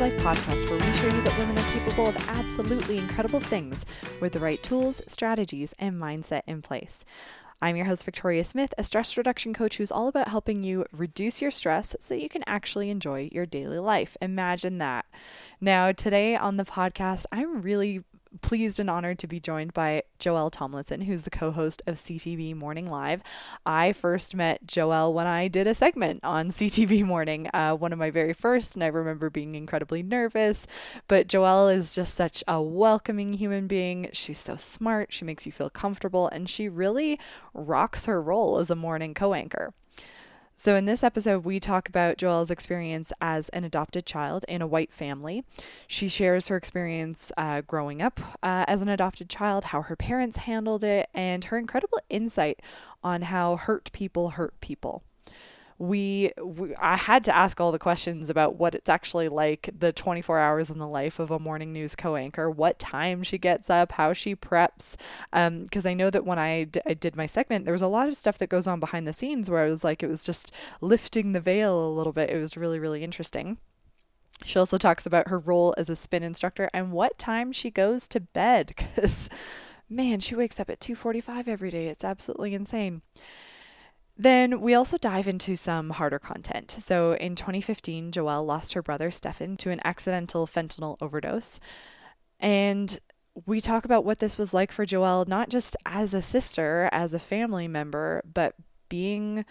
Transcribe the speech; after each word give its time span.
Life 0.00 0.16
podcast, 0.22 0.70
where 0.70 0.78
we 0.78 0.94
show 0.94 1.14
you 1.14 1.20
that 1.20 1.38
women 1.38 1.58
are 1.58 1.72
capable 1.72 2.06
of 2.06 2.16
absolutely 2.30 2.96
incredible 2.96 3.38
things 3.38 3.84
with 4.18 4.32
the 4.32 4.38
right 4.38 4.62
tools, 4.62 5.02
strategies, 5.06 5.74
and 5.78 6.00
mindset 6.00 6.40
in 6.46 6.62
place. 6.62 7.04
I'm 7.60 7.76
your 7.76 7.84
host, 7.84 8.04
Victoria 8.04 8.42
Smith, 8.44 8.72
a 8.78 8.82
stress 8.82 9.18
reduction 9.18 9.52
coach 9.52 9.76
who's 9.76 9.92
all 9.92 10.08
about 10.08 10.28
helping 10.28 10.64
you 10.64 10.86
reduce 10.92 11.42
your 11.42 11.50
stress 11.50 11.94
so 12.00 12.14
you 12.14 12.30
can 12.30 12.42
actually 12.46 12.88
enjoy 12.88 13.28
your 13.30 13.44
daily 13.44 13.78
life. 13.78 14.16
Imagine 14.22 14.78
that. 14.78 15.04
Now, 15.60 15.92
today 15.92 16.34
on 16.34 16.56
the 16.56 16.64
podcast, 16.64 17.26
I'm 17.30 17.60
really 17.60 18.02
pleased 18.42 18.80
and 18.80 18.88
honored 18.88 19.18
to 19.18 19.26
be 19.26 19.40
joined 19.40 19.74
by 19.74 20.02
Joelle 20.18 20.50
Tomlinson, 20.50 21.02
who's 21.02 21.24
the 21.24 21.30
co 21.30 21.50
host 21.50 21.82
of 21.86 21.96
CTV 21.96 22.54
Morning 22.54 22.90
Live. 22.90 23.22
I 23.66 23.92
first 23.92 24.34
met 24.34 24.66
Joelle 24.66 25.12
when 25.12 25.26
I 25.26 25.48
did 25.48 25.66
a 25.66 25.74
segment 25.74 26.20
on 26.24 26.50
CTV 26.50 27.04
Morning, 27.04 27.48
uh, 27.52 27.74
one 27.74 27.92
of 27.92 27.98
my 27.98 28.10
very 28.10 28.32
first, 28.32 28.74
and 28.74 28.84
I 28.84 28.88
remember 28.88 29.30
being 29.30 29.54
incredibly 29.54 30.02
nervous. 30.02 30.66
But 31.08 31.28
Joelle 31.28 31.74
is 31.74 31.94
just 31.94 32.14
such 32.14 32.44
a 32.46 32.62
welcoming 32.62 33.34
human 33.34 33.66
being. 33.66 34.08
She's 34.12 34.38
so 34.38 34.56
smart, 34.56 35.12
she 35.12 35.24
makes 35.24 35.46
you 35.46 35.52
feel 35.52 35.70
comfortable, 35.70 36.28
and 36.28 36.48
she 36.48 36.68
really 36.68 37.18
rocks 37.54 38.06
her 38.06 38.22
role 38.22 38.58
as 38.58 38.70
a 38.70 38.76
morning 38.76 39.14
co 39.14 39.34
anchor. 39.34 39.72
So, 40.62 40.76
in 40.76 40.84
this 40.84 41.02
episode, 41.02 41.46
we 41.46 41.58
talk 41.58 41.88
about 41.88 42.18
Joelle's 42.18 42.50
experience 42.50 43.14
as 43.18 43.48
an 43.48 43.64
adopted 43.64 44.04
child 44.04 44.44
in 44.46 44.60
a 44.60 44.66
white 44.66 44.92
family. 44.92 45.42
She 45.86 46.06
shares 46.06 46.48
her 46.48 46.56
experience 46.58 47.32
uh, 47.38 47.62
growing 47.62 48.02
up 48.02 48.20
uh, 48.42 48.66
as 48.68 48.82
an 48.82 48.90
adopted 48.90 49.30
child, 49.30 49.64
how 49.64 49.80
her 49.80 49.96
parents 49.96 50.36
handled 50.36 50.84
it, 50.84 51.08
and 51.14 51.44
her 51.46 51.56
incredible 51.56 51.98
insight 52.10 52.60
on 53.02 53.22
how 53.22 53.56
hurt 53.56 53.90
people 53.92 54.32
hurt 54.32 54.60
people 54.60 55.02
we, 55.80 56.30
we, 56.44 56.74
I 56.76 56.94
had 56.96 57.24
to 57.24 57.34
ask 57.34 57.58
all 57.58 57.72
the 57.72 57.78
questions 57.78 58.28
about 58.28 58.56
what 58.56 58.74
it's 58.74 58.90
actually 58.90 59.30
like 59.30 59.70
the 59.76 59.94
24 59.94 60.38
hours 60.38 60.68
in 60.68 60.76
the 60.76 60.86
life 60.86 61.18
of 61.18 61.30
a 61.30 61.38
morning 61.38 61.72
news 61.72 61.96
co-anchor, 61.96 62.50
what 62.50 62.78
time 62.78 63.22
she 63.22 63.38
gets 63.38 63.70
up, 63.70 63.92
how 63.92 64.12
she 64.12 64.36
preps. 64.36 64.96
Because 65.32 65.86
um, 65.86 65.90
I 65.90 65.94
know 65.94 66.10
that 66.10 66.26
when 66.26 66.38
I, 66.38 66.64
d- 66.64 66.82
I 66.84 66.92
did 66.92 67.16
my 67.16 67.24
segment, 67.24 67.64
there 67.64 67.72
was 67.72 67.80
a 67.80 67.86
lot 67.86 68.10
of 68.10 68.18
stuff 68.18 68.36
that 68.38 68.50
goes 68.50 68.66
on 68.66 68.78
behind 68.78 69.08
the 69.08 69.14
scenes 69.14 69.48
where 69.48 69.64
I 69.64 69.70
was 69.70 69.82
like, 69.82 70.02
it 70.02 70.08
was 70.08 70.26
just 70.26 70.52
lifting 70.82 71.32
the 71.32 71.40
veil 71.40 71.82
a 71.82 71.88
little 71.88 72.12
bit. 72.12 72.28
It 72.28 72.38
was 72.38 72.58
really, 72.58 72.78
really 72.78 73.02
interesting. 73.02 73.56
She 74.44 74.58
also 74.58 74.76
talks 74.76 75.06
about 75.06 75.28
her 75.28 75.38
role 75.38 75.74
as 75.78 75.88
a 75.88 75.96
spin 75.96 76.22
instructor 76.22 76.68
and 76.74 76.92
what 76.92 77.16
time 77.16 77.52
she 77.52 77.70
goes 77.70 78.06
to 78.08 78.20
bed 78.20 78.66
because 78.76 79.30
man, 79.88 80.20
she 80.20 80.34
wakes 80.34 80.60
up 80.60 80.68
at 80.68 80.80
2:45 80.80 81.48
every 81.48 81.70
day. 81.70 81.88
It's 81.88 82.04
absolutely 82.04 82.54
insane. 82.54 83.00
Then 84.20 84.60
we 84.60 84.74
also 84.74 84.98
dive 84.98 85.26
into 85.26 85.56
some 85.56 85.88
harder 85.88 86.18
content. 86.18 86.76
So 86.78 87.14
in 87.14 87.34
2015, 87.34 88.12
Joelle 88.12 88.44
lost 88.44 88.74
her 88.74 88.82
brother 88.82 89.10
Stefan 89.10 89.56
to 89.56 89.70
an 89.70 89.80
accidental 89.82 90.46
fentanyl 90.46 90.98
overdose. 91.00 91.58
And 92.38 92.98
we 93.46 93.62
talk 93.62 93.86
about 93.86 94.04
what 94.04 94.18
this 94.18 94.36
was 94.36 94.52
like 94.52 94.72
for 94.72 94.84
Joelle, 94.84 95.26
not 95.26 95.48
just 95.48 95.74
as 95.86 96.12
a 96.12 96.20
sister, 96.20 96.90
as 96.92 97.14
a 97.14 97.18
family 97.18 97.66
member, 97.66 98.22
but 98.30 98.56
being 98.90 99.46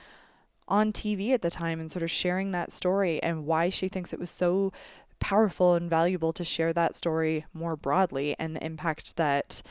on 0.67 0.93
TV 0.93 1.31
at 1.31 1.41
the 1.41 1.49
time 1.49 1.79
and 1.79 1.89
sort 1.89 2.03
of 2.03 2.11
sharing 2.11 2.51
that 2.51 2.71
story 2.71 3.19
and 3.23 3.47
why 3.47 3.69
she 3.69 3.87
thinks 3.87 4.13
it 4.13 4.19
was 4.19 4.29
so 4.29 4.71
powerful 5.19 5.73
and 5.73 5.89
valuable 5.89 6.31
to 6.31 6.43
share 6.43 6.73
that 6.73 6.95
story 6.95 7.43
more 7.55 7.75
broadly 7.75 8.35
and 8.37 8.55
the 8.55 8.63
impact 8.63 9.17
that 9.17 9.63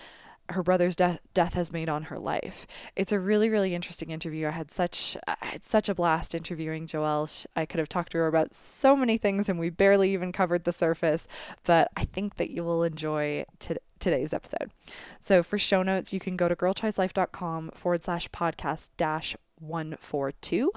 her 0.50 0.62
brother's 0.62 0.96
death 0.96 1.20
death 1.34 1.54
has 1.54 1.72
made 1.72 1.88
on 1.88 2.04
her 2.04 2.18
life. 2.18 2.66
It's 2.96 3.12
a 3.12 3.18
really 3.18 3.50
really 3.50 3.74
interesting 3.74 4.10
interview. 4.10 4.48
I 4.48 4.52
had 4.52 4.70
such 4.70 5.16
I 5.26 5.36
had 5.40 5.64
such 5.64 5.88
a 5.88 5.94
blast 5.94 6.34
interviewing 6.34 6.86
Joelle. 6.86 7.46
I 7.56 7.66
could 7.66 7.78
have 7.78 7.88
talked 7.88 8.12
to 8.12 8.18
her 8.18 8.26
about 8.26 8.54
so 8.54 8.96
many 8.96 9.18
things 9.18 9.48
and 9.48 9.58
we 9.58 9.70
barely 9.70 10.12
even 10.12 10.32
covered 10.32 10.64
the 10.64 10.72
surface, 10.72 11.26
but 11.64 11.90
I 11.96 12.04
think 12.04 12.36
that 12.36 12.50
you 12.50 12.64
will 12.64 12.82
enjoy 12.82 13.44
today 13.58 13.80
today's 13.98 14.32
episode. 14.32 14.70
So 15.18 15.42
for 15.42 15.58
show 15.58 15.82
notes, 15.82 16.12
you 16.12 16.20
can 16.20 16.36
go 16.36 16.48
to 16.48 16.54
girlchoicelife.com 16.54 17.72
forward 17.74 18.04
slash 18.04 18.28
podcast 18.30 18.90
dash 18.96 19.36
142. 19.58 20.72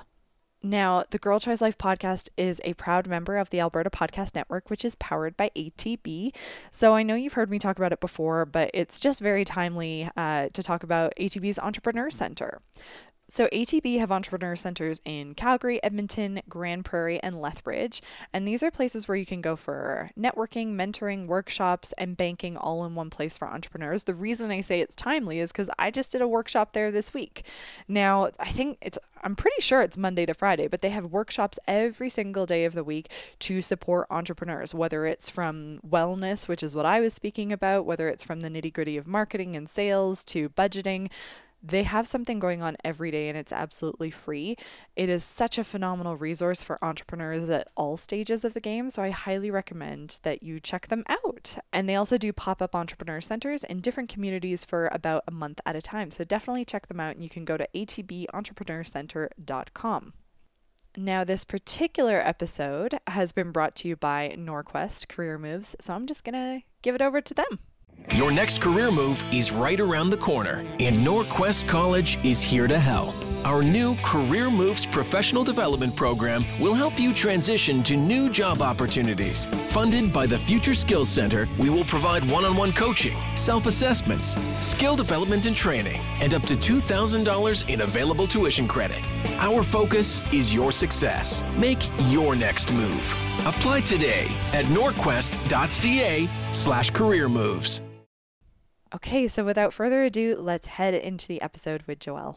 Now, 0.63 1.03
the 1.09 1.17
Girl 1.17 1.39
Choice 1.39 1.59
Life 1.59 1.77
podcast 1.77 2.29
is 2.37 2.61
a 2.63 2.75
proud 2.75 3.07
member 3.07 3.37
of 3.37 3.49
the 3.49 3.59
Alberta 3.59 3.89
Podcast 3.89 4.35
Network, 4.35 4.69
which 4.69 4.85
is 4.85 4.93
powered 4.95 5.35
by 5.35 5.49
ATB. 5.55 6.31
So 6.69 6.93
I 6.93 7.01
know 7.01 7.15
you've 7.15 7.33
heard 7.33 7.49
me 7.49 7.57
talk 7.57 7.77
about 7.77 7.91
it 7.93 7.99
before, 7.99 8.45
but 8.45 8.69
it's 8.73 8.99
just 8.99 9.21
very 9.21 9.43
timely 9.43 10.07
uh, 10.15 10.49
to 10.53 10.61
talk 10.61 10.83
about 10.83 11.13
ATB's 11.19 11.57
Entrepreneur 11.57 12.11
Center. 12.11 12.61
So, 13.33 13.47
ATB 13.47 13.97
have 13.97 14.11
entrepreneur 14.11 14.57
centers 14.57 14.99
in 15.05 15.35
Calgary, 15.35 15.81
Edmonton, 15.81 16.41
Grande 16.49 16.83
Prairie, 16.83 17.23
and 17.23 17.39
Lethbridge. 17.39 18.01
And 18.33 18.45
these 18.45 18.61
are 18.61 18.69
places 18.69 19.07
where 19.07 19.15
you 19.15 19.25
can 19.25 19.39
go 19.39 19.55
for 19.55 20.09
networking, 20.19 20.75
mentoring, 20.75 21.27
workshops, 21.27 21.93
and 21.93 22.17
banking 22.17 22.57
all 22.57 22.83
in 22.83 22.93
one 22.93 23.09
place 23.09 23.37
for 23.37 23.47
entrepreneurs. 23.47 24.03
The 24.03 24.13
reason 24.13 24.51
I 24.51 24.59
say 24.59 24.81
it's 24.81 24.95
timely 24.95 25.39
is 25.39 25.53
because 25.53 25.69
I 25.79 25.91
just 25.91 26.11
did 26.11 26.21
a 26.21 26.27
workshop 26.27 26.73
there 26.73 26.91
this 26.91 27.13
week. 27.13 27.45
Now, 27.87 28.31
I 28.37 28.49
think 28.49 28.79
it's, 28.81 28.99
I'm 29.23 29.37
pretty 29.37 29.61
sure 29.61 29.81
it's 29.81 29.95
Monday 29.95 30.25
to 30.25 30.33
Friday, 30.33 30.67
but 30.67 30.81
they 30.81 30.89
have 30.89 31.05
workshops 31.05 31.57
every 31.65 32.09
single 32.09 32.45
day 32.45 32.65
of 32.65 32.73
the 32.73 32.83
week 32.83 33.09
to 33.39 33.61
support 33.61 34.07
entrepreneurs, 34.09 34.73
whether 34.73 35.05
it's 35.05 35.29
from 35.29 35.79
wellness, 35.89 36.49
which 36.49 36.63
is 36.63 36.75
what 36.75 36.85
I 36.85 36.99
was 36.99 37.13
speaking 37.13 37.53
about, 37.53 37.85
whether 37.85 38.09
it's 38.09 38.25
from 38.25 38.41
the 38.41 38.49
nitty 38.49 38.73
gritty 38.73 38.97
of 38.97 39.07
marketing 39.07 39.55
and 39.55 39.69
sales 39.69 40.25
to 40.25 40.49
budgeting 40.49 41.07
they 41.63 41.83
have 41.83 42.07
something 42.07 42.39
going 42.39 42.63
on 42.63 42.75
every 42.83 43.11
day 43.11 43.29
and 43.29 43.37
it's 43.37 43.53
absolutely 43.53 44.09
free. 44.09 44.55
It 44.95 45.09
is 45.09 45.23
such 45.23 45.57
a 45.57 45.63
phenomenal 45.63 46.15
resource 46.15 46.63
for 46.63 46.83
entrepreneurs 46.83 47.49
at 47.49 47.67
all 47.75 47.97
stages 47.97 48.43
of 48.43 48.53
the 48.53 48.59
game, 48.59 48.89
so 48.89 49.03
I 49.03 49.11
highly 49.11 49.51
recommend 49.51 50.19
that 50.23 50.43
you 50.43 50.59
check 50.59 50.87
them 50.87 51.03
out. 51.07 51.57
And 51.71 51.87
they 51.87 51.95
also 51.95 52.17
do 52.17 52.33
pop 52.33 52.61
up 52.61 52.75
entrepreneur 52.75 53.21
centers 53.21 53.63
in 53.63 53.81
different 53.81 54.09
communities 54.09 54.65
for 54.65 54.89
about 54.91 55.23
a 55.27 55.31
month 55.31 55.61
at 55.65 55.75
a 55.75 55.81
time, 55.81 56.11
so 56.11 56.23
definitely 56.23 56.65
check 56.65 56.87
them 56.87 56.99
out 56.99 57.15
and 57.15 57.23
you 57.23 57.29
can 57.29 57.45
go 57.45 57.57
to 57.57 57.67
atbentrepreneur.center.com. 57.75 60.13
Now, 60.97 61.23
this 61.23 61.45
particular 61.45 62.19
episode 62.19 62.99
has 63.07 63.31
been 63.31 63.51
brought 63.51 63.75
to 63.77 63.87
you 63.87 63.95
by 63.95 64.35
Norquest 64.37 65.07
Career 65.07 65.37
Moves, 65.37 65.73
so 65.79 65.93
I'm 65.93 66.05
just 66.05 66.25
going 66.25 66.33
to 66.33 66.65
give 66.81 66.95
it 66.95 67.01
over 67.01 67.21
to 67.21 67.33
them. 67.33 67.59
Your 68.09 68.31
next 68.31 68.61
career 68.61 68.91
move 68.91 69.23
is 69.31 69.51
right 69.51 69.79
around 69.79 70.09
the 70.09 70.17
corner, 70.17 70.65
and 70.79 70.97
Norquest 70.97 71.67
College 71.67 72.19
is 72.25 72.41
here 72.41 72.67
to 72.67 72.77
help. 72.77 73.15
Our 73.45 73.63
new 73.63 73.95
Career 74.03 74.51
Moves 74.51 74.85
professional 74.85 75.43
development 75.43 75.95
program 75.95 76.43
will 76.59 76.75
help 76.75 76.99
you 76.99 77.13
transition 77.13 77.81
to 77.83 77.95
new 77.97 78.29
job 78.29 78.61
opportunities. 78.61 79.45
Funded 79.71 80.13
by 80.13 80.27
the 80.27 80.37
Future 80.37 80.75
Skills 80.75 81.09
Center, 81.09 81.47
we 81.57 81.69
will 81.69 81.85
provide 81.85 82.23
one 82.29 82.45
on 82.45 82.55
one 82.55 82.71
coaching, 82.71 83.17
self 83.35 83.65
assessments, 83.65 84.35
skill 84.59 84.95
development 84.95 85.45
and 85.47 85.55
training, 85.55 85.99
and 86.21 86.33
up 86.33 86.43
to 86.43 86.55
$2,000 86.55 87.69
in 87.69 87.81
available 87.81 88.27
tuition 88.27 88.67
credit. 88.67 89.07
Our 89.39 89.63
focus 89.63 90.21
is 90.31 90.53
your 90.53 90.71
success. 90.71 91.43
Make 91.57 91.79
your 92.09 92.35
next 92.35 92.71
move. 92.71 93.15
Apply 93.45 93.81
today 93.81 94.27
at 94.53 94.65
norquest.ca 94.65 96.29
slash 96.51 96.91
career 96.91 97.27
moves. 97.27 97.81
Okay, 98.93 99.25
so 99.29 99.45
without 99.45 99.71
further 99.71 100.03
ado, 100.03 100.35
let's 100.37 100.67
head 100.67 100.93
into 100.93 101.25
the 101.25 101.41
episode 101.41 101.83
with 101.87 101.99
Joelle. 101.99 102.35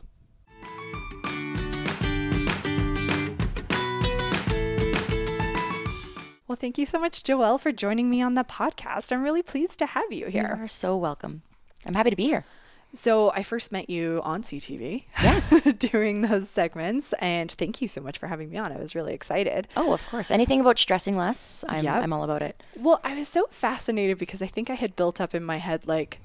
Well, 6.46 6.54
thank 6.54 6.78
you 6.78 6.86
so 6.86 7.00
much, 7.00 7.24
Joelle, 7.24 7.58
for 7.58 7.72
joining 7.72 8.08
me 8.08 8.22
on 8.22 8.34
the 8.34 8.44
podcast. 8.44 9.10
I'm 9.10 9.24
really 9.24 9.42
pleased 9.42 9.80
to 9.80 9.86
have 9.86 10.12
you 10.12 10.26
here. 10.26 10.54
You 10.56 10.64
are 10.64 10.68
so 10.68 10.96
welcome. 10.96 11.42
I'm 11.84 11.94
happy 11.94 12.10
to 12.10 12.16
be 12.16 12.26
here. 12.26 12.44
So 12.92 13.32
I 13.32 13.42
first 13.42 13.72
met 13.72 13.90
you 13.90 14.20
on 14.22 14.44
CTV. 14.44 15.06
Yes. 15.20 15.72
during 15.78 16.20
those 16.20 16.48
segments. 16.48 17.12
And 17.14 17.50
thank 17.50 17.82
you 17.82 17.88
so 17.88 18.00
much 18.00 18.16
for 18.16 18.28
having 18.28 18.50
me 18.50 18.58
on. 18.58 18.70
I 18.70 18.76
was 18.76 18.94
really 18.94 19.12
excited. 19.12 19.66
Oh, 19.76 19.92
of 19.92 20.08
course. 20.08 20.30
Anything 20.30 20.60
about 20.60 20.78
stressing 20.78 21.16
less, 21.16 21.64
I'm, 21.68 21.84
yep. 21.84 21.96
I'm 21.96 22.12
all 22.12 22.22
about 22.22 22.42
it. 22.42 22.62
Well, 22.76 23.00
I 23.02 23.16
was 23.16 23.26
so 23.26 23.48
fascinated 23.50 24.18
because 24.18 24.40
I 24.40 24.46
think 24.46 24.70
I 24.70 24.74
had 24.74 24.94
built 24.94 25.20
up 25.20 25.34
in 25.34 25.42
my 25.42 25.56
head 25.56 25.88
like 25.88 26.20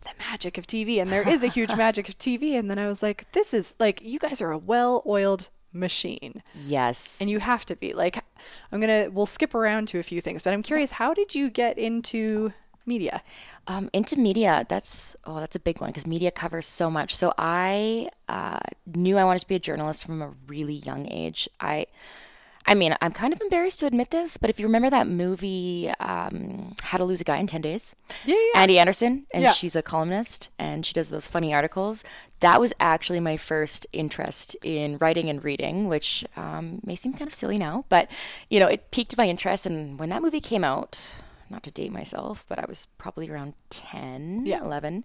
the 0.00 0.10
magic 0.18 0.58
of 0.58 0.66
TV. 0.66 1.00
And 1.00 1.10
there 1.10 1.28
is 1.28 1.44
a 1.44 1.48
huge 1.48 1.76
magic 1.76 2.08
of 2.08 2.18
TV. 2.18 2.52
And 2.58 2.70
then 2.70 2.78
I 2.78 2.88
was 2.88 3.02
like, 3.02 3.30
this 3.32 3.52
is 3.54 3.74
like, 3.78 4.00
you 4.02 4.18
guys 4.18 4.40
are 4.40 4.52
a 4.52 4.58
well 4.58 5.02
oiled 5.06 5.50
machine. 5.72 6.42
Yes. 6.54 7.20
And 7.20 7.30
you 7.30 7.40
have 7.40 7.64
to 7.66 7.76
be. 7.76 7.92
Like, 7.92 8.22
I'm 8.72 8.80
going 8.80 9.04
to, 9.04 9.10
we'll 9.10 9.26
skip 9.26 9.54
around 9.54 9.88
to 9.88 9.98
a 9.98 10.02
few 10.02 10.20
things, 10.20 10.42
but 10.42 10.52
I'm 10.52 10.62
curious, 10.62 10.92
how 10.92 11.14
did 11.14 11.34
you 11.34 11.50
get 11.50 11.78
into 11.78 12.52
media? 12.86 13.22
Um, 13.66 13.90
into 13.92 14.18
media, 14.18 14.66
that's 14.68 15.14
oh, 15.24 15.38
that's 15.38 15.54
a 15.54 15.60
big 15.60 15.80
one 15.80 15.90
because 15.90 16.06
media 16.06 16.30
covers 16.30 16.66
so 16.66 16.90
much. 16.90 17.14
So 17.14 17.32
I 17.38 18.08
uh, 18.28 18.58
knew 18.86 19.16
I 19.16 19.24
wanted 19.24 19.40
to 19.40 19.48
be 19.48 19.54
a 19.54 19.60
journalist 19.60 20.04
from 20.04 20.22
a 20.22 20.32
really 20.48 20.74
young 20.74 21.06
age. 21.10 21.48
I 21.60 21.86
I 22.70 22.74
mean, 22.74 22.94
I'm 23.02 23.10
kind 23.12 23.32
of 23.32 23.40
embarrassed 23.40 23.80
to 23.80 23.86
admit 23.86 24.10
this, 24.12 24.36
but 24.36 24.48
if 24.48 24.60
you 24.60 24.64
remember 24.66 24.90
that 24.90 25.08
movie, 25.08 25.90
um, 25.98 26.76
How 26.82 26.98
to 26.98 27.04
Lose 27.04 27.20
a 27.20 27.24
Guy 27.24 27.38
in 27.38 27.48
10 27.48 27.60
Days? 27.62 27.96
Yeah, 28.24 28.36
yeah. 28.54 28.60
Andy 28.60 28.78
Anderson, 28.78 29.26
and 29.34 29.42
Yeah. 29.42 29.50
she's 29.50 29.74
a 29.74 29.82
columnist 29.82 30.50
and 30.56 30.86
she 30.86 30.92
does 30.92 31.10
those 31.10 31.26
funny 31.26 31.52
articles. 31.52 32.04
That 32.38 32.60
was 32.60 32.72
actually 32.78 33.18
my 33.18 33.36
first 33.36 33.88
interest 33.92 34.54
in 34.62 34.98
writing 34.98 35.28
and 35.28 35.42
reading, 35.42 35.88
which 35.88 36.24
um, 36.36 36.80
may 36.84 36.94
seem 36.94 37.12
kind 37.12 37.26
of 37.28 37.34
silly 37.34 37.58
now, 37.58 37.86
but 37.88 38.08
you 38.48 38.60
know, 38.60 38.68
it 38.68 38.92
piqued 38.92 39.18
my 39.18 39.28
interest. 39.28 39.66
And 39.66 39.98
when 39.98 40.10
that 40.10 40.22
movie 40.22 40.40
came 40.40 40.62
out, 40.62 41.16
not 41.50 41.64
to 41.64 41.72
date 41.72 41.90
myself, 41.90 42.44
but 42.48 42.60
I 42.60 42.66
was 42.68 42.86
probably 42.98 43.28
around 43.28 43.54
10, 43.70 44.44
Yeah. 44.46 44.62
11. 44.62 45.04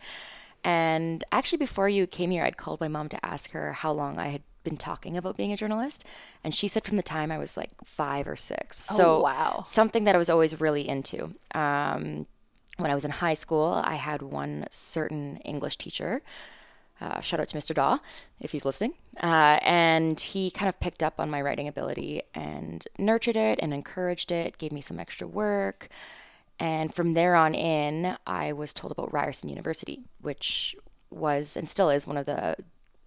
And 0.65 1.23
actually, 1.31 1.59
before 1.59 1.87
you 1.87 2.07
came 2.07 2.31
here, 2.31 2.43
I'd 2.43 2.57
called 2.57 2.81
my 2.81 2.87
mom 2.87 3.07
to 3.09 3.23
ask 3.25 3.51
her 3.51 3.73
how 3.73 3.91
long 3.91 4.17
I 4.17 4.29
had 4.29 4.41
been 4.63 4.77
talking 4.77 5.15
about 5.15 5.37
being 5.37 5.53
a 5.53 5.57
journalist. 5.57 6.03
And 6.43 6.55
she 6.55 6.67
said 6.67 6.83
from 6.83 6.97
the 6.97 7.03
time 7.03 7.31
I 7.31 7.37
was 7.37 7.55
like 7.55 7.69
five 7.83 8.27
or 8.27 8.35
six. 8.35 8.77
so, 8.77 9.17
Oh, 9.17 9.21
wow. 9.21 9.61
something 9.63 10.05
that 10.05 10.15
I 10.15 10.17
was 10.17 10.29
always 10.29 10.59
really 10.59 10.87
into. 10.89 11.35
Um, 11.53 12.25
when 12.77 12.89
I 12.89 12.95
was 12.95 13.05
in 13.05 13.11
high 13.11 13.35
school, 13.35 13.79
I 13.85 13.93
had 13.95 14.23
one 14.23 14.65
certain 14.71 15.37
English 15.45 15.77
teacher. 15.77 16.23
Uh, 16.99 17.19
shout 17.21 17.39
out 17.39 17.47
to 17.49 17.57
Mr. 17.57 17.75
Daw 17.75 17.99
if 18.39 18.51
he's 18.53 18.65
listening. 18.65 18.95
Uh, 19.21 19.59
and 19.61 20.19
he 20.19 20.49
kind 20.49 20.67
of 20.67 20.79
picked 20.79 21.03
up 21.03 21.19
on 21.19 21.29
my 21.29 21.41
writing 21.41 21.67
ability 21.67 22.23
and 22.33 22.87
nurtured 22.97 23.37
it 23.37 23.59
and 23.61 23.71
encouraged 23.73 24.31
it, 24.31 24.57
gave 24.57 24.71
me 24.71 24.81
some 24.81 24.99
extra 24.99 25.27
work. 25.27 25.89
And 26.59 26.93
from 26.93 27.13
there 27.13 27.35
on 27.35 27.53
in, 27.53 28.17
I 28.25 28.53
was 28.53 28.73
told 28.73 28.91
about 28.91 29.11
Ryerson 29.11 29.49
University, 29.49 30.03
which 30.21 30.75
was 31.09 31.55
and 31.55 31.67
still 31.67 31.89
is 31.89 32.07
one 32.07 32.17
of 32.17 32.25
the 32.25 32.55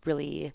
really 0.05 0.53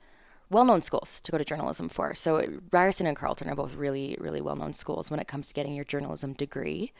well 0.49 0.65
known 0.65 0.81
schools 0.81 1.19
to 1.21 1.31
go 1.31 1.37
to 1.37 1.45
journalism 1.45 1.89
for. 1.89 2.13
So 2.13 2.59
Ryerson 2.71 3.07
and 3.07 3.17
Carleton 3.17 3.49
are 3.49 3.55
both 3.55 3.73
really, 3.73 4.15
really 4.19 4.41
well 4.41 4.55
known 4.55 4.73
schools 4.73 5.09
when 5.09 5.19
it 5.19 5.27
comes 5.27 5.47
to 5.47 5.53
getting 5.53 5.75
your 5.75 5.85
journalism 5.85 6.33
degree. 6.33 6.93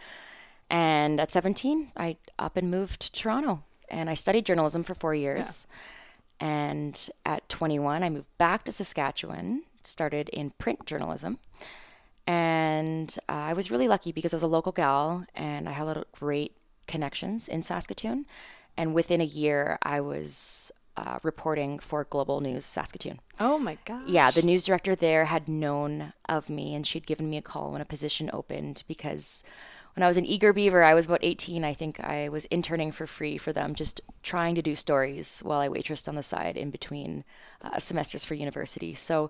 And 0.69 1.19
at 1.19 1.31
17, 1.31 1.91
I 1.95 2.17
up 2.39 2.57
and 2.57 2.71
moved 2.71 3.01
to 3.01 3.11
Toronto 3.11 3.63
and 3.89 4.09
I 4.09 4.15
studied 4.15 4.45
journalism 4.45 4.83
for 4.83 4.95
four 4.95 5.13
years. 5.13 5.67
And 6.39 7.09
at 7.25 7.47
21, 7.47 8.03
I 8.03 8.09
moved 8.09 8.37
back 8.37 8.63
to 8.65 8.71
Saskatchewan, 8.71 9.63
started 9.83 10.29
in 10.29 10.49
print 10.51 10.85
journalism. 10.85 11.39
And 12.25 13.15
uh, 13.27 13.31
I 13.31 13.53
was 13.53 13.69
really 13.69 13.87
lucky 13.87 14.11
because 14.11 14.33
I 14.33 14.37
was 14.37 14.43
a 14.43 14.47
local 14.47 14.71
gal 14.71 15.25
and 15.35 15.67
I 15.67 15.73
had 15.73 15.83
a 15.83 15.85
lot 15.85 15.97
of 15.97 16.11
great 16.11 16.55
connections 16.87 17.47
in 17.47 17.61
Saskatoon. 17.61 18.25
And 18.77 18.93
within 18.93 19.21
a 19.21 19.25
year, 19.25 19.77
I 19.83 20.01
was 20.01 20.71
uh, 20.95 21.19
reporting 21.23 21.79
for 21.79 22.05
Global 22.05 22.39
News 22.39 22.65
Saskatoon. 22.65 23.19
Oh 23.39 23.57
my 23.57 23.77
gosh. 23.85 24.07
Yeah, 24.07 24.31
the 24.31 24.41
news 24.41 24.65
director 24.65 24.95
there 24.95 25.25
had 25.25 25.47
known 25.47 26.13
of 26.29 26.49
me 26.49 26.75
and 26.75 26.85
she'd 26.85 27.07
given 27.07 27.29
me 27.29 27.37
a 27.37 27.41
call 27.41 27.71
when 27.71 27.81
a 27.81 27.85
position 27.85 28.29
opened 28.31 28.83
because 28.87 29.43
when 29.95 30.03
I 30.03 30.07
was 30.07 30.17
an 30.17 30.25
eager 30.25 30.53
beaver, 30.53 30.83
I 30.83 30.95
was 30.95 31.05
about 31.05 31.19
18. 31.21 31.63
I 31.63 31.73
think 31.73 32.03
I 32.03 32.29
was 32.29 32.45
interning 32.45 32.91
for 32.91 33.05
free 33.05 33.37
for 33.37 33.53
them, 33.53 33.75
just 33.75 34.01
trying 34.23 34.55
to 34.55 34.61
do 34.61 34.75
stories 34.75 35.41
while 35.43 35.59
I 35.59 35.69
waitressed 35.69 36.07
on 36.07 36.15
the 36.15 36.23
side 36.23 36.57
in 36.57 36.71
between 36.71 37.23
uh, 37.63 37.77
semesters 37.77 38.25
for 38.25 38.33
university. 38.33 38.95
So 38.95 39.29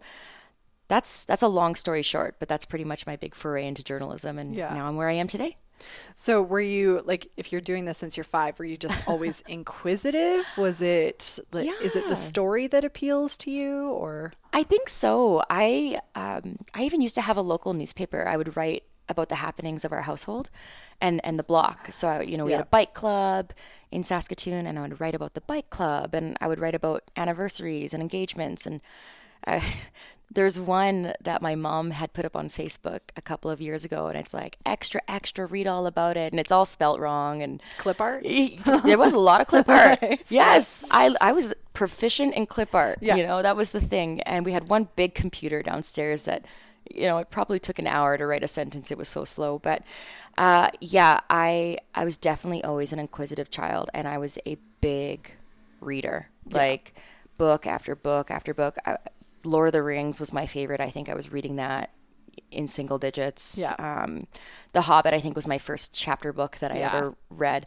that's 0.94 1.25
that's 1.25 1.42
a 1.42 1.48
long 1.48 1.74
story 1.75 2.04
short, 2.04 2.36
but 2.40 2.48
that's 2.48 2.66
pretty 2.66 2.86
much 2.86 3.07
my 3.07 3.16
big 3.16 3.34
foray 3.34 3.66
into 3.66 3.84
journalism, 3.84 4.38
and 4.38 4.56
Yeah. 4.56 4.74
now 4.74 4.88
I'm 4.88 4.95
where 4.95 5.10
I 5.10 5.13
am 5.13 5.28
today. 5.28 5.57
So 6.16 6.42
were 6.42 6.62
you 6.62 7.01
like 7.06 7.28
if 7.36 7.51
you're 7.51 7.62
doing 7.62 7.86
this 7.86 7.98
since 7.98 8.16
you're 8.16 8.24
5, 8.24 8.60
were 8.60 8.66
you 8.66 8.78
just 8.78 9.00
always 9.07 9.42
inquisitive? 9.48 10.45
Was 10.57 10.81
it 10.81 11.40
like 11.51 11.69
is 11.81 11.95
it 11.95 12.07
the 12.07 12.16
story 12.16 12.68
that 12.68 12.86
appeals 12.86 13.38
to 13.38 13.51
you 13.51 13.90
or 13.90 14.31
I 14.54 14.63
think 14.63 14.88
so. 14.88 15.44
I 15.50 16.00
um, 16.16 16.57
I 16.74 16.84
even 16.84 17.01
used 17.01 17.16
to 17.16 17.22
have 17.22 17.38
a 17.38 17.42
local 17.42 17.74
newspaper. 17.74 18.28
I 18.28 18.38
would 18.38 18.56
write 18.56 18.84
about 19.10 19.28
the 19.30 19.36
happenings 19.36 19.84
of 19.84 19.92
our 19.92 20.04
household 20.04 20.50
and 21.01 21.19
and 21.25 21.38
the 21.40 21.44
block. 21.44 21.92
So 21.92 22.07
I, 22.07 22.22
you 22.22 22.38
know, 22.38 22.45
we 22.45 22.51
had 22.54 22.62
a 22.62 22.66
bike 22.78 22.94
club 22.94 23.51
in 23.92 24.04
Saskatoon, 24.04 24.66
and 24.68 24.78
I 24.80 24.81
would 24.84 25.01
write 25.01 25.16
about 25.16 25.34
the 25.34 25.42
bike 25.42 25.69
club, 25.69 26.13
and 26.13 26.38
I 26.40 26.48
would 26.48 26.60
write 26.60 26.75
about 26.75 27.01
anniversaries 27.18 27.94
and 27.94 28.01
engagements. 28.01 28.66
And 28.66 28.80
I, 29.45 29.62
there's 30.33 30.59
one 30.59 31.13
that 31.21 31.41
my 31.41 31.56
mom 31.56 31.91
had 31.91 32.13
put 32.13 32.25
up 32.25 32.35
on 32.35 32.50
Facebook 32.50 33.00
a 33.15 33.21
couple 33.21 33.50
of 33.50 33.62
years 33.62 33.85
ago, 33.85 34.07
and 34.07 34.18
it's 34.18 34.33
like 34.33 34.57
extra 34.65 35.01
extra, 35.07 35.45
read 35.45 35.68
all 35.68 35.85
about 35.85 36.18
it, 36.18 36.33
and 36.33 36.39
it's 36.39 36.51
all 36.51 36.65
spelt 36.65 37.00
wrong 37.00 37.41
and 37.41 37.62
clip 37.77 38.01
art? 38.01 38.24
there 38.83 38.97
was 38.97 39.13
a 39.13 39.19
lot 39.19 39.41
of 39.41 39.47
clip 39.47 39.69
art. 39.69 40.00
Yes, 40.30 40.83
I 40.91 41.15
I 41.21 41.31
was 41.31 41.53
proficient 41.74 42.35
in 42.35 42.45
clip 42.45 42.74
art. 42.74 43.00
Yeah. 43.01 43.15
You 43.15 43.25
know, 43.25 43.41
that 43.41 43.56
was 43.56 43.71
the 43.71 43.81
thing. 43.81 44.21
And 44.21 44.45
we 44.45 44.53
had 44.53 44.69
one 44.69 44.89
big 44.95 45.13
computer 45.13 45.62
downstairs 45.62 46.24
that, 46.24 46.45
you 46.94 47.03
know, 47.03 47.18
it 47.18 47.30
probably 47.30 47.59
took 47.59 47.80
an 47.80 47.88
hour 47.88 48.18
to 48.18 48.25
write 48.25 48.44
a 48.44 48.47
sentence. 48.47 48.91
It 48.91 48.97
was 48.97 49.09
so 49.09 49.25
slow. 49.25 49.59
But 49.59 49.83
uh, 50.38 50.69
yeah, 50.80 51.21
I 51.30 51.77
I 51.94 52.06
was 52.06 52.18
definitely 52.18 52.63
always 52.63 52.94
an 52.94 53.00
inquisitive 53.00 53.50
child, 53.50 53.89
and 53.94 54.07
I 54.07 54.18
was 54.18 54.38
a 54.45 54.57
big 54.81 55.33
reader, 55.80 56.27
like 56.50 56.94
book 57.38 57.68
after 57.68 57.95
book 57.95 58.31
after 58.31 58.53
book. 58.53 58.77
I, 58.85 58.97
Lord 59.44 59.68
of 59.69 59.74
the 59.74 59.84
Rings 59.84 60.19
was 60.19 60.34
my 60.34 60.45
favorite. 60.45 60.80
I 60.80 60.90
think 60.90 61.10
I 61.10 61.13
was 61.16 61.31
reading 61.31 61.57
that 61.57 61.92
in 62.51 62.68
single 62.68 62.98
digits. 62.98 63.57
Yeah. 63.60 63.74
Um, 63.78 64.22
the 64.74 64.81
Hobbit, 64.81 65.13
I 65.13 65.19
think, 65.19 65.36
was 65.36 65.48
my 65.48 65.57
first 65.57 65.94
chapter 65.94 66.34
book 66.34 66.57
that 66.57 66.72
I 66.72 66.80
Yeah. 66.80 66.95
ever 66.95 67.16
read. 67.30 67.66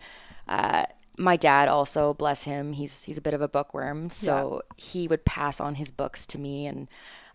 Uh, 0.49 0.87
my 1.19 1.37
dad 1.37 1.69
also, 1.69 2.12
bless 2.14 2.43
him, 2.43 2.75
he's 2.75 3.05
he's 3.05 3.17
a 3.19 3.23
bit 3.23 3.32
of 3.34 3.40
a 3.40 3.49
bookworm, 3.49 4.11
so 4.11 4.62
he 4.76 5.08
would 5.08 5.25
pass 5.25 5.61
on 5.61 5.76
his 5.76 5.90
books 5.90 6.26
to 6.26 6.38
me, 6.38 6.67
and 6.67 6.88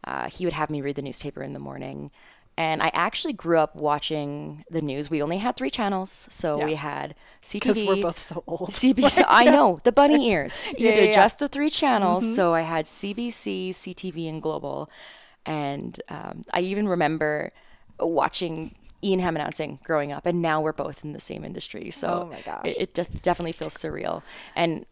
uh, 0.04 0.30
he 0.30 0.46
would 0.46 0.54
have 0.54 0.70
me 0.70 0.82
read 0.82 0.96
the 0.96 1.02
newspaper 1.02 1.42
in 1.42 1.54
the 1.54 1.60
morning. 1.60 2.12
And 2.57 2.83
I 2.83 2.92
actually 2.94 3.33
grew 3.33 3.57
up 3.57 3.75
watching 3.77 4.65
the 4.69 4.81
news. 4.81 5.09
We 5.09 5.24
only 5.24 5.38
had 5.39 5.56
three 5.56 5.69
channels, 5.71 6.27
so 6.30 6.56
Yeah. 6.57 6.65
we 6.65 6.75
had 6.75 7.15
CTV. 7.42 7.59
Because 7.59 7.83
we're 7.83 8.01
both 8.01 8.19
so 8.19 8.44
old. 8.45 8.69
CBC. 8.69 9.24
I 9.27 9.45
know 9.45 9.80
the 9.83 9.92
bunny 9.92 10.27
ears. 10.30 10.68
You 10.77 10.88
Yeah, 10.89 10.92
had 10.92 11.09
yeah. 11.09 11.25
Mm-hmm. 11.25 11.38
the 11.39 11.48
three 11.48 11.69
channels. 11.69 12.36
So 12.36 12.53
I 12.53 12.62
had 12.62 12.86
CBC, 12.86 13.69
CTV, 13.69 14.30
and 14.30 14.42
Global, 14.42 14.89
and 15.45 16.00
um, 16.09 16.42
I 16.53 16.59
even 16.62 16.88
remember 16.88 17.50
watching 18.00 18.75
Ian 19.04 19.21
Hanomansing 19.21 19.81
growing 19.83 20.12
up, 20.12 20.25
and 20.27 20.42
now 20.42 20.62
we're 20.62 20.74
both 20.74 21.04
in 21.04 21.13
the 21.13 21.19
same 21.19 21.44
industry. 21.44 21.89
So 21.89 22.24
Oh 22.24 22.25
my 22.27 22.42
gosh. 22.42 22.62
it, 22.65 22.75
it 22.80 22.94
just 22.94 23.21
definitely 23.24 23.54
feels 23.54 23.74
surreal 23.74 24.21
and 24.56 24.86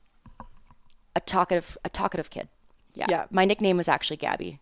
a 1.16 1.20
talkative, 1.20 1.78
a 1.86 1.90
talkative 1.90 2.30
kid. 2.30 2.48
Yeah. 2.96 3.06
Yeah. 3.10 3.26
My 3.30 3.46
nickname 3.46 3.78
was 3.78 3.88
actually 3.88 4.18
Gabby. 4.18 4.60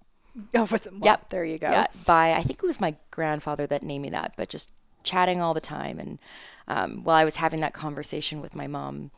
Oh, 0.56 0.68
Yep. 1.01 1.30
there 1.30 1.45
you 1.45 1.57
go. 1.57 1.69
Yeah, 1.69 1.88
by 2.06 2.34
I 2.34 2.42
think 2.42 2.60
it 2.63 2.66
was 2.66 2.81
my 2.81 2.95
grandfather 3.12 3.68
that 3.68 3.84
named 3.84 4.04
me 4.04 4.10
that, 4.12 4.34
but 4.38 4.50
just 4.50 4.72
chatting 5.04 5.42
all 5.42 5.54
the 5.54 5.62
time. 5.62 6.00
And 6.00 6.19
um, 6.68 7.04
while 7.04 7.16
I 7.16 7.24
was 7.25 7.38
having 7.38 7.62
that 7.62 7.74
conversation 7.74 8.42
with 8.42 8.56
my 8.56 8.68
mom 8.68 9.12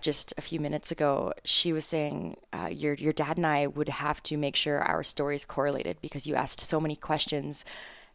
just 0.00 0.32
a 0.38 0.40
few 0.40 0.60
minutes 0.60 0.90
ago, 0.90 1.32
she 1.44 1.72
was 1.72 1.84
saying, 1.84 2.36
uh, 2.52 2.68
"Your 2.70 2.94
your 2.94 3.12
dad 3.12 3.36
and 3.36 3.46
I 3.46 3.66
would 3.66 3.88
have 3.88 4.22
to 4.24 4.36
make 4.36 4.56
sure 4.56 4.80
our 4.80 5.02
stories 5.02 5.44
correlated 5.44 5.98
because 6.00 6.26
you 6.26 6.34
asked 6.34 6.60
so 6.60 6.80
many 6.80 6.96
questions, 6.96 7.64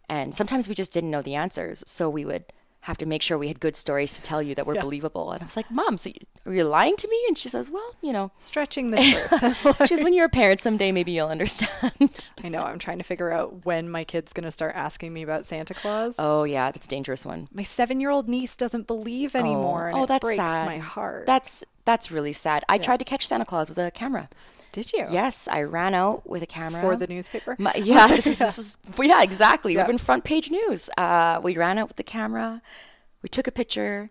and 0.10 0.34
sometimes 0.34 0.68
we 0.68 0.76
just 0.76 0.94
didn't 0.94 1.12
know 1.12 1.22
the 1.22 1.36
answers, 1.36 1.84
so 1.88 2.10
we 2.10 2.26
would." 2.26 2.46
Have 2.86 2.98
to 3.00 3.06
make 3.08 3.24
sure 3.24 3.36
we 3.38 3.48
had 3.48 3.60
good 3.60 3.76
stories 3.76 4.14
to 4.16 4.22
tell 4.22 4.44
you 4.44 4.54
that 4.56 4.68
were 4.68 4.76
Yeah. 4.76 4.82
believable. 4.82 5.32
And 5.32 5.42
I 5.42 5.46
was 5.46 5.56
like, 5.58 5.72
Mom, 5.72 5.98
so 5.98 6.10
you, 6.10 6.16
are 6.46 6.54
you 6.54 6.64
lying 6.66 6.96
to 6.98 7.08
me? 7.08 7.20
And 7.28 7.36
she 7.36 7.50
says, 7.50 7.70
Well, 7.70 7.96
you 8.02 8.14
know, 8.14 8.32
Stretching 8.40 8.92
the 8.92 8.98
truth. 9.68 9.88
she 9.88 9.96
says, 9.96 10.04
When 10.04 10.14
you're 10.14 10.26
a 10.28 10.30
parent 10.30 10.60
someday, 10.60 10.92
maybe 10.92 11.12
you'll 11.12 11.30
understand. 11.30 12.32
I 12.44 12.48
know. 12.50 12.62
I'm 12.64 12.78
trying 12.78 13.00
to 13.00 13.04
figure 13.04 13.32
out 13.32 13.66
when 13.66 13.90
my 13.90 14.04
kid's 14.04 14.34
going 14.34 14.44
to 14.44 14.52
start 14.52 14.76
asking 14.76 15.14
me 15.14 15.24
about 15.24 15.48
Santa 15.48 15.74
Claus. 15.74 16.16
oh, 16.20 16.44
yeah, 16.44 16.72
that's 16.72 16.86
a 16.86 16.90
dangerous 16.90 17.26
one. 17.26 17.48
My 17.52 17.64
seven 17.64 18.00
year 18.00 18.12
old 18.12 18.30
niece 18.30 18.56
doesn't 18.56 18.86
believe 18.86 19.36
anymore. 19.36 19.86
Oh, 19.86 19.90
and 19.90 19.98
oh, 19.98 20.04
it 20.04 20.08
that's 20.08 20.24
breaks 20.24 20.38
sad. 20.38 20.66
my 20.68 20.78
heart. 20.78 21.26
That's 21.26 21.64
that's 21.86 22.12
really 22.12 22.34
sad. 22.34 22.64
I 22.70 22.78
tried 22.78 22.98
to 22.98 23.06
catch 23.06 23.28
Santa 23.28 23.46
Claus 23.46 23.70
with 23.70 23.78
a 23.80 23.90
camera. 23.92 24.30
Did 24.76 24.92
you? 24.92 25.06
Yes, 25.10 25.48
I 25.48 25.62
ran 25.62 25.94
out 25.94 26.28
with 26.30 26.44
a 26.44 26.46
camera 26.46 26.82
For 26.82 26.98
the 26.98 27.08
newspaper? 27.08 27.56
My, 27.58 27.74
yeah, 27.76 28.08
this 28.16 28.28
is, 28.28 28.40
this 28.40 28.58
is 28.58 28.78
yeah, 29.02 29.24
exactly. 29.24 29.74
Yeah. 29.74 29.80
We've 29.80 29.88
been 29.88 29.98
front 29.98 30.26
page 30.26 30.52
news. 30.52 30.90
Uh, 30.98 31.40
we 31.42 31.56
ran 31.56 31.78
out 31.78 31.88
with 31.88 31.96
the 31.96 32.04
camera. 32.04 32.62
We 33.22 33.30
took 33.30 33.48
a 33.48 33.52
picture. 33.54 34.10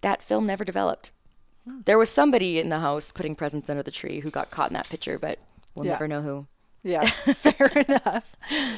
That 0.00 0.20
film 0.20 0.46
never 0.46 0.64
developed. 0.64 1.12
Hmm. 1.64 1.82
There 1.84 1.96
was 1.96 2.10
somebody 2.10 2.58
in 2.58 2.70
the 2.70 2.80
house 2.80 3.12
putting 3.12 3.36
presents 3.36 3.70
under 3.70 3.84
the 3.84 3.92
tree 3.92 4.18
who 4.18 4.30
got 4.30 4.50
caught 4.50 4.70
in 4.70 4.74
that 4.74 4.88
picture, 4.88 5.16
but 5.16 5.38
we'll 5.76 5.86
Yeah. 5.86 5.92
never 5.92 6.08
know 6.08 6.22
who. 6.22 6.46
Yeah, 6.82 7.04
fair 7.08 7.68
enough. 7.68 8.34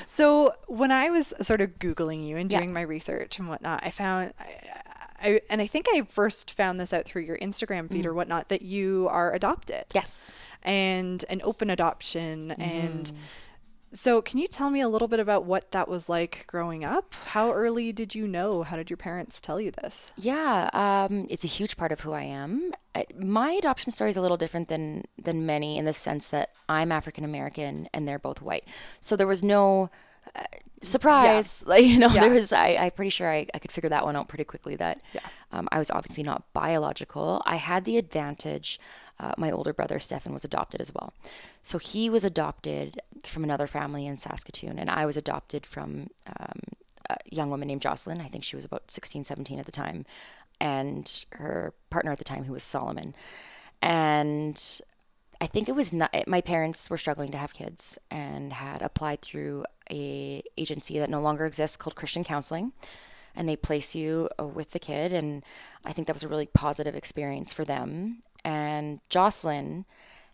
So 0.06 0.52
when 0.68 0.90
I 0.92 1.08
was 1.08 1.32
sort 1.40 1.62
of 1.62 1.78
googling 1.78 2.26
you 2.28 2.36
and 2.36 2.52
Yeah. 2.52 2.58
doing 2.58 2.74
my 2.74 2.82
research 2.82 3.38
and 3.38 3.48
whatnot, 3.48 3.80
I 3.82 3.88
found, 3.88 4.34
I, 4.38 4.82
I, 5.22 5.40
and 5.50 5.60
I 5.60 5.66
think 5.66 5.86
I 5.94 6.02
first 6.02 6.50
found 6.52 6.78
this 6.78 6.92
out 6.92 7.04
through 7.04 7.22
your 7.22 7.38
Instagram 7.38 7.90
feed 7.90 8.04
Mm. 8.04 8.08
or 8.08 8.14
whatnot 8.14 8.48
that 8.48 8.62
you 8.62 9.08
are 9.10 9.32
adopted. 9.32 9.84
Yes. 9.94 10.32
and 10.62 11.24
an 11.30 11.40
open 11.42 11.70
adoption 11.70 12.50
Mm-hmm. 12.50 12.62
and. 12.62 13.12
So, 13.92 14.22
can 14.22 14.38
you 14.38 14.46
tell 14.46 14.70
me 14.70 14.80
a 14.80 14.88
little 14.88 15.08
bit 15.08 15.18
about 15.18 15.46
what 15.46 15.72
that 15.72 15.88
was 15.88 16.08
like 16.08 16.44
growing 16.46 16.84
up? 16.84 17.12
How 17.26 17.50
early 17.50 17.90
did 17.90 18.14
you 18.14 18.28
know? 18.28 18.62
How 18.62 18.76
did 18.76 18.88
your 18.88 18.96
parents 18.96 19.40
tell 19.40 19.60
you 19.60 19.72
this? 19.72 20.12
Yeah, 20.16 20.70
um, 20.72 21.26
it's 21.28 21.42
a 21.42 21.48
huge 21.48 21.76
part 21.76 21.90
of 21.90 21.98
who 21.98 22.12
I 22.12 22.22
am. 22.22 22.70
My 23.18 23.50
adoption 23.50 23.90
story 23.90 24.08
is 24.10 24.16
a 24.16 24.20
little 24.20 24.36
different 24.36 24.68
than 24.68 25.06
than 25.20 25.44
many 25.44 25.76
in 25.76 25.86
the 25.86 25.92
sense 25.92 26.28
that 26.28 26.50
I'm 26.68 26.92
African 26.92 27.24
American 27.24 27.88
and 27.92 28.06
they're 28.06 28.20
both 28.20 28.40
white. 28.40 28.62
So 29.00 29.16
there 29.16 29.26
was 29.26 29.42
no 29.42 29.90
surprise. 30.82 31.66
Like 31.66 31.84
you 31.84 31.98
know 31.98 32.08
Yeah. 32.08 32.22
there 32.22 32.30
was 32.30 32.52
I, 32.52 32.68
i'm 32.80 32.90
pretty 32.92 33.10
sure 33.10 33.30
I, 33.30 33.46
I 33.52 33.58
could 33.58 33.70
figure 33.70 33.90
that 33.90 34.04
one 34.04 34.16
out 34.16 34.28
pretty 34.28 34.44
quickly 34.44 34.76
that 34.76 35.02
Yeah. 35.12 35.20
um, 35.52 35.68
i 35.72 35.78
was 35.78 35.90
obviously 35.90 36.22
not 36.24 36.50
biological. 36.54 37.42
I 37.44 37.56
had 37.56 37.84
the 37.84 37.98
advantage 37.98 38.80
uh, 39.18 39.34
my 39.36 39.50
older 39.50 39.74
brother 39.74 39.98
stefan 39.98 40.32
was 40.32 40.44
adopted 40.44 40.80
as 40.80 40.92
well. 40.94 41.12
So 41.62 41.76
he 41.78 42.08
was 42.08 42.24
adopted 42.24 42.98
from 43.24 43.44
another 43.44 43.66
family 43.66 44.06
in 44.06 44.16
saskatoon 44.16 44.78
and 44.78 44.88
i 44.88 45.04
was 45.04 45.16
adopted 45.18 45.66
from 45.66 46.08
um, 46.38 46.60
a 47.10 47.16
young 47.30 47.50
woman 47.50 47.68
named 47.68 47.82
jocelyn. 47.82 48.20
I 48.20 48.28
think 48.28 48.44
she 48.44 48.56
was 48.56 48.64
about 48.64 48.90
16 48.90 49.24
17 49.24 49.58
at 49.58 49.66
the 49.66 49.72
time 49.72 50.06
and 50.60 51.24
her 51.32 51.74
partner 51.90 52.12
at 52.12 52.18
the 52.18 52.24
time 52.24 52.44
who 52.44 52.52
was 52.54 52.64
solomon. 52.64 53.14
And 53.82 54.80
I 55.40 55.46
think 55.46 55.68
it 55.68 55.74
was 55.74 55.92
not 55.92 56.14
my 56.26 56.40
parents 56.40 56.88
were 56.90 56.98
struggling 56.98 57.30
to 57.32 57.38
have 57.38 57.52
kids 57.54 57.98
and 58.10 58.52
had 58.52 58.82
applied 58.82 59.20
through 59.22 59.64
a 59.90 60.42
agency 60.56 60.98
that 60.98 61.10
no 61.10 61.20
longer 61.20 61.46
exists 61.46 61.76
called 61.76 61.96
Christian 61.96 62.24
Counseling 62.24 62.72
and 63.34 63.48
they 63.48 63.56
place 63.56 63.94
you 63.94 64.28
uh, 64.38 64.46
with 64.46 64.72
the 64.72 64.78
kid 64.78 65.12
and 65.12 65.44
I 65.84 65.92
think 65.92 66.06
that 66.06 66.14
was 66.14 66.22
a 66.22 66.28
really 66.28 66.46
positive 66.46 66.94
experience 66.94 67.52
for 67.52 67.64
them 67.64 68.22
and 68.44 69.00
Jocelyn 69.08 69.84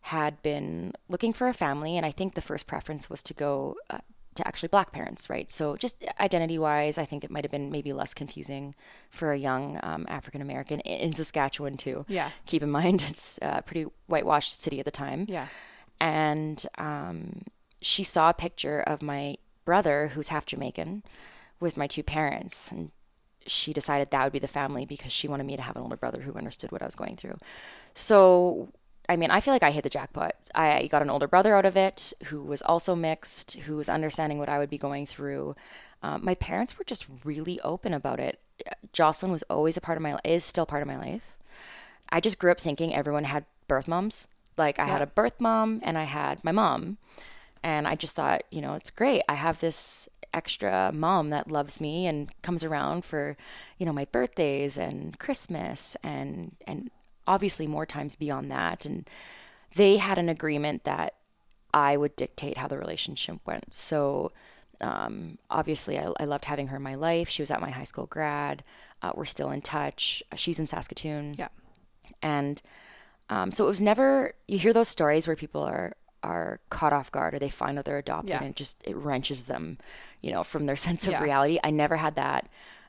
had 0.03 0.41
been 0.43 0.93
looking 1.09 1.33
for 1.33 1.49
a 1.49 1.53
family 1.53 1.97
and 1.97 2.07
I 2.07 2.11
think 2.11 2.35
the 2.35 2.41
first 2.41 2.67
preference 2.67 3.11
was 3.11 3.23
to 3.25 3.35
go 3.35 3.77
uh, 3.91 3.99
to 4.37 4.47
actually 4.47 4.69
black 4.69 4.93
parents, 4.93 5.29
right? 5.29 5.51
So 5.51 5.77
just 5.77 6.05
identity 6.21 6.59
wise, 6.59 6.99
I 6.99 7.05
think 7.05 7.25
it 7.25 7.31
might 7.31 7.45
have 7.45 7.51
been 7.51 7.71
maybe 7.71 7.93
less 7.93 8.15
confusing 8.15 8.75
for 9.11 9.33
a 9.33 9.39
young 9.39 9.81
um, 9.83 10.07
African 10.09 10.41
American 10.41 10.81
in 10.81 11.13
Saskatchewan 11.13 11.77
too. 11.77 12.05
Yeah. 12.09 12.31
Keep 12.47 12.63
in 12.63 12.71
mind 12.71 13.03
it's 13.09 13.39
a 13.43 13.63
pretty 13.63 13.87
whitewashed 14.07 14.63
city 14.63 14.79
at 14.79 14.85
the 14.85 14.91
time. 14.91 15.27
Yeah. 15.29 15.49
And 16.01 16.65
um, 16.79 17.43
she 17.81 18.05
saw 18.05 18.31
a 18.31 18.35
picture 18.35 18.81
of 18.81 19.03
my 19.03 19.39
brother, 19.67 20.13
who's 20.15 20.29
half 20.29 20.47
Jamaican, 20.47 21.03
with 21.61 21.77
my 21.77 21.87
two 21.87 22.03
parents, 22.03 22.73
and 22.73 22.91
she 23.47 23.73
decided 23.75 24.11
that 24.11 24.25
would 24.25 24.33
be 24.33 24.39
the 24.39 24.49
family 24.49 24.87
because 24.87 25.13
she 25.13 25.29
wanted 25.29 25.45
me 25.45 25.57
to 25.57 25.63
have 25.63 25.77
an 25.77 25.83
older 25.83 25.97
brother 25.97 26.23
who 26.23 26.33
understood 26.33 26.73
what 26.73 26.83
I 26.83 26.87
was 26.87 26.95
going 26.95 27.17
through. 27.17 27.39
So, 27.95 28.69
I 29.09 29.17
mean, 29.17 29.31
I 29.31 29.41
feel 29.41 29.55
like 29.55 29.63
I 29.63 29.71
hit 29.71 29.83
the 29.83 29.91
jackpot. 29.91 30.35
I 30.55 30.89
got 30.91 31.03
an 31.03 31.11
older 31.11 31.29
brother 31.29 31.55
out 31.55 31.67
of 31.67 31.77
it 31.77 32.13
who 32.25 32.43
was 32.43 32.63
also 32.63 32.95
mixed, 32.95 33.55
who 33.61 33.77
was 33.77 33.89
understanding 33.89 34.39
what 34.39 34.49
I 34.49 34.59
would 34.59 34.71
be 34.71 34.79
going 34.79 35.07
through. 35.07 35.55
Um, 36.03 36.25
my 36.25 36.35
parents 36.35 36.79
were 36.79 36.85
just 36.85 37.07
really 37.25 37.61
open 37.61 37.95
about 37.95 38.21
it. 38.21 38.41
Jocelyn 38.93 39.33
was 39.33 39.43
always 39.45 39.77
a 39.77 39.81
part 39.81 39.97
of 39.97 40.03
my 40.03 40.19
is 40.25 40.45
still 40.45 40.67
part 40.67 40.83
of 40.83 40.89
my 40.89 40.97
life. 40.97 41.37
I 42.09 42.21
just 42.21 42.39
grew 42.39 42.51
up 42.51 42.61
thinking 42.61 42.95
everyone 42.95 43.25
had 43.25 43.45
birth 43.69 43.89
moms. 43.89 44.29
Like 44.57 44.79
I 44.79 44.87
had 44.87 45.03
a 45.03 45.07
birth 45.07 45.41
mom 45.41 45.81
and 45.83 45.99
I 45.99 46.05
had 46.05 46.43
my 46.43 46.53
mom. 46.53 46.99
And 47.67 47.89
I 47.89 47.97
just 47.97 48.15
thought, 48.15 48.45
you 48.53 48.61
know, 48.61 48.75
it's 48.75 48.93
great. 48.93 49.23
I 49.29 49.35
have 49.35 49.59
this 49.59 50.09
extra 50.33 50.93
mom 50.95 51.31
that 51.31 51.51
loves 51.51 51.81
me 51.81 52.07
and 52.07 52.31
comes 52.41 52.63
around 52.63 53.05
for, 53.05 53.37
you 53.77 53.85
know, 53.85 53.93
my 53.93 54.05
birthdays 54.05 54.79
and 54.79 55.19
Christmas 55.19 55.97
and 56.05 56.55
and 56.65 56.93
obviously 57.27 57.67
more 57.67 57.85
times 57.85 58.15
beyond 58.15 58.53
that. 58.53 58.87
And 58.87 59.11
they 59.75 59.97
had 59.97 60.17
an 60.17 60.29
agreement 60.29 60.85
that 60.85 61.15
I 61.75 61.97
would 61.97 62.15
dictate 62.15 62.57
how 62.57 62.69
the 62.69 62.79
relationship 62.79 63.39
went. 63.45 63.75
So 63.75 64.31
um, 64.81 65.37
obviously, 65.51 65.99
I, 65.99 66.13
I 66.21 66.25
loved 66.25 66.45
having 66.45 66.69
her 66.69 66.77
in 66.77 66.83
my 66.83 66.95
life. 66.95 67.29
She 67.29 67.43
was 67.43 67.51
at 67.51 67.61
my 67.61 67.71
high 67.71 67.83
school 67.83 68.07
grad. 68.07 68.63
Uh, 69.03 69.11
we're 69.17 69.25
still 69.25 69.51
in 69.51 69.61
touch. 69.61 70.23
She's 70.37 70.61
in 70.61 70.69
Saskatoon. 70.69 71.35
Yeah. 71.37 71.49
And 72.23 72.63
um, 73.29 73.51
so 73.51 73.65
it 73.65 73.69
was 73.69 73.81
never, 73.81 74.35
you 74.47 74.57
hear 74.57 74.73
those 74.73 74.89
stories 74.89 75.27
where 75.27 75.35
people 75.35 75.63
are, 75.63 75.97
are 76.27 76.59
caught 76.71 76.93
off 76.93 77.11
guard 77.13 77.35
or 77.35 77.39
they 77.39 77.49
find 77.49 77.79
out 77.79 77.85
they're 77.85 77.99
adopted 77.99 78.31
Yeah. 78.31 78.39
and 78.39 78.49
it 78.51 78.57
just, 78.57 78.77
it 78.85 78.97
wrenches 78.97 79.47
them, 79.47 79.79
you 80.21 80.31
know, 80.33 80.43
from 80.45 80.67
their 80.67 80.77
sense 80.87 81.07
of 81.07 81.13
Yeah. 81.13 81.23
reality. 81.23 81.59
I 81.65 81.71
never 81.71 81.97
had 81.97 82.15
that. 82.17 82.49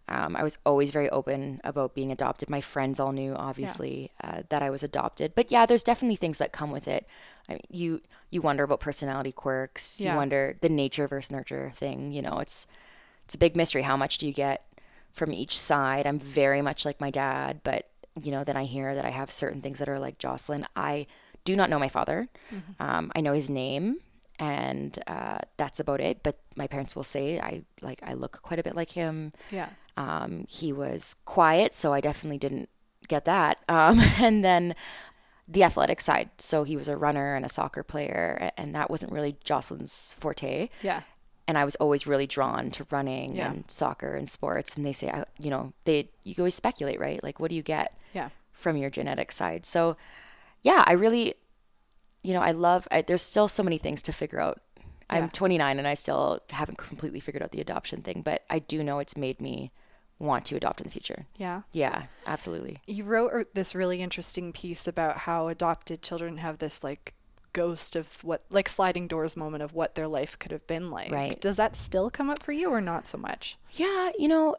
Um, 0.09 0.37
I 0.37 0.43
was 0.43 0.57
always 0.65 0.91
very 0.91 1.09
open 1.09 1.59
about 1.65 1.93
being 1.93 2.11
adopted. 2.13 2.49
My 2.49 2.61
friends 2.61 2.97
all 2.99 3.11
knew, 3.11 3.33
obviously, 3.35 4.11
uh, 4.23 4.43
that 4.49 4.61
I 4.63 4.69
was 4.69 4.81
adopted. 4.81 5.33
But 5.35 5.51
yeah, 5.51 5.65
there's 5.65 5.83
definitely 5.83 6.15
things 6.15 6.37
that 6.37 6.53
come 6.53 6.71
with 6.71 6.87
it. 6.87 7.05
I 7.49 7.53
mean, 7.53 7.61
you 7.69 8.01
you 8.29 8.41
wonder 8.41 8.63
about 8.63 8.79
personality 8.79 9.31
quirks. 9.33 9.99
Yeah. 9.99 10.11
You 10.11 10.17
wonder 10.17 10.55
the 10.61 10.69
nature 10.69 11.07
versus 11.09 11.29
nurture 11.31 11.71
thing. 11.75 12.13
You 12.13 12.21
know, 12.21 12.39
it's 12.39 12.67
it's 13.25 13.35
a 13.35 13.37
big 13.37 13.57
mystery. 13.57 13.81
How 13.81 13.97
much 13.97 14.17
do 14.17 14.25
you 14.27 14.33
get 14.33 14.63
from 15.11 15.33
each 15.33 15.59
side? 15.59 16.07
I'm 16.07 16.19
very 16.19 16.61
much 16.61 16.85
like 16.85 17.01
my 17.01 17.11
dad, 17.11 17.59
but 17.65 17.89
you 18.21 18.31
know, 18.31 18.45
then 18.45 18.55
I 18.57 18.63
hear 18.63 18.95
that 18.95 19.03
I 19.05 19.09
have 19.11 19.29
certain 19.29 19.59
things 19.61 19.79
that 19.79 19.89
are 19.89 19.99
like 19.99 20.19
Jocelyn. 20.19 20.65
I 20.75 21.05
do 21.49 21.55
not 21.55 21.69
know 21.71 21.79
my 21.79 21.87
father. 21.97 22.19
Um, 22.79 23.11
I 23.15 23.21
know 23.21 23.33
his 23.33 23.49
name, 23.49 23.85
and 24.39 24.91
uh, 25.07 25.39
that's 25.57 25.79
about 25.79 26.01
it. 26.01 26.21
But 26.23 26.35
my 26.55 26.67
parents 26.67 26.95
will 26.95 27.03
say 27.15 27.39
I 27.39 27.63
like 27.81 27.99
I 28.03 28.13
look 28.13 28.41
quite 28.41 28.59
a 28.59 28.63
bit 28.63 28.75
like 28.75 28.91
him. 28.91 29.33
Yeah. 29.51 29.69
Um, 29.95 30.45
he 30.47 30.71
was 30.73 31.15
quiet, 31.25 31.73
so 31.73 31.93
I 31.93 32.01
definitely 32.01 32.37
didn't 32.37 32.69
get 33.07 33.25
that. 33.25 33.57
Um, 33.67 33.99
and 34.21 34.43
then 34.43 34.75
the 35.47 35.63
athletic 35.63 36.01
side. 36.01 36.29
So 36.37 36.63
he 36.63 36.75
was 36.75 36.87
a 36.89 36.97
runner 36.97 37.33
and 37.35 37.45
a 37.45 37.49
soccer 37.49 37.83
player, 37.83 38.51
and 38.57 38.75
that 38.75 38.89
wasn't 38.91 39.11
really 39.13 39.37
Jocelyn's 39.43 40.13
forte. 40.19 40.69
Yeah. 40.83 41.01
And 41.49 41.57
I 41.57 41.63
was 41.63 41.75
always 41.77 42.05
really 42.05 42.27
drawn 42.27 42.69
to 42.71 42.85
running 42.91 43.35
Yeah. 43.37 43.49
and 43.51 43.63
soccer 43.71 44.13
and 44.15 44.27
sports. 44.27 44.75
And 44.75 44.85
they 44.85 44.91
say, 44.93 45.07
I- 45.09 45.23
you 45.39 45.49
know, 45.49 45.71
they 45.85 46.09
you 46.25 46.35
always 46.39 46.55
speculate, 46.55 46.99
right? 46.99 47.23
Like, 47.23 47.39
what 47.39 47.49
do 47.49 47.55
you 47.55 47.63
get 47.63 47.97
Yeah. 48.13 48.29
from 48.51 48.75
your 48.75 48.89
genetic 48.89 49.31
side? 49.31 49.65
So, 49.65 49.95
yeah, 50.61 50.83
I 50.85 50.93
really, 50.93 51.35
you 52.23 52.33
know, 52.33 52.41
I 52.41 52.51
love. 52.51 52.87
I, 52.91 53.01
there's 53.01 53.21
still 53.21 53.47
so 53.47 53.63
many 53.63 53.77
things 53.77 54.01
to 54.03 54.11
figure 54.11 54.39
out. 54.39 54.61
I'm 55.09 55.29
29 55.29 55.79
and 55.79 55.87
I 55.87 55.93
still 55.93 56.41
haven't 56.49 56.77
completely 56.77 57.21
figured 57.21 57.41
out 57.41 57.51
the 57.51 57.61
adoption 57.61 58.01
thing, 58.01 58.23
but 58.25 58.43
I 58.49 58.59
do 58.59 58.83
know 58.83 58.99
it's 58.99 59.15
made 59.15 59.39
me 59.39 59.71
want 60.19 60.45
to 60.45 60.55
adopt 60.55 60.81
in 60.81 60.83
the 60.83 60.89
future. 60.89 61.25
Yeah. 61.37 61.61
Yeah, 61.71 62.03
absolutely. 62.25 62.77
You 62.87 63.03
wrote 63.05 63.31
er- 63.33 63.45
this 63.53 63.73
really 63.73 64.01
interesting 64.01 64.51
piece 64.51 64.87
about 64.87 65.19
how 65.19 65.47
adopted 65.47 66.01
children 66.01 66.37
have 66.37 66.57
this 66.57 66.83
like 66.83 67.13
ghost 67.53 67.95
of 67.95 68.23
what 68.23 68.43
like 68.49 68.67
sliding 68.67 69.07
doors 69.07 69.37
moment 69.37 69.63
of 69.63 69.73
what 69.73 69.95
their 69.95 70.07
life 70.07 70.37
could 70.37 70.51
have 70.51 70.65
been 70.67 70.91
like. 70.91 71.11
Right. 71.11 71.39
Does 71.39 71.55
that 71.55 71.75
still 71.75 72.09
come 72.09 72.29
up 72.29 72.43
for 72.43 72.51
you 72.51 72.69
or 72.69 72.81
not 72.81 73.07
so 73.07 73.17
much? 73.17 73.57
Yeah, 73.71 74.11
you 74.19 74.27
know, 74.27 74.55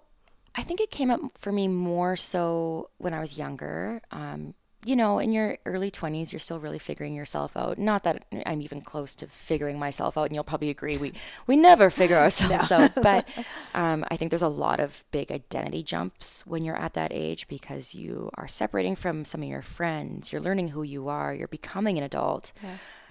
I 0.55 0.63
think 0.63 0.81
it 0.81 0.91
came 0.91 1.11
up 1.11 1.21
for 1.37 1.53
me 1.53 1.69
more 1.69 2.17
so 2.17 2.91
when 2.99 3.13
I 3.15 3.21
was 3.21 3.37
younger. 3.37 4.01
Um, 4.11 4.55
you 4.89 4.97
know, 4.97 5.19
in 5.19 5.33
your 5.33 5.59
early 5.67 5.91
20s, 5.91 6.33
you're 6.33 6.39
still 6.39 6.59
really 6.59 6.79
figuring 6.79 7.15
yourself 7.15 7.55
out. 7.59 7.77
Not 7.77 8.05
that 8.05 8.25
I'm 8.47 8.63
even 8.63 8.81
close 8.81 9.15
to 9.17 9.27
figuring 9.27 9.79
myself 9.79 10.17
out, 10.17 10.23
and 10.25 10.35
you'll 10.35 10.45
probably 10.45 10.71
agree 10.71 10.97
we 10.97 11.13
we 11.47 11.59
never 11.59 11.91
figure 11.91 12.17
ourselves 12.27 12.73
out. 12.73 12.93
But 13.03 13.29
um, 13.75 14.07
I 14.11 14.17
think 14.17 14.31
there's 14.31 14.41
a 14.41 14.49
lot 14.49 14.81
of 14.81 15.05
big 15.11 15.31
identity 15.31 15.83
jumps 15.83 16.47
when 16.47 16.65
you're 16.65 16.75
at 16.75 16.95
that 16.95 17.13
age 17.13 17.49
because 17.49 17.95
you 17.95 18.31
are 18.39 18.49
separating 18.49 18.97
from 18.97 19.27
some 19.27 19.43
of 19.43 19.49
your 19.51 19.61
friends. 19.61 20.33
You're 20.33 20.41
learning 20.41 20.69
who 20.69 20.83
you 20.83 21.09
are. 21.09 21.35
You're 21.35 21.49
becoming 21.49 21.99
an 21.99 22.05
adult. 22.05 22.55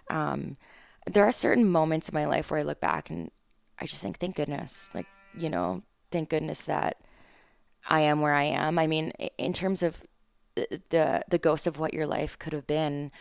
Um, 0.09 0.57
there 1.05 1.25
are 1.25 1.31
certain 1.31 1.69
moments 1.69 2.09
in 2.09 2.15
my 2.15 2.25
life 2.25 2.49
where 2.49 2.59
I 2.59 2.63
look 2.63 2.81
back 2.81 3.11
and 3.11 3.29
I 3.77 3.85
just 3.85 4.01
think, 4.01 4.17
thank 4.17 4.35
goodness, 4.35 4.89
like 4.95 5.05
you 5.37 5.51
know, 5.51 5.83
thank 6.09 6.29
goodness 6.29 6.63
that 6.63 7.01
I 7.87 8.01
am 8.01 8.21
where 8.21 8.33
I 8.33 8.45
am. 8.45 8.79
I 8.79 8.87
mean, 8.87 9.11
in 9.37 9.53
terms 9.53 9.83
of 9.83 10.01
the- 10.89 11.23
the 11.27 11.37
ghost 11.37 11.67
of 11.67 11.79
what 11.79 11.93
your 11.93 12.07
life 12.07 12.37
could 12.39 12.53
have 12.53 12.67
been, 12.67 13.11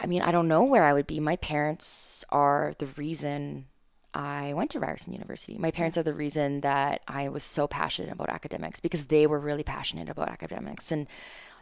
I 0.00 0.06
mean, 0.06 0.22
I 0.22 0.30
don't 0.30 0.48
know 0.48 0.64
where 0.64 0.84
I 0.84 0.92
would 0.92 1.06
be. 1.06 1.20
My 1.20 1.36
parents 1.36 2.24
are 2.30 2.74
the 2.78 2.86
reason 2.86 3.66
I 4.12 4.52
went 4.54 4.70
to 4.72 4.80
Ryerson 4.80 5.12
University. 5.12 5.58
My 5.58 5.70
parents 5.70 5.98
are 5.98 6.02
the 6.02 6.14
reason 6.14 6.60
that 6.60 7.02
I 7.08 7.28
was 7.28 7.42
so 7.42 7.66
passionate 7.66 8.12
about 8.12 8.30
academics 8.30 8.80
because 8.80 9.06
they 9.06 9.26
were 9.26 9.40
really 9.40 9.64
passionate 9.64 10.08
about 10.08 10.28
academics 10.28 10.92
and 10.92 11.06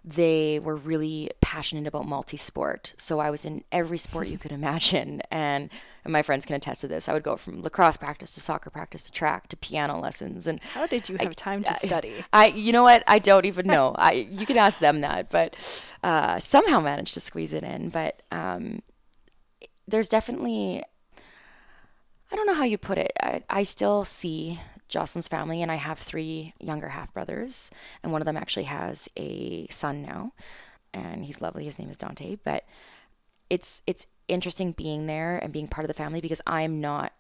they 0.05 0.59
were 0.59 0.75
really 0.75 1.31
passionate 1.41 1.87
about 1.87 2.07
multi-sport. 2.07 2.95
So 2.97 3.21
I 3.21 3.31
was 3.31 3.45
in 3.45 3.63
every 3.71 3.99
sport 3.99 4.27
you 4.29 4.39
could 4.39 4.53
imagine 4.63 5.23
and, 5.31 5.71
and 6.05 6.13
my 6.13 6.23
friends 6.23 6.45
can 6.45 6.57
attest 6.57 6.81
to 6.81 6.89
this. 6.89 7.09
I 7.09 7.13
would 7.13 7.23
go 7.23 7.37
from 7.37 7.63
lacrosse 7.63 7.97
practice 7.97 8.35
to 8.35 8.41
soccer 8.41 8.71
practice 8.71 9.05
to 9.05 9.13
track 9.13 9.49
to 9.49 9.57
piano 9.57 10.01
lessons 10.01 10.47
and 10.47 10.61
How 10.75 10.87
did 10.87 11.09
you 11.09 11.17
have 11.21 11.37
time 11.37 11.63
to 11.65 11.75
study? 11.77 12.15
I, 12.33 12.47
you 12.47 12.73
know 12.73 12.83
what? 12.83 13.05
I 13.07 13.21
don't 13.21 13.45
even 13.45 13.67
know. 13.67 13.95
I, 13.97 14.13
you 14.13 14.45
can 14.45 14.57
ask 14.57 14.81
them 14.81 15.03
that, 15.03 15.31
but 15.31 15.57
uh, 16.03 16.41
somehow 16.41 16.81
managed 16.81 17.15
to 17.15 17.21
squeeze 17.21 17.53
it 17.53 17.63
in. 17.63 17.91
But 17.91 18.23
um, 18.33 18.83
there's 19.87 20.09
definitely, 20.09 20.83
I 22.33 22.37
don't 22.37 22.47
know 22.47 22.55
how 22.55 22.65
you 22.65 22.79
put 22.79 22.99
it. 22.99 23.13
I, 23.23 23.43
I 23.49 23.63
still 23.63 24.05
see 24.05 24.59
Jocelyn's 24.93 25.27
family, 25.27 25.63
and 25.63 25.73
I 25.73 25.77
have 25.77 25.99
three 25.99 26.53
younger 26.61 26.91
half 26.91 27.13
brothers, 27.15 27.71
and 28.03 28.13
one 28.13 28.21
of 28.21 28.27
them 28.27 28.37
actually 28.37 28.65
has 28.65 29.09
a 29.17 29.67
son 29.69 30.03
now, 30.03 30.33
and 30.93 31.25
he's 31.25 31.41
lovely. 31.41 31.65
His 31.65 31.79
name 31.79 31.89
is 31.89 31.97
Dante. 31.97 32.37
But 32.45 32.65
it's 33.49 33.83
it's 33.87 34.07
interesting 34.29 34.73
being 34.73 35.07
there 35.07 35.39
and 35.39 35.53
being 35.53 35.67
part 35.67 35.85
of 35.85 35.89
the 35.89 35.95
family 35.95 36.21
because 36.21 36.43
I'm 36.47 36.81
not. 36.81 37.13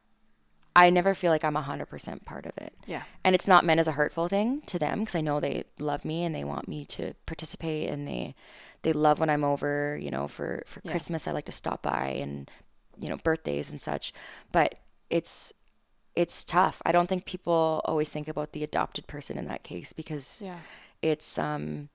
I 0.75 0.88
never 0.88 1.12
feel 1.14 1.31
like 1.31 1.45
I'm 1.45 1.55
100% 1.55 2.25
part 2.25 2.47
of 2.47 2.52
it. 2.57 2.73
Yeah. 2.87 3.02
And 3.25 3.35
it's 3.35 3.47
not 3.47 3.62
meant 3.62 3.79
as 3.79 3.88
a 3.88 3.93
hurtful 3.93 4.29
thing 4.29 4.62
to 4.62 4.79
them 4.79 5.00
because 5.00 5.14
I 5.14 5.21
know 5.21 5.38
they 5.38 5.64
love 5.79 6.07
me 6.07 6.25
and 6.25 6.35
they 6.35 6.45
want 6.45 6.67
me 6.67 6.87
to 6.87 7.12
participate 7.26 7.91
and 7.91 8.09
they 8.09 8.35
they 8.81 8.95
love 8.95 9.21
when 9.21 9.29
I'm 9.29 9.45
over, 9.45 9.99
you 10.00 10.11
know, 10.11 10.29
for 10.29 10.62
for 10.67 10.81
Christmas 10.83 11.26
I 11.26 11.33
like 11.33 11.45
to 11.47 11.52
stop 11.52 11.83
by 11.83 12.09
and 12.21 12.50
you 12.99 13.09
know, 13.09 13.17
birthdays 13.17 13.71
and 13.71 13.81
such. 13.81 14.12
But 14.50 14.76
it's 15.11 15.52
it's 16.14 16.45
tough. 16.45 16.83
I 16.85 16.92
don't 16.92 17.09
think 17.09 17.25
people 17.25 17.81
always 17.85 18.09
think 18.11 18.28
about 18.28 18.52
the 18.52 18.62
adopted 18.64 19.07
person 19.07 19.38
in 19.38 19.47
that 19.47 19.62
case 19.62 19.92
because 19.92 20.42
Yeah. 20.45 20.59
it's 21.00 21.38
um 21.38 21.88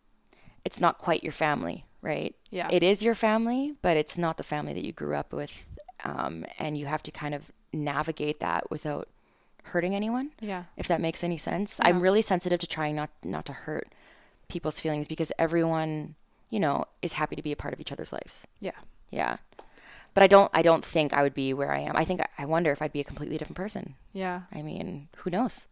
it's 0.66 0.80
not 0.82 0.98
quite 0.98 1.24
your 1.24 1.34
family, 1.34 1.86
right? 2.02 2.36
Yeah. 2.50 2.68
It 2.72 2.84
is 2.84 3.04
your 3.04 3.16
family, 3.16 3.76
but 3.82 3.96
it's 3.96 4.18
not 4.18 4.38
the 4.38 4.44
family 4.44 4.74
that 4.74 4.84
you 4.84 4.92
grew 4.92 5.16
up 5.16 5.32
with. 5.32 5.66
Um, 6.04 6.46
and 6.60 6.78
you 6.78 6.86
have 6.88 7.02
to 7.04 7.12
kind 7.12 7.34
of 7.34 7.52
navigate 7.74 8.40
that 8.40 8.70
without 8.70 9.08
hurting 9.66 9.96
anyone. 9.96 10.32
Yeah. 10.42 10.66
If 10.76 10.88
that 10.88 11.00
makes 11.02 11.24
any 11.24 11.38
sense. 11.38 11.80
I'm 11.84 12.02
really 12.02 12.22
sensitive 12.22 12.60
to 12.60 12.68
trying 12.68 12.96
not 12.96 13.10
not 13.24 13.46
to 13.46 13.54
hurt 13.54 13.88
people's 14.50 14.80
feelings 14.80 15.08
because 15.08 15.32
everyone, 15.40 16.16
you 16.50 16.60
know, 16.60 16.86
is 17.02 17.14
happy 17.14 17.36
to 17.36 17.42
be 17.42 17.52
a 17.52 17.56
part 17.56 17.74
of 17.74 17.80
each 17.80 17.92
other's 17.92 18.12
lives. 18.14 18.48
Yeah. 18.60 18.72
Yeah. 19.10 19.38
But 20.18 20.24
I 20.24 20.28
don't 20.28 20.50
I 20.52 20.64
don't 20.64 20.84
think 20.84 21.14
I 21.14 21.22
would 21.22 21.36
be 21.36 21.54
where 21.54 21.72
I 21.72 21.82
am. 21.82 21.96
I 21.96 22.04
think 22.04 22.22
I 22.40 22.46
wonder 22.46 22.72
if 22.72 22.82
I'd 22.82 22.92
be 22.92 23.02
a 23.02 23.04
completely 23.04 23.38
different 23.38 23.56
person. 23.56 23.94
Yeah. 24.14 24.42
I 24.52 24.64
mean, 24.64 25.10
who 25.18 25.30
knows? 25.30 25.68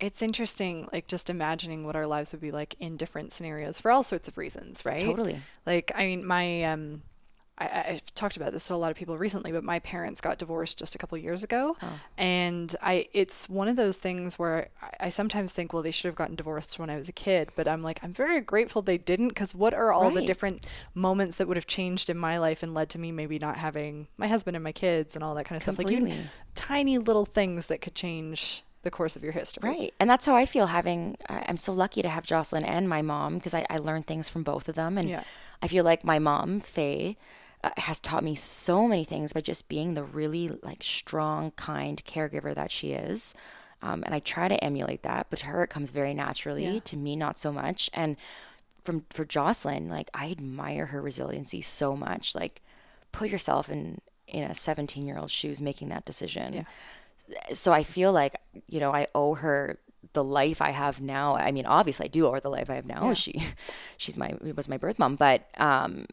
It's 0.00 0.22
interesting, 0.22 0.88
like 0.90 1.06
just 1.06 1.28
imagining 1.28 1.84
what 1.84 1.94
our 1.94 2.06
lives 2.06 2.32
would 2.32 2.40
be 2.40 2.50
like 2.50 2.76
in 2.80 2.96
different 2.96 3.30
scenarios 3.30 3.78
for 3.78 3.90
all 3.90 4.02
sorts 4.02 4.26
of 4.26 4.38
reasons, 4.38 4.86
right? 4.86 4.98
Totally. 4.98 5.42
Like, 5.66 5.92
I 5.94 6.06
mean, 6.06 6.26
my, 6.26 6.64
um, 6.64 7.02
I, 7.58 7.84
I've 7.88 8.14
talked 8.14 8.36
about 8.36 8.52
this 8.52 8.66
to 8.68 8.74
a 8.74 8.76
lot 8.76 8.90
of 8.90 8.96
people 8.96 9.18
recently, 9.18 9.50
but 9.50 9.64
my 9.64 9.80
parents 9.80 10.20
got 10.20 10.38
divorced 10.38 10.78
just 10.78 10.94
a 10.94 10.98
couple 10.98 11.18
years 11.18 11.42
ago, 11.42 11.76
oh. 11.82 12.00
and 12.16 12.74
I, 12.80 13.08
it's 13.12 13.48
one 13.48 13.66
of 13.66 13.76
those 13.76 13.98
things 13.98 14.38
where 14.38 14.68
I, 14.80 15.06
I 15.06 15.08
sometimes 15.08 15.54
think, 15.54 15.72
well, 15.72 15.82
they 15.82 15.90
should 15.90 16.06
have 16.06 16.14
gotten 16.14 16.36
divorced 16.36 16.78
when 16.78 16.88
I 16.88 16.96
was 16.96 17.08
a 17.08 17.12
kid, 17.12 17.50
but 17.56 17.66
I'm 17.66 17.82
like, 17.82 17.98
I'm 18.02 18.12
very 18.12 18.40
grateful 18.40 18.80
they 18.80 18.98
didn't, 18.98 19.28
because 19.28 19.54
what 19.54 19.74
are 19.74 19.92
all 19.92 20.10
the 20.10 20.22
different 20.22 20.66
moments 20.94 21.36
that 21.36 21.48
would 21.48 21.56
have 21.56 21.66
changed 21.66 22.08
in 22.08 22.16
my 22.16 22.38
life 22.38 22.62
and 22.62 22.74
led 22.74 22.88
to 22.90 22.98
me 22.98 23.10
maybe 23.10 23.38
not 23.38 23.56
having 23.56 24.06
my 24.16 24.28
husband 24.28 24.56
and 24.56 24.62
my 24.62 24.72
kids 24.72 25.14
and 25.16 25.24
all 25.24 25.34
that 25.34 25.44
kind 25.44 25.56
of 25.56 25.62
stuff, 25.62 25.78
like 25.78 25.90
you, 25.90 26.14
tiny 26.54 26.98
little 26.98 27.24
things 27.24 27.66
that 27.66 27.80
could 27.80 27.94
change 27.94 28.62
the 28.82 28.90
course 28.92 29.16
of 29.16 29.24
your 29.24 29.32
history. 29.32 29.68
Right. 29.68 29.94
And 29.98 30.08
that's 30.08 30.24
how 30.24 30.36
I 30.36 30.46
feel 30.46 30.66
having, 30.66 31.16
I- 31.28 31.44
I'm 31.48 31.56
so 31.56 31.72
lucky 31.72 32.00
to 32.02 32.08
have 32.08 32.24
Jocelyn 32.24 32.62
and 32.64 32.88
my 32.88 33.02
mom 33.02 33.34
because 33.34 33.52
I, 33.52 33.66
I 33.68 33.78
learned 33.78 34.06
things 34.06 34.28
from 34.28 34.44
both 34.44 34.68
of 34.68 34.76
them. 34.76 34.96
And 34.96 35.08
Yeah. 35.08 35.24
I 35.60 35.66
feel 35.66 35.82
like 35.84 36.04
my 36.04 36.20
mom, 36.20 36.60
Faye, 36.60 37.16
uh, 37.64 37.70
has 37.76 38.00
taught 38.00 38.22
me 38.22 38.34
so 38.34 38.86
many 38.86 39.04
things 39.04 39.32
by 39.32 39.40
just 39.40 39.68
being 39.68 39.94
the 39.94 40.02
really 40.04 40.48
like 40.62 40.82
strong, 40.82 41.50
kind 41.52 42.02
caregiver 42.04 42.54
that 42.54 42.70
she 42.70 42.92
is. 42.92 43.34
Um, 43.82 44.02
and 44.04 44.14
I 44.14 44.18
try 44.20 44.48
to 44.48 44.62
emulate 44.62 45.02
that, 45.02 45.26
but 45.30 45.38
to 45.40 45.46
her 45.46 45.62
it 45.62 45.68
comes 45.70 45.90
very 45.90 46.14
naturally. 46.14 46.64
Yeah. 46.64 46.80
To 46.80 46.96
me, 46.96 47.16
not 47.16 47.38
so 47.38 47.52
much. 47.52 47.90
And 47.94 48.16
from 48.84 49.04
for 49.10 49.24
Jocelyn, 49.24 49.88
like 49.88 50.10
I 50.14 50.30
admire 50.30 50.86
her 50.86 51.00
resiliency 51.00 51.60
so 51.60 51.96
much. 51.96 52.34
Like, 52.34 52.60
put 53.12 53.30
yourself 53.30 53.68
in 53.68 54.00
in 54.26 54.44
a 54.44 54.54
17 54.54 55.06
year 55.06 55.16
old 55.18 55.30
shoes 55.30 55.60
making 55.62 55.88
that 55.88 56.04
decision 56.04 56.52
Yeah. 56.52 56.64
so 57.54 57.72
I 57.72 57.82
feel 57.82 58.12
like 58.12 58.34
you 58.66 58.78
know 58.78 58.92
I 58.92 59.06
owe 59.14 59.34
her 59.34 59.78
the 60.12 60.22
life 60.24 60.62
I 60.62 60.70
have 60.70 61.00
now. 61.00 61.36
I 61.36 61.50
mean, 61.52 61.66
obviously 61.66 62.04
I 62.04 62.08
do 62.08 62.26
owe 62.26 62.32
her 62.32 62.40
the 62.40 62.50
life 62.50 62.70
I 62.70 62.74
have 62.74 62.86
now. 62.86 63.08
Yeah. 63.08 63.14
She, 63.14 63.42
she's 63.96 64.16
my 64.16 64.34
was 64.56 64.68
my 64.68 64.76
birth 64.76 64.98
mom, 64.98 65.16
but 65.16 65.48
um, 65.58 66.06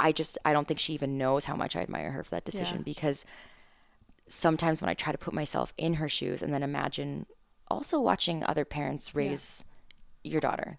I 0.00 0.12
just 0.12 0.38
I 0.44 0.52
don't 0.52 0.66
think 0.66 0.80
she 0.80 0.94
even 0.94 1.18
knows 1.18 1.44
how 1.44 1.54
much 1.56 1.76
I 1.76 1.80
admire 1.80 2.10
her 2.12 2.24
for 2.24 2.30
that 2.32 2.44
decision 2.44 2.78
Yeah. 2.78 2.82
because 2.84 3.24
sometimes 4.28 4.80
when 4.80 4.88
I 4.88 4.94
try 4.94 5.12
to 5.12 5.18
put 5.18 5.34
myself 5.34 5.72
in 5.76 5.94
her 5.94 6.08
shoes 6.08 6.42
and 6.42 6.52
then 6.54 6.62
imagine 6.62 7.26
also 7.68 8.00
watching 8.00 8.42
other 8.44 8.64
parents 8.64 9.14
raise 9.14 9.64
your 10.24 10.40
daughter, 10.40 10.78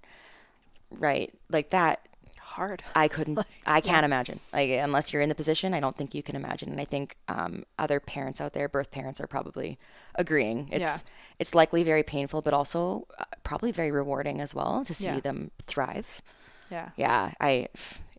right? 0.89 1.33
Like 1.49 1.69
that 1.71 2.07
Hard. 2.39 2.83
I 2.97 3.07
couldn't. 3.07 3.39
I 3.65 3.79
can't 3.79 4.03
imagine. 4.03 4.41
Like 4.51 4.71
unless 4.71 5.13
you're 5.13 5.21
in 5.21 5.29
the 5.29 5.35
position, 5.35 5.73
I 5.73 5.79
don't 5.79 5.95
think 5.95 6.13
you 6.13 6.21
can 6.21 6.35
imagine. 6.35 6.69
And 6.69 6.81
I 6.81 6.85
think 6.85 7.15
um, 7.29 7.63
other 7.79 8.01
parents 8.01 8.41
out 8.41 8.51
there, 8.51 8.67
birth 8.67 8.91
parents, 8.91 9.21
are 9.21 9.27
probably 9.27 9.79
agreeing. 10.15 10.67
It's 10.69 10.81
Yeah. 10.83 10.97
it's 11.39 11.55
likely 11.55 11.83
very 11.83 12.03
painful, 12.03 12.41
but 12.41 12.53
also 12.53 13.07
uh, 13.17 13.23
probably 13.43 13.71
very 13.71 13.89
rewarding 13.89 14.41
as 14.41 14.53
well 14.53 14.83
to 14.83 14.93
see 14.93 15.05
Yeah. 15.05 15.21
them 15.21 15.51
thrive. 15.65 16.21
Yeah. 16.69 16.89
Yeah, 16.97 17.31
I. 17.39 17.69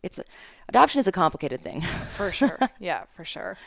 It's 0.03 0.19
adoption 0.69 0.99
is 0.99 1.07
a 1.07 1.11
complicated 1.11 1.61
thing. 1.61 1.81
for 2.09 2.31
sure. 2.31 2.59
Yeah, 2.79 3.05
for 3.05 3.23
sure. 3.25 3.57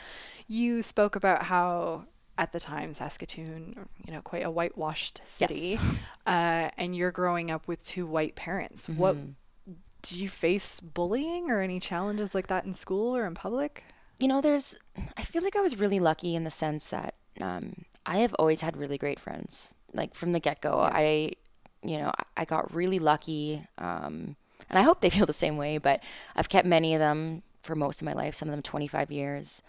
You 0.47 0.81
spoke 0.81 1.15
about 1.15 1.43
how 1.43 2.05
at 2.37 2.51
the 2.51 2.59
time 2.59 2.93
Saskatoon, 2.93 3.87
you 4.05 4.13
know, 4.13 4.21
quite 4.21 4.45
a 4.45 4.51
whitewashed 4.51 5.21
city, 5.25 5.79
Yes. 5.79 5.81
uh, 6.27 6.69
and 6.77 6.95
you're 6.95 7.11
growing 7.11 7.49
up 7.49 7.67
with 7.67 7.83
two 7.83 8.05
white 8.05 8.35
parents. 8.35 8.87
What 8.87 9.15
Mm-hmm. 9.15 9.73
do 10.03 10.19
you 10.23 10.29
face 10.29 10.79
bullying 10.79 11.49
or 11.49 11.59
any 11.61 11.79
challenges 11.79 12.35
like 12.35 12.47
that 12.47 12.63
in 12.65 12.73
school 12.73 13.15
or 13.15 13.25
in 13.25 13.33
public? 13.33 13.83
you 14.19 14.27
know, 14.27 14.41
there's. 14.41 14.75
I 15.15 15.21
feel 15.23 15.43
like 15.43 15.55
I 15.55 15.61
was 15.61 15.77
really 15.77 15.99
lucky 15.99 16.35
in 16.35 16.43
the 16.43 16.49
sense 16.49 16.89
that 16.89 17.13
um, 17.41 17.85
I 18.05 18.17
have 18.17 18.33
always 18.35 18.61
had 18.61 18.75
really 18.77 18.97
great 18.97 19.19
friends. 19.19 19.75
Like 19.93 20.15
from 20.15 20.31
the 20.31 20.39
get 20.39 20.59
go, 20.61 20.79
I, 20.79 21.33
you 21.83 21.97
know, 21.99 22.11
I- 22.17 22.41
I 22.41 22.45
got 22.45 22.73
really 22.73 22.97
lucky, 22.99 23.63
um, 23.77 24.35
and 24.69 24.77
I 24.79 24.83
hope 24.83 25.01
they 25.01 25.09
feel 25.17 25.25
the 25.25 25.33
same 25.33 25.57
way. 25.57 25.77
But 25.77 26.01
I've 26.35 26.49
kept 26.49 26.67
many 26.67 26.93
of 26.93 26.99
them 26.99 27.43
for 27.61 27.75
most 27.75 28.01
of 28.01 28.05
my 28.05 28.13
life. 28.13 28.35
Some 28.35 28.47
of 28.49 28.53
them 28.53 28.61
25 28.61 29.11
years. 29.11 29.61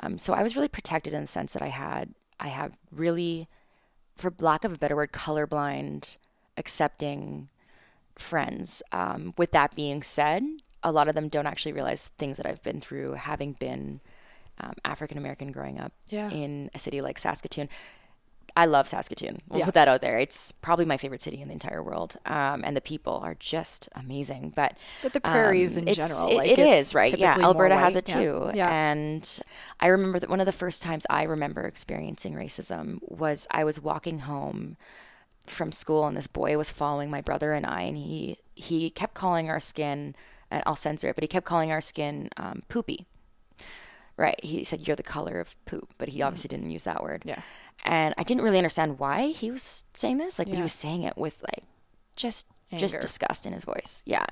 Um, 0.00 0.18
so 0.18 0.32
I 0.32 0.42
was 0.42 0.56
really 0.56 0.68
protected 0.68 1.12
in 1.12 1.20
the 1.22 1.26
sense 1.26 1.52
that 1.52 1.62
I 1.62 1.68
had, 1.68 2.14
I 2.40 2.48
have 2.48 2.76
really, 2.90 3.48
for 4.16 4.32
lack 4.40 4.64
of 4.64 4.72
a 4.72 4.78
better 4.78 4.96
word, 4.96 5.12
colorblind, 5.12 6.16
accepting 6.56 7.48
friends. 8.16 8.82
Um, 8.92 9.34
with 9.36 9.52
that 9.52 9.74
being 9.76 10.02
said, 10.02 10.42
a 10.82 10.92
lot 10.92 11.08
of 11.08 11.14
them 11.14 11.28
don't 11.28 11.46
actually 11.46 11.72
realize 11.72 12.08
things 12.08 12.36
that 12.36 12.46
I've 12.46 12.62
been 12.62 12.80
through, 12.80 13.12
having 13.12 13.52
been 13.52 14.00
um, 14.60 14.72
African 14.84 15.18
American 15.18 15.52
growing 15.52 15.78
up 15.78 15.92
Yeah. 16.08 16.30
in 16.30 16.70
a 16.74 16.78
city 16.78 17.00
like 17.00 17.18
Saskatoon. 17.18 17.68
I 18.54 18.66
love 18.66 18.86
Saskatoon. 18.86 19.38
We'll 19.48 19.60
Yeah. 19.60 19.64
put 19.64 19.74
that 19.74 19.88
out 19.88 20.00
there. 20.02 20.18
It's 20.18 20.52
probably 20.52 20.84
my 20.84 20.96
favorite 20.98 21.22
city 21.22 21.40
in 21.40 21.48
the 21.48 21.54
entire 21.54 21.82
world, 21.82 22.16
um, 22.26 22.62
and 22.64 22.76
the 22.76 22.80
people 22.82 23.20
are 23.24 23.34
just 23.34 23.88
amazing. 23.94 24.52
But 24.54 24.76
But 25.02 25.14
the 25.14 25.20
prairies 25.20 25.78
um, 25.78 25.88
in 25.88 25.94
general, 25.94 26.28
it- 26.28 26.34
like, 26.36 26.50
it 26.50 26.58
is 26.58 26.94
right. 26.94 27.16
Yeah, 27.16 27.38
Alberta 27.40 27.76
has 27.76 27.96
it 27.96 28.04
too. 28.04 28.50
Yeah. 28.54 28.68
And 28.70 29.40
I 29.80 29.86
remember 29.86 30.18
that 30.18 30.28
one 30.28 30.40
of 30.40 30.46
the 30.46 30.52
first 30.52 30.82
times 30.82 31.06
I 31.08 31.22
remember 31.22 31.62
experiencing 31.62 32.34
racism 32.34 32.98
was 33.02 33.46
I 33.50 33.64
was 33.64 33.80
walking 33.80 34.20
home 34.20 34.76
from 35.46 35.72
school 35.72 36.06
and 36.06 36.16
this 36.16 36.26
boy 36.28 36.56
was 36.56 36.70
following 36.70 37.10
my 37.10 37.20
brother 37.20 37.52
and 37.52 37.66
I 37.66 37.82
and 37.82 37.96
he 37.96 38.38
he 38.54 38.90
kept 38.90 39.14
calling 39.14 39.50
our 39.50 39.58
skin 39.58 40.14
and 40.52 40.62
I'll 40.66 40.76
censor 40.76 41.08
it 41.08 41.16
but 41.16 41.24
he 41.24 41.28
kept 41.28 41.46
calling 41.46 41.72
our 41.72 41.80
skin 41.80 42.28
um, 42.36 42.62
poopy 42.68 43.06
right 44.16 44.38
he 44.44 44.62
said 44.62 44.86
you're 44.86 44.94
the 44.94 45.02
color 45.02 45.40
of 45.40 45.56
poop 45.64 45.94
but 45.98 46.10
he 46.10 46.22
obviously 46.22 46.46
didn't 46.48 46.70
use 46.70 46.84
that 46.84 47.02
word 47.02 47.22
Yeah. 47.24 47.40
And 47.84 48.14
I 48.18 48.22
didn't 48.22 48.42
really 48.44 48.58
understand 48.58 48.98
why 48.98 49.28
he 49.28 49.50
was 49.50 49.84
saying 49.94 50.18
this 50.18 50.38
like 50.38 50.48
Yeah. 50.48 50.56
he 50.56 50.62
was 50.62 50.72
saying 50.72 51.02
it 51.02 51.16
with 51.16 51.42
like 51.42 51.64
just 52.16 52.46
just 52.76 53.00
disgust 53.00 53.44
in 53.46 53.52
his 53.52 53.64
voice 53.64 54.02
yeah 54.06 54.24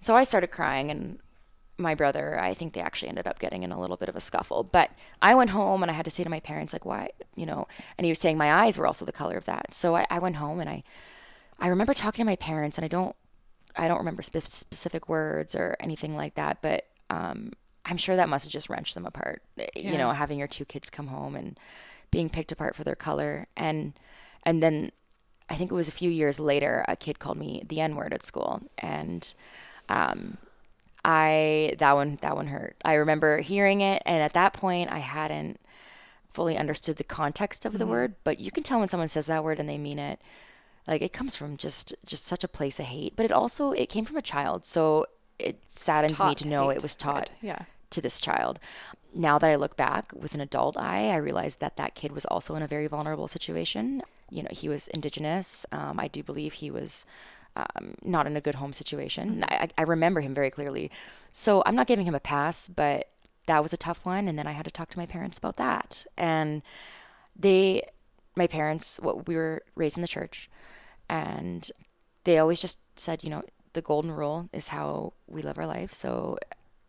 so 0.00 0.16
I 0.16 0.22
started 0.24 0.48
crying 0.48 0.90
and 0.90 1.18
my 1.80 1.94
brother, 1.94 2.38
I 2.38 2.52
think 2.54 2.74
they 2.74 2.80
actually 2.82 3.08
ended 3.08 3.26
up 3.26 3.38
getting 3.38 3.62
in 3.62 3.72
a 3.72 3.80
little 3.80 3.96
bit 3.96 4.08
of 4.10 4.16
a 4.16 4.20
scuffle. 4.20 4.62
But 4.64 4.90
I 5.22 5.34
went 5.34 5.50
home 5.50 5.82
and 5.82 5.90
I 5.90 5.94
had 5.94 6.04
to 6.04 6.10
say 6.10 6.22
to 6.22 6.28
my 6.30 6.40
parents, 6.40 6.72
like, 6.74 6.84
why, 6.84 7.08
you 7.34 7.46
know, 7.46 7.66
and 7.96 8.04
he 8.04 8.10
was 8.10 8.18
saying 8.18 8.36
my 8.36 8.52
eyes 8.52 8.76
were 8.76 8.86
also 8.86 9.04
the 9.06 9.12
color 9.12 9.36
of 9.38 9.46
that. 9.46 9.72
So 9.72 9.96
I, 9.96 10.06
I 10.10 10.18
went 10.18 10.36
home 10.36 10.60
and 10.60 10.68
I, 10.68 10.82
I 11.58 11.68
remember 11.68 11.94
talking 11.94 12.22
to 12.22 12.30
my 12.30 12.36
parents 12.36 12.76
and 12.76 12.84
I 12.84 12.88
don't, 12.88 13.16
I 13.76 13.88
don't 13.88 13.96
remember 13.98 14.20
spe- 14.22 14.38
specific 14.44 15.08
words 15.08 15.54
or 15.54 15.76
anything 15.80 16.16
like 16.16 16.34
that, 16.34 16.60
but 16.60 16.84
um, 17.08 17.52
I'm 17.86 17.96
sure 17.96 18.14
that 18.16 18.28
must 18.28 18.44
have 18.44 18.52
just 18.52 18.68
wrenched 18.68 18.94
them 18.94 19.06
apart. 19.06 19.42
You 19.74 19.96
know, 19.96 20.10
having 20.10 20.38
your 20.38 20.48
two 20.48 20.66
kids 20.66 20.90
come 20.90 21.06
home 21.06 21.34
and 21.34 21.58
being 22.10 22.28
picked 22.28 22.52
apart 22.52 22.74
for 22.74 22.84
their 22.84 22.94
color, 22.96 23.46
and 23.56 23.92
and 24.44 24.62
then 24.62 24.92
I 25.48 25.54
think 25.54 25.70
it 25.70 25.74
was 25.74 25.88
a 25.88 25.92
few 25.92 26.10
years 26.10 26.38
later, 26.38 26.84
a 26.88 26.96
kid 26.96 27.18
called 27.18 27.38
me 27.38 27.62
the 27.66 27.80
N 27.80 27.96
word 27.96 28.12
at 28.12 28.22
school, 28.22 28.62
and 28.78 29.32
um, 29.88 30.38
I 31.04 31.74
that 31.78 31.94
one 31.94 32.18
that 32.22 32.36
one 32.36 32.46
hurt. 32.46 32.76
I 32.84 32.94
remember 32.94 33.38
hearing 33.38 33.80
it, 33.80 34.02
and 34.06 34.22
at 34.22 34.32
that 34.34 34.52
point, 34.52 34.90
I 34.90 34.98
hadn't 34.98 35.60
fully 36.32 36.56
understood 36.56 36.96
the 36.96 37.04
context 37.04 37.64
of 37.64 37.78
the 37.78 37.86
word. 37.86 38.14
But 38.22 38.38
you 38.38 38.52
can 38.52 38.62
tell 38.62 38.78
when 38.78 38.88
someone 38.88 39.08
says 39.08 39.26
that 39.26 39.42
word 39.42 39.58
and 39.58 39.68
they 39.68 39.78
mean 39.78 39.98
it. 39.98 40.20
Like 40.86 41.02
it 41.02 41.12
comes 41.12 41.36
from 41.36 41.56
just 41.56 41.94
just 42.06 42.26
such 42.26 42.44
a 42.44 42.48
place 42.48 42.78
of 42.80 42.86
hate, 42.86 43.14
but 43.16 43.24
it 43.24 43.32
also 43.32 43.72
it 43.72 43.88
came 43.88 44.04
from 44.04 44.16
a 44.16 44.22
child, 44.22 44.64
so 44.64 45.06
it 45.38 45.64
saddens 45.70 46.20
me 46.20 46.34
to 46.36 46.48
know 46.48 46.68
hate, 46.68 46.76
it 46.76 46.82
was 46.82 46.96
taught 46.96 47.30
yeah. 47.40 47.64
to 47.90 48.00
this 48.00 48.20
child. 48.20 48.58
Now 49.14 49.38
that 49.38 49.50
I 49.50 49.56
look 49.56 49.76
back 49.76 50.12
with 50.14 50.34
an 50.34 50.40
adult 50.40 50.76
eye, 50.76 51.08
I 51.08 51.16
realize 51.16 51.56
that 51.56 51.76
that 51.76 51.94
kid 51.94 52.12
was 52.12 52.24
also 52.26 52.54
in 52.54 52.62
a 52.62 52.68
very 52.68 52.86
vulnerable 52.86 53.28
situation. 53.28 54.02
You 54.30 54.44
know, 54.44 54.48
he 54.52 54.68
was 54.68 54.88
indigenous. 54.88 55.66
Um, 55.72 55.98
I 55.98 56.06
do 56.06 56.22
believe 56.22 56.54
he 56.54 56.70
was 56.70 57.06
um, 57.56 57.94
not 58.02 58.26
in 58.26 58.36
a 58.36 58.40
good 58.40 58.56
home 58.56 58.72
situation. 58.72 59.44
I, 59.48 59.68
I 59.76 59.82
remember 59.82 60.20
him 60.20 60.34
very 60.34 60.50
clearly. 60.50 60.90
So 61.32 61.62
I'm 61.66 61.74
not 61.74 61.88
giving 61.88 62.06
him 62.06 62.14
a 62.14 62.20
pass, 62.20 62.68
but 62.68 63.08
that 63.46 63.62
was 63.62 63.72
a 63.72 63.76
tough 63.76 64.04
one. 64.06 64.28
And 64.28 64.38
then 64.38 64.46
I 64.46 64.52
had 64.52 64.64
to 64.64 64.70
talk 64.70 64.90
to 64.90 64.98
my 64.98 65.06
parents 65.06 65.38
about 65.38 65.56
that. 65.56 66.06
And 66.16 66.62
they, 67.34 67.82
my 68.36 68.46
parents, 68.46 69.00
what 69.02 69.26
we 69.26 69.34
were 69.34 69.62
raised 69.74 69.96
in 69.96 70.02
the 70.02 70.08
church, 70.08 70.48
and 71.08 71.68
they 72.24 72.38
always 72.38 72.60
just 72.60 72.78
said, 72.94 73.24
you 73.24 73.30
know, 73.30 73.42
the 73.72 73.82
golden 73.82 74.12
rule 74.12 74.48
is 74.52 74.68
how 74.68 75.14
we 75.26 75.42
live 75.42 75.58
our 75.58 75.66
life. 75.66 75.92
So, 75.92 76.38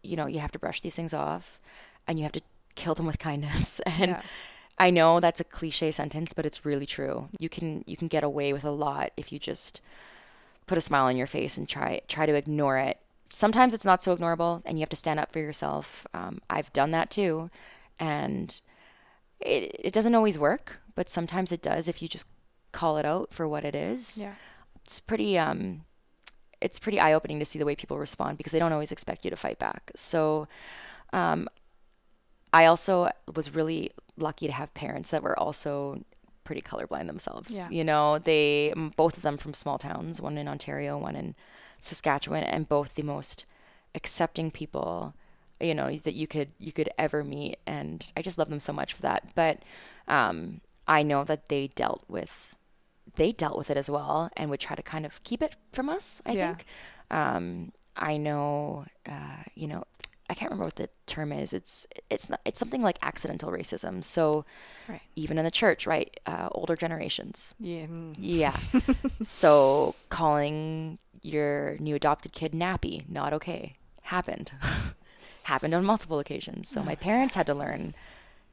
you 0.04 0.16
know, 0.16 0.28
you 0.28 0.40
have 0.40 0.52
to 0.52 0.60
brush 0.60 0.82
these 0.82 0.96
things 0.96 1.14
off, 1.14 1.60
and 2.08 2.18
you 2.20 2.24
have 2.24 2.32
to 2.34 2.42
kill 2.76 2.96
them 2.96 3.06
with 3.06 3.20
kindness. 3.20 3.80
And 3.86 4.12
Yeah. 4.12 4.22
I 4.78 4.90
know 4.90 5.20
that's 5.20 5.40
a 5.40 5.44
cliche 5.44 5.92
sentence, 5.92 6.34
but 6.34 6.46
it's 6.46 6.66
really 6.66 6.86
true. 6.88 7.30
You 7.40 7.50
can 7.50 7.84
you 7.86 7.96
can 7.96 8.08
get 8.08 8.24
away 8.24 8.52
with 8.54 8.64
a 8.64 8.72
lot 8.72 9.12
if 9.16 9.32
you 9.32 9.38
just 9.38 9.80
put 10.66 10.78
a 10.78 10.82
smile 10.82 11.06
on 11.06 11.18
your 11.18 11.28
face 11.28 11.58
and 11.58 11.70
try 11.70 12.02
try 12.08 12.26
to 12.26 12.34
ignore 12.34 12.78
it. 12.78 12.98
Sometimes 13.26 13.74
it's 13.74 13.86
not 13.86 14.02
so 14.02 14.16
ignorable, 14.16 14.62
and 14.66 14.78
you 14.78 14.82
have 14.82 14.90
to 14.90 14.96
stand 14.96 15.20
up 15.20 15.32
for 15.32 15.40
yourself. 15.40 16.08
Um, 16.14 16.40
I've 16.50 16.74
done 16.74 16.92
that 16.92 17.12
too, 17.12 17.50
and 18.00 18.60
it 19.40 19.76
it 19.84 19.94
doesn't 19.94 20.16
always 20.16 20.40
work, 20.40 20.80
but 20.96 21.10
sometimes 21.10 21.52
it 21.52 21.62
does 21.62 21.88
if 21.88 22.02
you 22.02 22.08
just 22.08 22.28
call 22.72 22.98
it 22.98 23.06
out 23.06 23.34
for 23.34 23.48
what 23.48 23.64
it 23.64 23.76
is. 23.76 24.20
Yeah. 24.22 24.34
It's 24.84 25.00
pretty 25.00 25.38
um 25.38 25.84
it's 26.60 26.80
pretty 26.80 27.00
eye 27.00 27.14
opening 27.14 27.40
to 27.40 27.46
see 27.46 27.60
the 27.60 27.66
way 27.66 27.76
people 27.76 27.98
respond 28.00 28.38
because 28.38 28.52
they 28.52 28.60
don't 28.60 28.74
always 28.74 28.92
expect 28.92 29.26
you 29.26 29.30
to 29.30 29.38
fight 29.38 29.60
back. 29.60 29.92
So 29.96 30.48
um 31.14 31.48
I 32.54 32.66
also 32.66 33.12
was 33.34 33.54
really 33.56 33.92
lucky 34.18 34.48
to 34.48 34.54
have 34.54 34.74
parents 34.74 35.12
that 35.12 35.24
were 35.24 35.38
also 35.38 36.04
pretty 36.44 36.62
colorblind 36.62 37.08
themselves. 37.08 37.56
Yeah. 37.56 37.70
You 37.70 37.84
know, 37.84 38.20
they 38.20 38.74
both 38.96 39.18
of 39.18 39.24
them 39.24 39.38
from 39.38 39.54
small 39.54 39.78
towns, 39.78 40.22
one 40.22 40.38
in 40.38 40.48
Ontario, 40.48 40.98
one 40.98 41.16
in 41.16 41.36
Saskatchewan, 41.80 42.44
and 42.44 42.68
both 42.68 42.96
the 42.96 43.04
most 43.04 43.46
accepting 43.96 44.52
people 44.52 45.14
you 45.60 45.76
know 45.76 45.96
that 45.98 46.14
you 46.16 46.26
could 46.26 46.50
you 46.58 46.72
could 46.72 46.90
ever 46.98 47.24
meet 47.24 47.60
and 47.68 48.12
I 48.18 48.22
just 48.24 48.38
love 48.40 48.50
them 48.50 48.60
so 48.60 48.74
much 48.74 48.94
for 48.96 49.04
that. 49.04 49.36
But 49.36 49.60
um 50.08 50.62
I 50.88 51.04
know 51.04 51.24
that 51.24 51.50
they 51.50 51.68
dealt 51.76 52.04
with 52.08 52.56
they 53.16 53.32
dealt 53.32 53.58
with 53.58 53.70
it 53.70 53.78
as 53.78 53.90
well 53.90 54.30
and 54.36 54.50
would 54.50 54.60
try 54.60 54.76
to 54.76 54.82
kind 54.82 55.06
of 55.06 55.24
keep 55.24 55.44
it 55.44 55.56
from 55.72 55.88
us, 55.90 56.22
I 56.26 56.32
Yeah. 56.34 56.48
think. 56.56 56.66
Um 57.12 57.74
I 57.96 58.18
know 58.18 58.86
uh 59.08 59.44
you 59.54 59.68
know 59.68 59.84
I 60.32 60.34
can't 60.34 60.50
remember 60.50 60.64
what 60.66 60.78
the 60.78 60.90
term 61.08 61.34
is. 61.34 61.52
It's 61.52 61.86
it's 62.10 62.30
not, 62.30 62.40
it's 62.46 62.58
something 62.58 62.82
like 62.82 62.98
accidental 63.04 63.52
racism. 63.52 64.02
So 64.04 64.46
Right. 64.88 65.02
even 65.16 65.38
in 65.38 65.44
the 65.46 65.52
church, 65.52 65.86
right? 65.86 66.18
Uh, 66.26 66.48
older 66.54 66.76
generations. 66.78 67.54
Yeah. 67.60 67.86
mm. 67.86 68.16
Yeah. 68.18 68.52
so 69.22 69.94
calling 70.10 70.98
your 71.22 71.76
new 71.80 71.96
adopted 71.96 72.32
kid 72.32 72.54
nappy, 72.54 73.08
not 73.10 73.34
okay. 73.34 73.76
Happened. 74.04 74.54
Happened 75.44 75.74
on 75.74 75.84
multiple 75.86 76.20
occasions. 76.20 76.70
So 76.70 76.82
my 76.82 76.96
parents 76.96 77.36
had 77.36 77.46
to 77.48 77.54
learn 77.54 77.94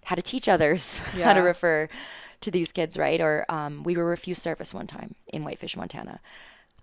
how 0.05 0.17
to 0.17 0.23
teach 0.23 0.49
others 0.49 0.99
how 1.23 1.33
to 1.33 1.41
refer 1.41 1.89
to 2.41 2.51
these 2.51 2.73
kids, 2.73 2.97
right? 2.99 3.21
Or 3.21 3.45
um, 3.49 3.83
we 3.85 3.97
were 3.97 4.05
refused 4.05 4.43
service 4.43 4.75
one 4.75 4.87
time 4.89 5.15
in 5.29 5.45
Whitefish, 5.45 5.77
Montana. 5.77 6.21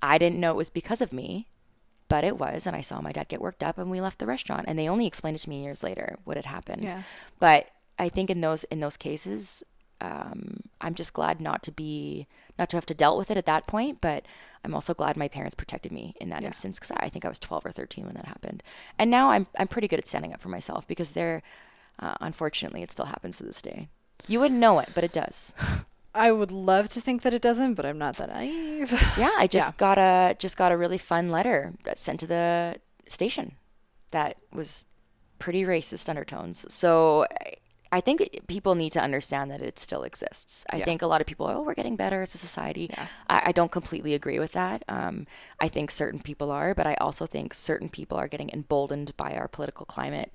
I 0.01 0.17
didn't 0.17 0.39
know 0.39 0.51
it 0.51 0.57
was 0.57 0.69
because 0.69 1.01
of 1.01 1.11
me, 1.11 1.47
but 2.07 2.23
it 2.23 2.37
was. 2.37 2.67
And 2.67 2.75
I 2.75 2.81
saw 2.81 3.01
my 3.01 3.11
dad 3.11 3.27
get 3.27 3.41
worked 3.41 3.63
up 3.63 3.77
and 3.77 3.89
we 3.91 4.01
left 4.01 4.19
the 4.19 4.25
restaurant. 4.27 4.65
And 4.67 4.77
they 4.77 4.87
only 4.89 5.07
explained 5.07 5.37
it 5.37 5.41
to 5.41 5.49
me 5.49 5.63
years 5.63 5.83
later 5.83 6.17
what 6.23 6.37
had 6.37 6.45
happened. 6.45 6.83
Yeah. 6.83 7.01
But 7.39 7.67
I 7.97 8.09
think 8.09 8.29
in 8.29 8.41
those 8.41 8.63
in 8.65 8.79
those 8.79 8.97
cases, 8.97 9.63
um, 10.01 10.61
I'm 10.81 10.93
just 10.95 11.13
glad 11.13 11.39
not 11.41 11.63
to 11.63 11.71
be 11.71 12.27
not 12.59 12.69
to 12.69 12.77
have 12.77 12.85
to 12.87 12.93
dealt 12.93 13.17
with 13.17 13.31
it 13.31 13.37
at 13.37 13.45
that 13.45 13.67
point. 13.67 14.01
But 14.01 14.25
I'm 14.63 14.73
also 14.75 14.93
glad 14.93 15.15
my 15.17 15.27
parents 15.27 15.55
protected 15.55 15.91
me 15.91 16.15
in 16.19 16.29
that 16.29 16.41
Yeah. 16.41 16.47
instance 16.47 16.79
because 16.79 16.91
I 16.97 17.09
think 17.09 17.23
I 17.25 17.29
was 17.29 17.39
12 17.39 17.65
or 17.65 17.71
13 17.71 18.05
when 18.05 18.15
that 18.15 18.25
happened. 18.25 18.61
And 18.99 19.09
now 19.11 19.29
I'm 19.31 19.47
I'm 19.57 19.67
pretty 19.67 19.87
good 19.87 19.99
at 19.99 20.07
standing 20.07 20.33
up 20.33 20.41
for 20.41 20.49
myself 20.49 20.87
because 20.87 21.11
they're 21.13 21.41
uh, 21.99 22.15
unfortunately 22.19 22.81
it 22.83 22.91
still 22.91 23.05
happens 23.05 23.37
to 23.37 23.43
this 23.43 23.61
day. 23.61 23.87
You 24.27 24.39
wouldn't 24.39 24.59
know 24.59 24.79
it, 24.79 24.89
but 24.95 25.03
it 25.03 25.13
does. 25.13 25.53
I 26.15 26.31
would 26.31 26.51
love 26.51 26.89
to 26.89 27.01
think 27.01 27.21
that 27.23 27.33
it 27.33 27.41
doesn't, 27.41 27.73
but 27.75 27.85
I'm 27.85 27.97
not 27.97 28.15
that 28.17 28.29
naive. 28.29 28.91
Yeah, 29.17 29.31
I 29.37 29.47
just 29.47 29.77
got 29.77 29.97
a 29.97 30.35
just 30.39 30.57
got 30.57 30.71
a 30.71 30.77
really 30.77 30.97
fun 30.97 31.29
letter 31.29 31.73
sent 31.95 32.19
to 32.21 32.27
the 32.27 32.77
station 33.07 33.53
that 34.11 34.37
was 34.53 34.85
pretty 35.39 35.63
racist 35.63 36.07
undertones. 36.09 36.65
So 36.73 37.25
I- 37.29 37.55
I 37.91 38.01
think 38.01 38.17
people 38.47 38.75
need 38.75 38.91
to 38.93 38.99
understand 39.01 39.49
that 39.51 39.61
it 39.61 39.79
still 39.79 40.03
exists. 40.03 40.65
I 40.69 40.77
Yeah. 40.77 40.85
think 40.85 41.01
a 41.01 41.07
lot 41.07 41.21
of 41.21 41.27
people 41.27 41.45
are, 41.45 41.55
oh, 41.55 41.61
we're 41.61 41.75
getting 41.75 41.95
better 41.95 42.21
as 42.23 42.35
a 42.35 42.37
society. 42.37 42.87
Yeah. 42.89 43.05
I, 43.29 43.37
I 43.45 43.51
don't 43.53 43.71
completely 43.71 44.13
agree 44.13 44.37
with 44.39 44.51
that. 44.51 44.83
Um, 44.89 45.27
I 45.61 45.69
think 45.69 45.91
certain 45.91 46.19
people 46.19 46.51
are, 46.51 46.73
but 46.75 46.87
I 46.87 46.95
also 46.95 47.25
think 47.25 47.53
certain 47.53 47.87
people 47.87 48.17
are 48.17 48.27
getting 48.27 48.49
emboldened 48.51 49.15
by 49.15 49.35
our 49.35 49.47
political 49.47 49.85
climate. 49.85 50.33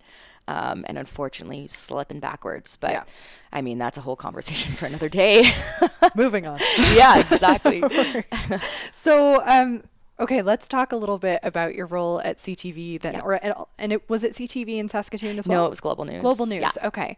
Um, 0.51 0.85
and 0.89 0.99
unfortunately, 0.99 1.69
slipping 1.69 2.19
backwards. 2.19 2.77
But 2.77 2.91
Yeah. 2.93 3.05
I 3.53 3.63
mean, 3.63 3.79
that's 3.79 3.97
a 3.99 4.01
whole 4.01 4.17
conversation 4.17 4.73
for 4.75 4.87
another 4.87 5.09
day. 5.09 5.45
Moving 6.17 6.47
on. 6.47 6.59
yeah, 6.95 7.21
exactly. 7.21 7.83
So, 8.91 9.43
um, 9.47 9.85
okay, 10.19 10.43
let's 10.43 10.67
talk 10.69 10.93
a 10.93 10.97
little 10.97 11.19
bit 11.19 11.41
about 11.43 11.75
your 11.75 11.87
role 11.87 12.21
at 12.21 12.39
CTV 12.39 13.01
then, 13.01 13.15
Yeah. 13.15 13.21
or 13.21 13.35
at, 13.35 13.57
and 13.79 13.93
it 13.93 14.09
was 14.09 14.25
it 14.25 14.33
CTV 14.33 14.79
in 14.79 14.89
Saskatoon 14.89 15.39
as 15.39 15.47
well. 15.49 15.63
no, 15.63 15.67
it 15.67 15.71
was 15.71 15.81
global 15.81 16.05
news. 16.05 16.21
Global 16.21 16.47
News. 16.47 16.61
Yeah. 16.61 16.71
Okay, 16.89 17.17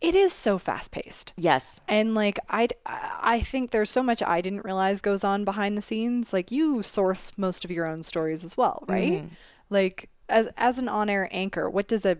it 0.00 0.14
is 0.14 0.32
so 0.32 0.58
fast 0.58 0.90
paced. 0.90 1.32
Yes. 1.36 1.80
And 1.88 2.14
like 2.14 2.38
I, 2.48 2.68
I 2.86 3.40
think 3.40 3.70
there's 3.70 3.90
so 3.90 4.02
much 4.02 4.22
I 4.22 4.40
didn't 4.40 4.64
realize 4.64 5.00
goes 5.00 5.24
on 5.24 5.44
behind 5.44 5.78
the 5.78 5.82
scenes. 5.82 6.32
Like 6.32 6.50
you 6.50 6.82
source 6.82 7.32
most 7.36 7.64
of 7.64 7.70
your 7.70 7.86
own 7.86 8.02
stories 8.02 8.44
as 8.44 8.56
well, 8.56 8.84
right? 8.88 9.12
Mm-hmm. 9.12 9.34
Like 9.70 10.08
as 10.28 10.48
as 10.56 10.78
an 10.78 10.88
on 10.88 11.08
air 11.08 11.28
anchor, 11.30 11.70
what 11.70 11.86
does 11.88 12.04
a 12.04 12.18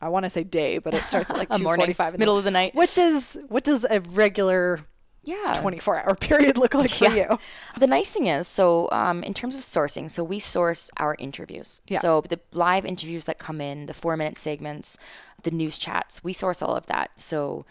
I 0.00 0.08
want 0.08 0.24
to 0.24 0.30
say 0.30 0.44
day, 0.44 0.78
but 0.78 0.94
it 0.94 1.04
starts 1.04 1.30
at 1.30 1.36
like 1.38 1.48
two 1.56 1.62
morning, 1.62 1.80
forty 1.84 1.92
five 1.94 2.18
middle 2.18 2.36
of 2.38 2.44
the 2.44 2.50
night. 2.50 2.74
What 2.74 2.92
does 2.94 3.38
what 3.48 3.64
does 3.64 3.84
a 3.88 4.00
regular 4.00 4.80
Yeah. 5.24 5.52
twenty 5.54 5.78
four 5.78 5.98
hour 5.98 6.14
period 6.14 6.58
look 6.58 6.74
like 6.74 6.90
for 6.90 7.06
Yeah. 7.06 7.14
you? 7.32 7.38
The 7.78 7.86
nice 7.86 8.12
thing 8.12 8.26
is, 8.26 8.46
so 8.46 8.90
um, 8.92 9.22
in 9.22 9.32
terms 9.34 9.54
of 9.54 9.62
sourcing, 9.62 10.10
so 10.10 10.22
we 10.24 10.38
source 10.38 10.90
our 10.98 11.16
interviews. 11.18 11.80
Yeah. 11.88 12.00
So 12.00 12.22
the 12.28 12.38
live 12.52 12.84
interviews 12.84 13.24
that 13.24 13.38
come 13.38 13.60
in, 13.60 13.86
the 13.86 13.94
four 13.94 14.16
minute 14.16 14.36
segments, 14.36 14.98
the 15.42 15.50
news 15.50 15.78
chats, 15.78 16.22
we 16.22 16.32
source 16.32 16.60
all 16.62 16.76
of 16.76 16.86
that. 16.86 17.18
So 17.18 17.64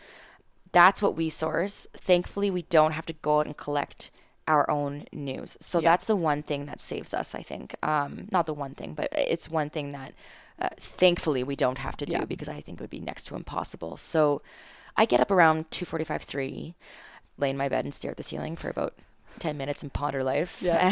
that's 0.72 1.02
what 1.02 1.16
we 1.16 1.30
source. 1.30 1.86
Thankfully, 1.94 2.50
we 2.50 2.64
don't 2.64 2.94
have 2.94 3.06
to 3.08 3.14
go 3.14 3.40
out 3.40 3.46
and 3.46 3.56
collect 3.58 4.10
our 4.48 4.70
own 4.72 5.06
news. 5.14 5.56
So 5.60 5.80
Yeah. 5.80 5.92
that's 5.92 6.08
the 6.08 6.16
one 6.16 6.42
thing 6.44 6.66
that 6.66 6.80
saves 6.80 7.14
us, 7.14 7.36
I 7.36 7.44
think. 7.44 7.76
Um, 7.84 8.28
not 8.32 8.46
the 8.48 8.54
one 8.56 8.74
thing, 8.74 8.94
but 8.94 9.10
it's 9.12 9.50
one 9.50 9.70
thing 9.70 9.92
that 9.92 10.14
uh, 10.62 10.70
thankfully 10.78 11.44
we 11.44 11.56
don't 11.56 11.80
have 11.80 11.98
to 11.98 12.06
do 12.06 12.14
Yeah. 12.18 12.26
because 12.26 12.48
I 12.50 12.62
think 12.62 12.80
it 12.80 12.84
would 12.84 12.90
be 12.90 13.00
next 13.00 13.26
to 13.26 13.36
impossible. 13.36 13.98
So 13.98 14.42
I 14.98 15.06
get 15.06 15.20
up 15.20 15.32
around 15.32 15.70
2:45, 15.72 16.22
3, 16.24 16.76
lay 17.38 17.50
in 17.50 17.58
my 17.58 17.70
bed 17.70 17.86
and 17.86 17.94
stare 17.94 18.12
at 18.12 18.18
the 18.18 18.24
ceiling 18.24 18.56
for 18.56 18.70
about 18.70 18.94
10 19.40 19.58
minutes 19.58 19.82
and 19.82 19.92
ponder 19.94 20.24
life. 20.24 20.62
Yeah. 20.62 20.92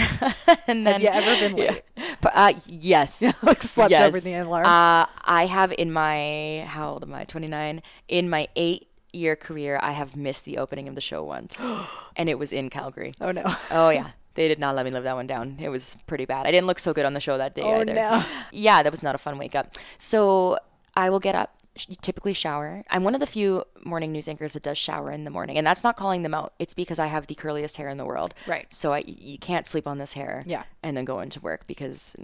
and 0.68 0.86
then 0.88 1.02
Have 1.02 1.04
you 1.04 1.10
ever 1.10 1.40
been 1.50 1.58
Yeah. 1.58 1.72
late? 1.72 1.84
But, 2.22 2.32
uh, 2.36 2.54
yes. 2.68 3.22
like 3.44 3.62
slept 3.62 3.92
yes. 3.92 4.08
over 4.08 4.20
the 4.20 4.34
alarm? 4.36 4.66
Uh, 4.66 5.06
I 5.26 5.46
have 5.46 5.74
in 5.78 5.92
my 5.92 6.64
how 6.68 6.92
old 6.92 7.04
am 7.04 7.14
I? 7.14 7.26
29. 7.26 7.82
In 8.08 8.30
my 8.30 8.48
8 8.56 8.88
year 9.12 9.36
career, 9.36 9.78
I 9.82 9.92
have 9.92 10.16
missed 10.16 10.46
the 10.46 10.58
opening 10.58 10.88
of 10.88 10.96
the 10.96 11.02
show 11.02 11.24
once. 11.24 11.62
and 12.16 12.30
it 12.30 12.40
was 12.40 12.54
in 12.54 12.70
Calgary. 12.70 13.14
oh 13.20 13.32
no. 13.32 13.44
Oh 13.72 13.90
yeah. 13.90 14.12
They 14.36 14.48
did 14.48 14.60
not 14.60 14.76
let 14.76 14.86
me 14.86 14.92
live 14.92 15.04
that 15.04 15.16
one 15.16 15.28
down. 15.28 15.58
It 15.60 15.70
was 15.70 15.98
pretty 16.08 16.26
bad. 16.26 16.46
I 16.46 16.52
didn't 16.52 16.68
look 16.68 16.80
so 16.80 16.94
good 16.94 17.06
on 17.06 17.14
the 17.14 17.20
show 17.20 17.38
that 17.38 17.56
day 17.56 17.62
Oh, 17.64 17.82
either. 17.82 17.94
no. 17.94 18.24
Yeah, 18.52 18.84
that 18.84 18.92
was 18.92 19.04
not 19.04 19.16
a 19.16 19.18
fun 19.18 19.38
wake 19.38 19.56
up. 19.56 19.76
So 19.98 20.58
I 20.96 21.10
will 21.10 21.20
get 21.20 21.36
up, 21.36 21.56
sh- 21.76 21.88
typically 22.02 22.34
shower. 22.34 22.84
I'm 22.90 23.04
one 23.04 23.14
of 23.16 23.20
the 23.20 23.28
few 23.28 23.64
morning 23.84 24.12
news 24.12 24.28
anchors 24.28 24.54
that 24.54 24.64
does 24.64 24.78
shower 24.78 25.12
in 25.12 25.24
the 25.24 25.32
morning, 25.32 25.58
and 25.58 25.66
that's 25.68 25.84
not 25.84 25.98
calling 25.98 26.22
them 26.24 26.34
out. 26.34 26.54
It's 26.60 26.74
because 26.74 27.00
I 27.00 27.08
have 27.08 27.28
the 27.28 27.36
curliest 27.36 27.78
hair 27.78 27.90
in 27.90 27.98
the 27.98 28.06
world. 28.06 28.34
Right. 28.48 28.72
So 28.74 28.94
I, 28.94 29.04
you 29.06 29.38
can't 29.38 29.68
sleep 29.68 29.88
on 29.88 29.98
this 29.98 30.14
hair. 30.14 30.42
Yeah. 30.46 30.64
And 30.84 30.96
then 30.96 31.06
go 31.06 31.20
into 31.20 31.40
work 31.42 31.68
because 31.68 32.16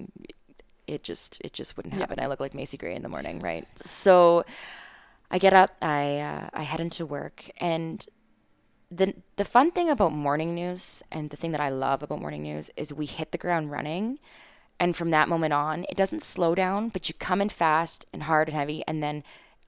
it 0.87 1.03
just 1.03 1.41
it 1.41 1.51
just 1.53 1.75
wouldn't 1.77 1.97
happen. 1.97 2.19
I 2.19 2.27
look 2.27 2.39
like 2.39 2.53
Macy 2.53 2.77
Gray 2.77 2.95
in 2.95 3.01
the 3.01 3.09
morning, 3.09 3.39
right? 3.39 3.65
So 3.83 4.45
I 5.31 5.39
get 5.39 5.53
up, 5.53 5.71
I 5.81 6.17
uh, 6.19 6.49
I 6.53 6.63
head 6.63 6.79
into 6.79 7.05
work, 7.05 7.49
and 7.57 8.05
the 8.95 9.13
the 9.35 9.45
fun 9.45 9.71
thing 9.71 9.89
about 9.89 10.13
morning 10.13 10.55
news 10.55 11.03
and 11.11 11.29
the 11.29 11.37
thing 11.37 11.51
that 11.51 11.61
I 11.61 11.69
love 11.69 12.03
about 12.03 12.21
morning 12.21 12.43
news 12.43 12.69
is 12.75 12.93
we 12.93 13.05
hit 13.05 13.31
the 13.31 13.37
ground 13.37 13.71
running, 13.71 14.19
and 14.79 14.95
from 14.95 15.11
that 15.11 15.29
moment 15.29 15.53
on, 15.53 15.85
it 15.89 15.97
doesn't 15.97 16.23
slow 16.23 16.55
down, 16.55 16.89
but 16.89 17.07
you 17.09 17.15
come 17.17 17.41
in 17.41 17.49
fast 17.49 18.05
and 18.13 18.23
hard 18.23 18.47
and 18.47 18.57
heavy, 18.57 18.83
and 18.87 19.01
then 19.01 19.23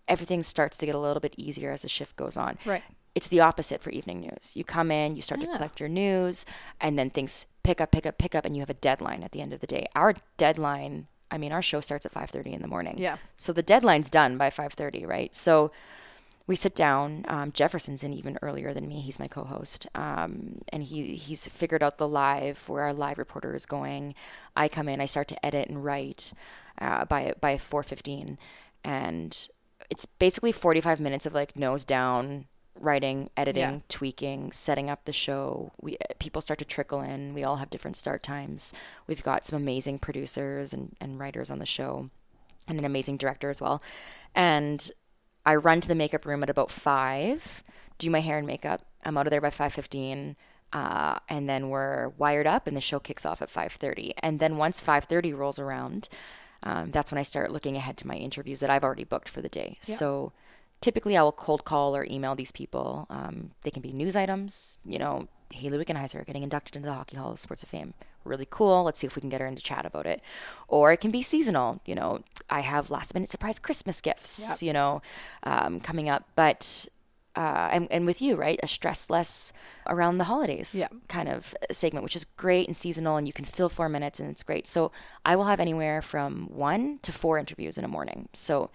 everything 0.08 0.44
starts 0.44 0.78
to 0.78 0.86
get 0.86 0.96
a 0.96 1.00
little 1.00 1.20
bit 1.20 1.36
easier 1.38 1.72
as 1.72 1.82
the 1.82 1.90
shift 1.90 2.16
goes 2.16 2.38
on. 2.38 2.58
Right. 2.66 2.84
It's 3.16 3.28
the 3.28 3.40
opposite 3.40 3.82
for 3.82 3.90
evening 3.90 4.22
news. 4.22 4.56
You 4.56 4.64
come 4.64 4.92
in, 4.92 5.16
you 5.16 5.22
start 5.22 5.42
to 5.42 5.50
ah. 5.50 5.56
collect 5.56 5.80
your 5.80 5.90
news, 5.90 6.46
and 6.80 6.98
then 6.98 7.10
things 7.10 7.48
pick 7.64 7.82
up, 7.82 7.92
pick 7.92 8.06
up, 8.06 8.18
pick 8.18 8.36
up, 8.36 8.46
and 8.46 8.56
you 8.56 8.62
have 8.62 8.70
a 8.70 8.76
deadline 8.76 9.24
at 9.24 9.32
the 9.32 9.42
end 9.42 9.54
of 9.54 9.60
the 9.60 9.68
day. 9.68 9.88
Our 9.96 10.14
deadline, 10.38 11.08
I 11.32 11.38
mean, 11.38 11.52
our 11.52 11.62
show 11.62 11.82
starts 11.82 12.06
at 12.06 12.14
5:30 12.14 12.54
in 12.54 12.62
the 12.62 12.68
morning. 12.68 12.96
Yeah. 12.98 13.18
So 13.36 13.52
the 13.54 13.64
deadline's 13.64 14.10
done 14.10 14.38
by 14.38 14.50
5:30, 14.50 15.06
right? 15.06 15.34
So 15.34 15.72
we 16.48 16.56
sit 16.56 16.74
down. 16.76 17.26
Um, 17.28 17.52
Jefferson's 17.52 18.04
in 18.04 18.14
even 18.14 18.40
earlier 18.42 18.74
than 18.74 18.88
me. 18.88 19.02
He's 19.02 19.20
my 19.20 19.28
co-host, 19.28 19.86
um, 19.94 20.60
and 20.70 20.84
he 20.84 21.14
he's 21.16 21.48
figured 21.48 21.84
out 21.84 21.98
the 21.98 22.08
live 22.08 22.68
where 22.70 22.84
our 22.84 22.94
live 22.94 23.18
reporter 23.18 23.54
is 23.54 23.66
going. 23.66 24.16
I 24.56 24.68
come 24.70 24.88
in. 24.90 25.02
I 25.02 25.06
start 25.06 25.28
to 25.30 25.46
edit 25.46 25.68
and 25.70 25.84
write 25.84 26.32
uh, 26.80 27.06
by 27.06 27.34
by 27.42 27.58
4:15, 27.58 28.38
and 28.84 29.48
it's 29.90 30.06
basically 30.06 30.52
45 30.52 31.00
minutes 31.00 31.26
of 31.26 31.34
like 31.34 31.56
nose 31.56 31.86
down 31.86 32.46
writing 32.80 33.30
editing 33.36 33.62
Yeah. 33.62 33.80
tweaking 33.90 34.52
setting 34.52 34.88
up 34.90 35.06
the 35.06 35.14
show 35.14 35.72
we 35.82 35.98
people 36.20 36.42
start 36.44 36.60
to 36.60 36.66
trickle 36.66 37.02
in 37.02 37.34
we 37.34 37.44
all 37.44 37.56
have 37.56 37.72
different 37.72 37.96
start 37.98 38.22
times 38.22 38.72
we've 39.08 39.24
got 39.24 39.46
some 39.46 39.60
amazing 39.60 39.98
producers 39.98 40.74
and, 40.74 40.96
and 41.02 41.20
writers 41.20 41.50
on 41.50 41.58
the 41.58 41.66
show 41.66 42.12
and 42.68 42.78
an 42.78 42.86
amazing 42.86 43.18
director 43.18 43.50
as 43.50 43.60
well 43.60 43.82
and 44.36 44.92
I 45.48 45.56
run 45.56 45.80
to 45.82 45.88
the 45.88 45.96
makeup 45.96 46.26
room 46.26 46.44
at 46.44 46.50
about 46.50 46.70
five, 46.70 47.64
do 47.98 48.10
my 48.10 48.20
hair 48.20 48.38
and 48.38 48.46
makeup. 48.46 48.82
I'm 49.04 49.18
out 49.18 49.26
of 49.26 49.32
there 49.32 49.42
by 49.42 49.50
five 49.50 49.74
fifteen. 49.74 50.36
Uh, 50.74 51.18
and 51.30 51.48
then 51.48 51.70
we're 51.70 52.10
wired 52.18 52.46
up 52.46 52.68
and 52.68 52.76
the 52.76 52.82
show 52.82 53.00
kicks 53.00 53.26
off 53.26 53.42
at 53.42 53.48
5.30 53.48 54.12
and 54.18 54.42
then 54.42 54.58
once 54.58 54.82
5.30 54.82 55.34
rolls 55.34 55.60
around 55.60 56.10
um, 56.64 56.92
that's 56.92 57.10
when 57.10 57.18
i 57.18 57.22
start 57.22 57.54
looking 57.54 57.78
ahead 57.78 57.96
to 57.96 58.06
my 58.06 58.16
interviews 58.16 58.60
that 58.60 58.70
i've 58.70 58.84
already 58.84 59.06
booked 59.06 59.30
for 59.30 59.42
the 59.42 59.48
day 59.48 59.78
so 59.80 60.34
typically 60.82 61.16
i 61.16 61.24
will 61.24 61.32
cold 61.32 61.64
call 61.64 61.96
or 61.96 62.06
email 62.12 62.36
these 62.36 62.52
people 62.52 63.08
um, 63.10 63.52
they 63.62 63.72
can 63.72 63.82
be 63.82 63.94
news 63.94 64.18
items 64.18 64.80
you 64.86 65.00
know 65.00 65.30
Hayley 65.54 65.78
Wickenheiser 65.84 66.26
getting 66.26 66.44
inducted 66.44 66.76
into 66.76 66.90
the 66.90 66.94
hockey 66.94 67.16
hall 67.16 67.32
of 67.32 67.40
sports 67.40 67.64
of 67.64 67.70
fame 67.70 67.94
really 68.28 68.48
cool 68.50 68.84
let's 68.84 69.00
see 69.00 69.08
if 69.08 69.16
we 69.16 69.20
can 69.22 69.30
get 69.30 69.42
her 69.42 69.48
into 69.48 69.62
chat 69.62 69.86
about 69.86 70.06
it 70.06 70.22
or 70.68 70.92
it 70.92 70.98
can 70.98 71.12
be 71.12 71.22
seasonal 71.22 71.82
you 71.86 71.96
know 71.96 72.22
i 72.50 72.60
have 72.62 72.92
last 72.92 73.14
minute 73.14 73.30
surprise 73.30 73.58
christmas 73.60 74.02
gifts 74.02 74.62
you 74.62 74.74
know 74.74 75.02
um, 75.44 75.80
coming 75.80 76.10
up 76.10 76.26
but 76.36 76.86
uh, 77.36 77.70
and, 77.72 77.88
and 77.92 78.08
with 78.08 78.20
you, 78.20 78.36
right? 78.36 78.60
A 78.64 78.68
stress 78.68 79.12
less 79.12 79.54
around 79.88 80.18
the 80.18 80.24
holidays 80.24 80.74
Yeah. 80.74 80.88
kind 81.08 81.30
of 81.30 81.54
segment, 81.70 82.04
which 82.04 82.16
is 82.16 82.26
great 82.26 82.66
and 82.66 82.76
seasonal, 82.76 83.16
and 83.16 83.28
you 83.28 83.34
can 83.34 83.46
fill 83.46 83.70
four 83.70 83.90
minutes, 83.90 84.20
and 84.20 84.28
it's 84.32 84.42
great. 84.42 84.66
So 84.68 84.92
I 85.24 85.36
will 85.36 85.44
have 85.44 85.60
anywhere 85.60 86.02
from 86.02 86.48
one 86.48 86.98
to 87.04 87.12
four 87.12 87.38
interviews 87.38 87.78
in 87.78 87.86
a 87.86 87.88
morning. 87.88 88.28
So 88.34 88.72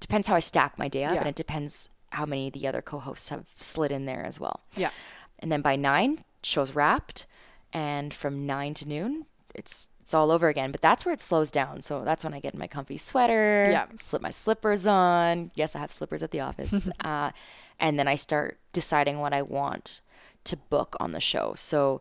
depends 0.00 0.28
how 0.28 0.34
I 0.34 0.38
stack 0.38 0.78
my 0.78 0.88
day 0.88 1.04
up, 1.04 1.12
Yeah. 1.12 1.20
and 1.20 1.28
it 1.28 1.34
depends 1.34 1.90
how 2.08 2.24
many 2.24 2.46
of 2.46 2.54
the 2.54 2.66
other 2.66 2.80
co-hosts 2.80 3.28
have 3.28 3.44
slid 3.60 3.92
in 3.92 4.06
there 4.06 4.24
as 4.24 4.40
well. 4.40 4.60
Yeah. 4.74 4.92
And 5.40 5.52
then 5.52 5.60
by 5.60 5.76
nine, 5.76 6.24
show's 6.42 6.74
wrapped, 6.74 7.26
and 7.72 8.12
from 8.14 8.46
nine 8.46 8.74
to 8.74 8.88
noon, 8.88 9.26
it's 9.54 9.88
it's 10.00 10.14
all 10.14 10.30
over 10.30 10.48
again. 10.48 10.70
But 10.70 10.80
that's 10.82 11.04
where 11.04 11.12
it 11.12 11.20
slows 11.20 11.50
down. 11.50 11.82
So 11.82 12.04
that's 12.04 12.22
when 12.24 12.32
I 12.32 12.38
get 12.40 12.54
in 12.54 12.60
my 12.60 12.68
comfy 12.68 12.96
sweater, 12.96 13.68
Yeah. 13.70 13.86
slip 13.96 14.22
my 14.22 14.30
slippers 14.30 14.86
on. 14.86 15.50
Yes, 15.54 15.74
I 15.74 15.80
have 15.80 15.90
slippers 15.90 16.22
at 16.22 16.30
the 16.30 16.40
office. 16.40 16.88
uh, 17.04 17.32
and 17.80 17.98
then 17.98 18.06
I 18.06 18.14
start 18.14 18.58
deciding 18.72 19.18
what 19.18 19.32
I 19.32 19.42
want 19.42 20.00
to 20.44 20.56
book 20.56 20.96
on 21.00 21.10
the 21.12 21.20
show. 21.20 21.54
So 21.56 22.00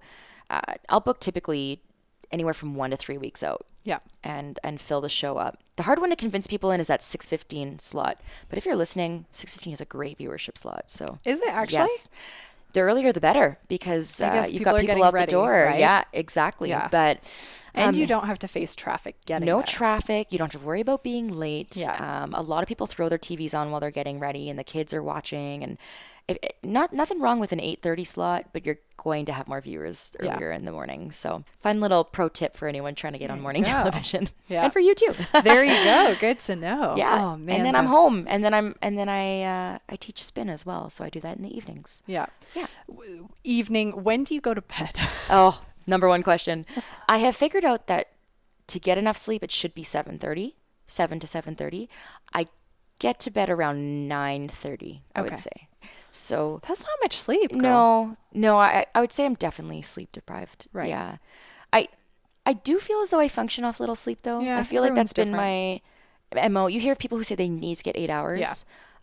uh, 0.52 0.76
I'll 0.88 1.00
book 1.00 1.20
typically 1.20 1.82
anywhere 2.32 2.54
from 2.54 2.76
one 2.76 2.92
to 2.92 2.98
three 2.98 3.18
weeks 3.18 3.42
out 3.42 3.66
Yeah. 3.84 4.00
and 4.24 4.60
and 4.64 4.80
fill 4.80 5.02
the 5.02 5.10
show 5.10 5.38
up. 5.38 5.58
The 5.76 5.84
hard 5.84 5.98
one 6.00 6.12
to 6.12 6.16
convince 6.16 6.46
people 6.48 6.70
in 6.72 6.80
is 6.80 6.88
that 6.88 7.02
6:15 7.02 7.80
slot. 7.82 8.22
But 8.50 8.58
if 8.60 8.66
you're 8.68 8.76
listening, 8.76 9.26
6:15 9.32 9.74
is 9.74 9.82
a 9.82 9.86
great 9.86 10.20
viewership 10.20 10.58
slot. 10.60 10.92
So 10.92 11.18
Is 11.26 11.42
it 11.42 11.50
actually? 11.50 11.78
Yes. 11.80 12.10
The 12.76 12.82
earlier 12.82 13.12
the 13.12 13.22
better 13.22 13.56
because 13.68 14.22
uh, 14.22 14.46
you've 14.50 14.60
people 14.60 14.74
got 14.74 14.82
people 14.82 15.04
out 15.04 15.14
ready, 15.14 15.26
the 15.26 15.32
door. 15.32 15.52
right? 15.52 15.80
Yeah, 15.80 16.04
exactly. 16.14 16.70
Yeah. 16.70 16.88
But 16.92 17.20
And 17.74 17.90
um, 17.90 17.96
you 17.96 18.06
don't 18.06 18.26
have 18.28 18.40
to 18.40 18.48
face 18.48 18.76
traffic 18.76 19.16
getting 19.26 19.46
no 19.46 19.58
there. 19.58 19.66
traffic. 19.68 20.32
You 20.32 20.38
don't 20.38 20.52
have 20.52 20.62
to 20.62 20.66
worry 20.66 20.82
about 20.82 21.04
being 21.04 21.28
late. 21.32 21.76
Yeah. 21.78 22.24
Um, 22.24 22.34
a 22.34 22.42
lot 22.42 22.64
of 22.64 22.68
people 22.68 22.88
throw 22.88 23.10
their 23.10 23.18
TVs 23.18 23.54
on 23.58 23.72
while 23.72 23.80
they're 23.80 23.92
getting 23.92 24.20
ready, 24.20 24.50
and 24.50 24.58
the 24.60 24.64
kids 24.64 24.94
are 24.94 25.02
watching. 25.04 25.64
And 25.64 25.78
it- 26.28 26.56
not 26.64 26.92
nothing 26.94 27.20
wrong 27.20 27.40
with 27.40 27.52
an 27.52 27.60
8:30 27.60 28.04
slot, 28.06 28.46
but 28.54 28.66
you're 28.66 28.80
going 28.98 29.26
to 29.26 29.32
have 29.34 29.48
more 29.48 29.62
viewers 29.62 30.16
Yeah. 30.22 30.34
earlier 30.34 30.52
in 30.52 30.66
the 30.66 30.72
morning. 30.72 31.12
So, 31.12 31.44
fun 31.60 31.80
little 31.80 32.04
pro 32.04 32.28
tip 32.30 32.56
for 32.58 32.68
anyone 32.68 32.96
trying 32.96 33.14
to 33.14 33.20
get 33.20 33.30
on 33.30 33.40
morning 33.42 33.62
go. 33.62 33.70
television, 33.70 34.30
Yeah. 34.48 34.64
and 34.64 34.74
for 34.74 34.80
you 34.80 34.96
too. 34.96 35.14
there 35.44 35.64
you 35.64 35.84
go. 35.84 36.16
Good 36.20 36.40
to 36.40 36.56
know. 36.56 36.96
yeah. 36.98 37.24
Oh 37.24 37.38
man. 37.38 37.58
and 37.58 37.66
then 37.66 37.76
I'm 37.76 37.86
home, 37.86 38.26
and 38.28 38.44
then 38.44 38.54
I'm 38.54 38.76
and 38.82 38.98
then 38.98 39.08
I 39.10 39.44
uh, 39.44 39.78
I 39.88 39.96
teach 39.98 40.24
spin 40.24 40.50
as 40.50 40.66
well, 40.66 40.90
so 40.90 41.06
I 41.06 41.10
do 41.10 41.20
that 41.20 41.38
in 41.38 41.44
the 41.44 41.56
evenings. 41.56 42.02
Yeah. 42.08 42.26
Yeah. 42.56 42.68
Evening. 43.44 44.04
When 44.04 44.24
do 44.24 44.34
you 44.34 44.42
go 44.42 44.54
to 44.54 44.62
bed? 44.62 44.96
Oh, 45.30 45.62
number 45.86 46.08
one 46.08 46.24
question. 46.24 46.66
I 47.08 47.20
have 47.20 47.36
figured 47.36 47.66
out 47.66 47.88
that 47.88 48.08
to 48.68 48.80
get 48.80 48.98
enough 48.98 49.18
sleep, 49.18 49.44
it 49.44 49.52
should 49.52 49.76
be 49.76 49.84
7.30, 49.84 50.54
7 50.88 51.20
to 51.20 51.28
7.30. 51.28 51.88
I 52.34 52.48
get 52.98 53.20
to 53.20 53.30
bed 53.30 53.48
around 53.50 54.10
9.30, 54.10 55.02
I 55.16 55.20
Okay. 55.22 55.30
would 55.30 55.38
say. 55.40 55.65
So, 56.16 56.60
That's 56.68 56.82
not 56.84 56.94
much 57.04 57.18
sleep. 57.18 57.52
Girl. 57.52 57.62
no, 57.62 58.18
no, 58.34 58.58
I, 58.60 58.86
I 58.96 59.02
would 59.02 59.12
say 59.12 59.26
I'm 59.26 59.36
definitely 59.36 59.82
sleep 59.82 60.12
deprived. 60.12 60.68
Right. 60.74 60.90
Yeah. 60.90 61.18
I, 61.74 61.88
I 62.46 62.54
do 62.54 62.80
feel 62.80 63.00
as 63.02 63.10
though 63.10 63.20
I 63.20 63.28
function 63.28 63.64
off 63.64 63.80
little 63.80 63.96
sleep, 63.96 64.20
though. 64.24 64.40
Yeah, 64.40 64.58
I 64.58 64.64
feel 64.64 64.82
like 64.82 64.96
that's 64.96 65.14
been 65.14 65.32
my 65.32 65.82
MO. 66.50 66.68
You 66.68 66.80
hear 66.80 66.96
people 66.96 67.18
who 67.18 67.24
say 67.24 67.36
they 67.36 67.50
need 67.50 67.76
to 67.76 67.84
get 67.84 67.98
eight 67.98 68.10
hours. 68.10 68.40
Yeah. 68.40 68.54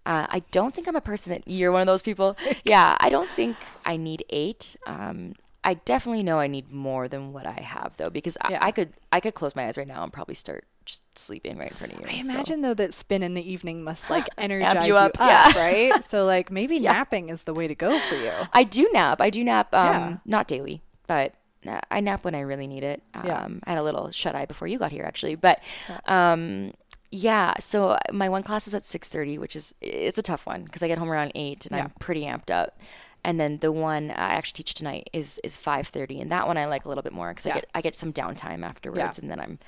Uh, 0.05 0.27
I 0.29 0.43
don't 0.51 0.75
think 0.75 0.89
I'm 0.89 0.97
a 0.97 1.01
person 1.01 1.33
that 1.33 1.43
you're 1.47 1.71
one 1.71 1.81
of 1.81 1.87
those 1.87 2.03
people. 2.03 2.37
yeah, 2.65 2.97
I 2.99 3.09
don't 3.09 3.29
think 3.29 3.57
I 3.87 3.97
need 3.97 4.25
eight. 4.31 4.77
Um, 4.87 5.35
I 5.65 5.75
definitely 5.75 6.25
know 6.25 6.41
I 6.41 6.49
need 6.49 6.73
more 6.73 7.07
than 7.07 7.33
what 7.33 7.47
I 7.47 7.61
have 7.61 7.97
though, 7.99 8.11
because 8.11 8.37
Yeah. 8.51 8.59
I, 8.61 8.69
I 8.69 8.73
could 8.73 8.93
I 9.13 9.21
could 9.21 9.35
close 9.35 9.55
my 9.55 9.67
eyes 9.67 9.77
right 9.77 9.87
now 9.87 10.03
and 10.03 10.13
probably 10.13 10.35
start 10.35 10.65
just 10.85 11.03
sleeping 11.19 11.57
right 11.59 11.71
in 11.71 11.77
front 11.77 11.93
of 11.95 12.01
you. 12.01 12.07
I 12.09 12.21
so. 12.21 12.33
imagine 12.33 12.63
though 12.63 12.75
that 12.75 12.95
spin 12.95 13.23
in 13.23 13.35
the 13.35 13.53
evening 13.53 13.83
must 13.85 14.11
like 14.11 14.27
energize 14.39 14.87
you 14.87 14.95
you 14.95 14.97
up, 14.97 15.21
up, 15.21 15.55
yeah. 15.55 15.63
right? 15.93 16.05
So 16.05 16.25
like 16.25 16.51
maybe 16.51 16.79
napping 16.81 17.29
is 17.29 17.45
the 17.45 17.55
way 17.55 17.69
to 17.69 17.75
go 17.75 17.99
for 17.99 18.15
you. 18.17 18.33
I 18.53 18.65
do 18.65 18.89
nap. 18.93 19.21
I 19.21 19.31
do 19.31 19.43
nap. 19.45 19.73
Um, 19.75 19.87
Yeah. 19.87 20.17
not 20.25 20.49
daily, 20.49 20.83
but 21.07 21.35
uh, 21.67 21.81
I 21.91 22.01
nap 22.01 22.25
when 22.25 22.35
I 22.35 22.41
really 22.41 22.67
need 22.67 22.83
it. 22.85 23.03
Um, 23.15 23.27
Yeah. 23.27 23.49
I 23.65 23.71
had 23.71 23.79
a 23.79 23.85
little 23.85 24.11
shut 24.11 24.35
eye 24.35 24.47
before 24.47 24.69
you 24.69 24.79
got 24.79 24.91
here, 24.93 25.05
actually. 25.05 25.37
But 25.37 25.61
um, 26.07 26.73
yeah, 27.11 27.55
so 27.61 27.99
my 28.13 28.29
one 28.29 28.43
class 28.43 28.67
is 28.67 28.75
at 28.75 28.85
six 28.85 29.09
thirty, 29.09 29.39
which 29.39 29.55
is 29.55 29.75
it's 29.81 30.19
a 30.19 30.23
tough 30.23 30.47
one 30.47 30.65
because 30.65 30.83
I 30.83 30.89
get 30.89 30.99
home 30.99 31.11
around 31.11 31.33
eight 31.35 31.67
and 31.67 31.77
Yeah. 31.77 31.85
I'm 31.85 31.91
pretty 32.01 32.23
amped 32.23 32.51
up. 32.51 32.79
And 33.25 33.39
then 33.39 33.59
the 33.59 33.71
one 33.71 34.11
I 34.11 34.33
actually 34.35 34.65
teach 34.65 34.75
tonight 34.75 35.09
is 35.13 35.39
is 35.45 35.57
five 35.57 35.87
thirty, 35.87 36.21
and 36.21 36.31
that 36.33 36.47
one 36.47 36.59
I 36.59 36.67
like 36.67 36.85
a 36.85 36.89
little 36.89 37.03
bit 37.05 37.13
more 37.13 37.31
because 37.31 37.47
Yeah. 37.47 37.53
I 37.53 37.55
get 37.61 37.69
I 37.77 37.81
get 37.81 37.95
some 37.95 38.13
downtime 38.13 38.65
afterwards, 38.65 39.03
Yeah. 39.19 39.23
and 39.23 39.31
then 39.31 39.39
I'm 39.41 39.59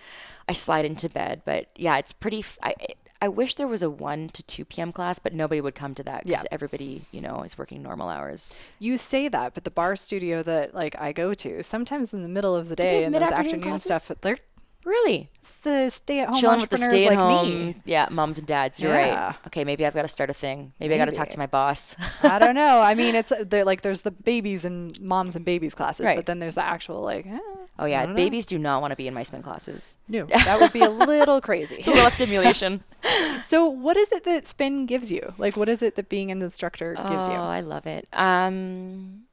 I 0.48 0.52
slide 0.52 0.84
into 0.84 1.08
bed. 1.08 1.42
But 1.44 1.68
yeah, 1.76 1.96
it's 1.98 2.12
pretty. 2.12 2.40
F- 2.40 2.58
I 2.62 2.74
I 3.22 3.28
wish 3.28 3.54
there 3.54 3.68
was 3.68 3.82
a 3.82 3.88
one 3.88 4.28
to 4.30 4.42
two 4.42 4.64
p.m. 4.64 4.90
class, 4.92 5.18
but 5.20 5.32
nobody 5.32 5.60
would 5.60 5.74
come 5.76 5.94
to 5.94 6.02
that 6.02 6.24
because 6.24 6.42
Yeah. 6.42 6.48
everybody 6.50 7.02
you 7.12 7.20
know 7.20 7.42
is 7.42 7.56
working 7.56 7.80
normal 7.82 8.08
hours. 8.08 8.56
You 8.80 8.98
say 8.98 9.28
that, 9.28 9.54
but 9.54 9.62
the 9.64 9.70
barre 9.70 9.96
studio 9.96 10.42
that 10.42 10.74
like 10.74 11.00
I 11.00 11.12
go 11.12 11.32
to, 11.32 11.62
sometimes 11.62 12.12
in 12.12 12.22
the 12.22 12.28
middle 12.28 12.56
of 12.56 12.68
the 12.68 12.76
day 12.76 13.04
and 13.04 13.14
those 13.14 13.22
afternoon 13.30 13.60
classes? 13.62 14.02
stuff, 14.02 14.20
they're 14.20 14.38
Really? 14.85 15.31
it's 15.40 15.59
the 15.59 15.90
stay-at-home 15.90 16.40
Chilling 16.40 16.61
with 16.61 16.70
the 16.70 16.77
entrepreneurs 16.77 17.01
stay 17.03 17.07
at 17.14 17.18
like 17.18 17.18
home. 17.18 17.49
me. 17.66 17.75
Yeah, 17.85 18.09
moms 18.11 18.38
and 18.38 18.47
dads. 18.47 18.81
You're 18.81 18.94
Yeah. 18.94 19.27
right. 19.27 19.37
Okay, 19.49 19.64
maybe 19.64 19.85
I've 19.85 19.92
got 19.94 20.03
to 20.03 20.09
start 20.09 20.31
a 20.31 20.35
thing. 20.35 20.73
Maybe, 20.81 20.94
I 20.94 20.99
got 20.99 21.05
to 21.07 21.11
talk 21.14 21.29
to 21.31 21.38
my 21.38 21.47
boss. 21.47 21.97
I 22.23 22.38
don't 22.38 22.55
know. 22.62 22.81
I 22.81 22.94
mean, 22.94 23.14
it's 23.14 23.33
like 23.51 23.83
there's 23.83 24.03
the 24.03 24.11
babies 24.11 24.64
and 24.64 24.99
moms 25.01 25.37
and 25.37 25.44
babies 25.44 25.75
classes, 25.75 26.07
Right. 26.07 26.16
but 26.16 26.27
then 26.27 26.38
there's 26.38 26.55
the 26.55 26.64
actual 26.64 27.03
like. 27.03 27.27
eh, 27.27 27.38
oh 27.79 27.85
yeah, 27.87 28.07
babies 28.07 28.47
do 28.47 28.59
not 28.59 28.81
want 28.81 28.92
to 28.92 28.97
be 28.97 29.07
in 29.07 29.12
my 29.14 29.23
spin 29.23 29.42
classes. 29.42 29.97
No, 30.09 30.25
that 30.47 30.61
would 30.61 30.73
be 30.73 30.81
a 30.83 30.88
little 30.90 31.40
crazy. 31.40 31.77
It's 31.77 31.88
a 31.88 31.92
little 31.92 32.11
stimulation. 32.11 32.83
So, 33.42 33.66
what 33.66 33.99
is 33.99 34.11
it 34.12 34.25
that 34.25 34.47
spin 34.47 34.87
gives 34.87 35.12
you? 35.12 35.35
Like, 35.37 35.59
what 35.59 35.68
is 35.68 35.83
it 35.83 35.94
that 35.97 36.09
being 36.09 36.31
an 36.31 36.40
instructor 36.40 36.94
gives 36.94 37.29
oh, 37.29 37.33
you? 37.33 37.37
Oh, 37.37 37.42
I 37.42 37.61
love 37.61 37.87
it. 37.87 38.09
Um, 38.14 39.25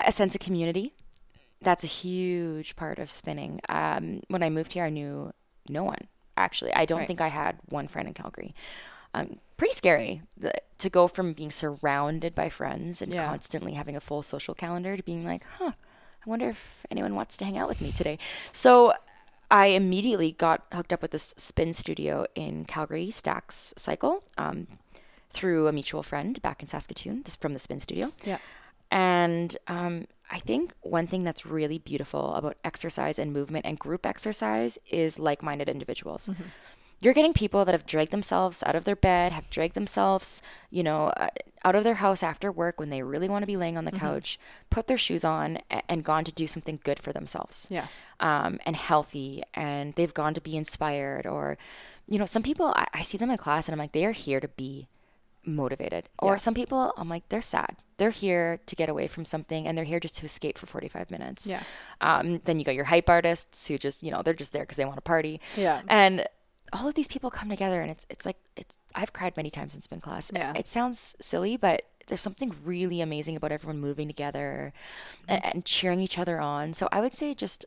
a 0.00 0.10
sense 0.10 0.34
of 0.34 0.40
community. 0.40 0.92
That's 1.62 1.84
a 1.84 1.88
huge 1.88 2.76
part 2.76 2.98
of 2.98 3.10
spinning. 3.10 3.60
Um, 3.68 4.22
when 4.28 4.42
I 4.42 4.50
moved 4.50 4.74
here, 4.74 4.84
I 4.84 4.90
knew 4.90 5.32
no 5.68 5.84
one. 5.84 6.08
Actually, 6.36 6.72
I 6.74 6.84
don't 6.84 6.98
Right. 7.00 7.06
think 7.08 7.20
I 7.20 7.28
had 7.28 7.58
one 7.70 7.88
friend 7.88 8.06
in 8.08 8.14
Calgary. 8.14 8.54
Um, 9.14 9.38
pretty 9.56 9.72
scary 9.72 10.20
the, 10.36 10.52
to 10.78 10.90
go 10.90 11.08
from 11.08 11.32
being 11.32 11.50
surrounded 11.50 12.34
by 12.34 12.50
friends 12.50 13.00
and 13.00 13.12
Yeah. 13.12 13.24
constantly 13.24 13.72
having 13.72 13.96
a 13.96 14.00
full 14.00 14.22
social 14.22 14.54
calendar 14.54 14.96
to 14.96 15.02
being 15.02 15.24
like, 15.24 15.42
huh, 15.58 15.72
I 15.74 16.28
wonder 16.30 16.50
if 16.50 16.84
anyone 16.90 17.14
wants 17.14 17.36
to 17.38 17.44
hang 17.46 17.56
out 17.56 17.68
with 17.68 17.80
me 17.80 17.90
today. 17.90 18.18
So 18.52 18.92
I 19.50 19.66
immediately 19.68 20.32
got 20.32 20.66
hooked 20.74 20.92
up 20.92 21.00
with 21.00 21.12
this 21.12 21.32
spin 21.38 21.72
studio 21.72 22.26
in 22.34 22.66
Calgary, 22.66 23.10
Stacks 23.10 23.72
Cycle, 23.78 24.22
um, 24.36 24.66
through 25.30 25.68
a 25.68 25.72
mutual 25.72 26.02
friend 26.02 26.40
back 26.42 26.60
in 26.60 26.66
Saskatoon, 26.68 27.22
this 27.22 27.36
from 27.36 27.54
the 27.54 27.58
spin 27.58 27.80
studio. 27.80 28.12
Yeah. 28.24 28.38
And 28.90 29.56
um, 29.68 30.06
I 30.30 30.38
think 30.40 30.72
one 30.80 31.06
thing 31.06 31.22
that's 31.24 31.46
really 31.46 31.78
beautiful 31.78 32.34
about 32.34 32.56
exercise 32.64 33.18
and 33.18 33.32
movement 33.32 33.64
and 33.66 33.78
group 33.78 34.04
exercise 34.04 34.78
is 34.90 35.18
like 35.18 35.42
minded 35.42 35.68
individuals. 35.68 36.30
You're 37.00 37.12
getting 37.14 37.34
people 37.34 37.64
that 37.66 37.72
have 37.72 37.84
dragged 37.86 38.10
themselves 38.10 38.62
out 38.64 38.74
of 38.74 38.84
their 38.84 38.96
bed, 38.96 39.30
have 39.32 39.50
dragged 39.50 39.74
themselves, 39.74 40.40
you 40.70 40.82
know, 40.82 41.08
uh, 41.08 41.28
out 41.62 41.74
of 41.76 41.84
their 41.84 41.96
house 41.96 42.22
after 42.22 42.50
work 42.50 42.80
when 42.80 42.88
they 42.88 43.02
really 43.02 43.28
want 43.28 43.42
to 43.42 43.46
be 43.46 43.56
laying 43.58 43.76
on 43.76 43.84
the 43.84 43.92
couch, 43.92 44.38
put 44.70 44.86
their 44.86 44.96
shoes 44.96 45.22
on, 45.22 45.58
and 45.90 46.02
gone 46.02 46.24
to 46.24 46.32
do 46.32 46.46
something 46.46 46.80
good 46.84 46.98
for 46.98 47.12
themselves 47.12 47.66
Yeah. 47.70 47.86
um, 48.20 48.58
and 48.64 48.74
healthy 48.76 49.42
and 49.52 49.92
they've 49.94 50.14
gone 50.14 50.32
to 50.34 50.40
be 50.40 50.56
inspired 50.56 51.26
or 51.26 51.58
you 52.08 52.18
know 52.18 52.24
some 52.26 52.42
people 52.42 52.72
I, 52.74 52.86
I 52.94 53.02
see 53.02 53.18
them 53.18 53.30
in 53.30 53.36
class 53.36 53.66
and 53.68 53.74
i'm 53.74 53.78
like 53.80 53.92
they 53.92 54.04
are 54.06 54.12
here 54.12 54.38
to 54.40 54.48
be 54.48 54.86
motivated 55.46 56.08
or 56.18 56.32
Yeah. 56.32 56.36
some 56.36 56.54
people 56.54 56.92
i'm 56.96 57.08
like 57.08 57.28
they're 57.28 57.40
sad 57.40 57.76
they're 57.98 58.10
here 58.10 58.58
to 58.66 58.76
get 58.76 58.88
away 58.88 59.06
from 59.08 59.24
something 59.24 59.66
and 59.66 59.76
they're 59.78 59.84
here 59.84 60.00
just 60.00 60.16
to 60.18 60.24
escape 60.26 60.58
for 60.58 60.66
45 60.66 61.10
minutes 61.10 61.46
Yeah. 61.46 61.62
um, 62.00 62.40
then 62.44 62.58
you 62.58 62.64
got 62.64 62.74
your 62.74 62.84
hype 62.86 63.08
artists 63.08 63.68
who 63.68 63.78
just 63.78 64.02
you 64.02 64.10
know 64.10 64.22
they're 64.22 64.34
just 64.34 64.52
there 64.52 64.62
because 64.62 64.76
they 64.76 64.84
want 64.84 64.96
to 64.96 65.02
party 65.02 65.40
Yeah. 65.56 65.82
and 65.88 66.26
all 66.72 66.88
of 66.88 66.94
these 66.94 67.08
people 67.08 67.30
come 67.30 67.48
together 67.48 67.80
and 67.80 67.90
it's 67.90 68.04
it's 68.10 68.26
like 68.26 68.36
it's 68.56 68.78
i've 68.94 69.12
cried 69.12 69.36
many 69.36 69.50
times 69.50 69.74
in 69.74 69.80
spin 69.82 70.00
class 70.00 70.32
Yeah. 70.34 70.52
it 70.56 70.66
sounds 70.66 71.14
silly 71.20 71.56
but 71.56 71.82
there's 72.08 72.20
something 72.20 72.54
really 72.64 73.00
amazing 73.00 73.34
about 73.36 73.50
everyone 73.50 73.80
moving 73.80 74.06
together 74.08 74.72
and, 75.28 75.44
and 75.44 75.64
cheering 75.64 76.00
each 76.00 76.18
other 76.18 76.40
on 76.40 76.72
so 76.72 76.88
i 76.92 77.00
would 77.00 77.14
say 77.14 77.34
just 77.34 77.64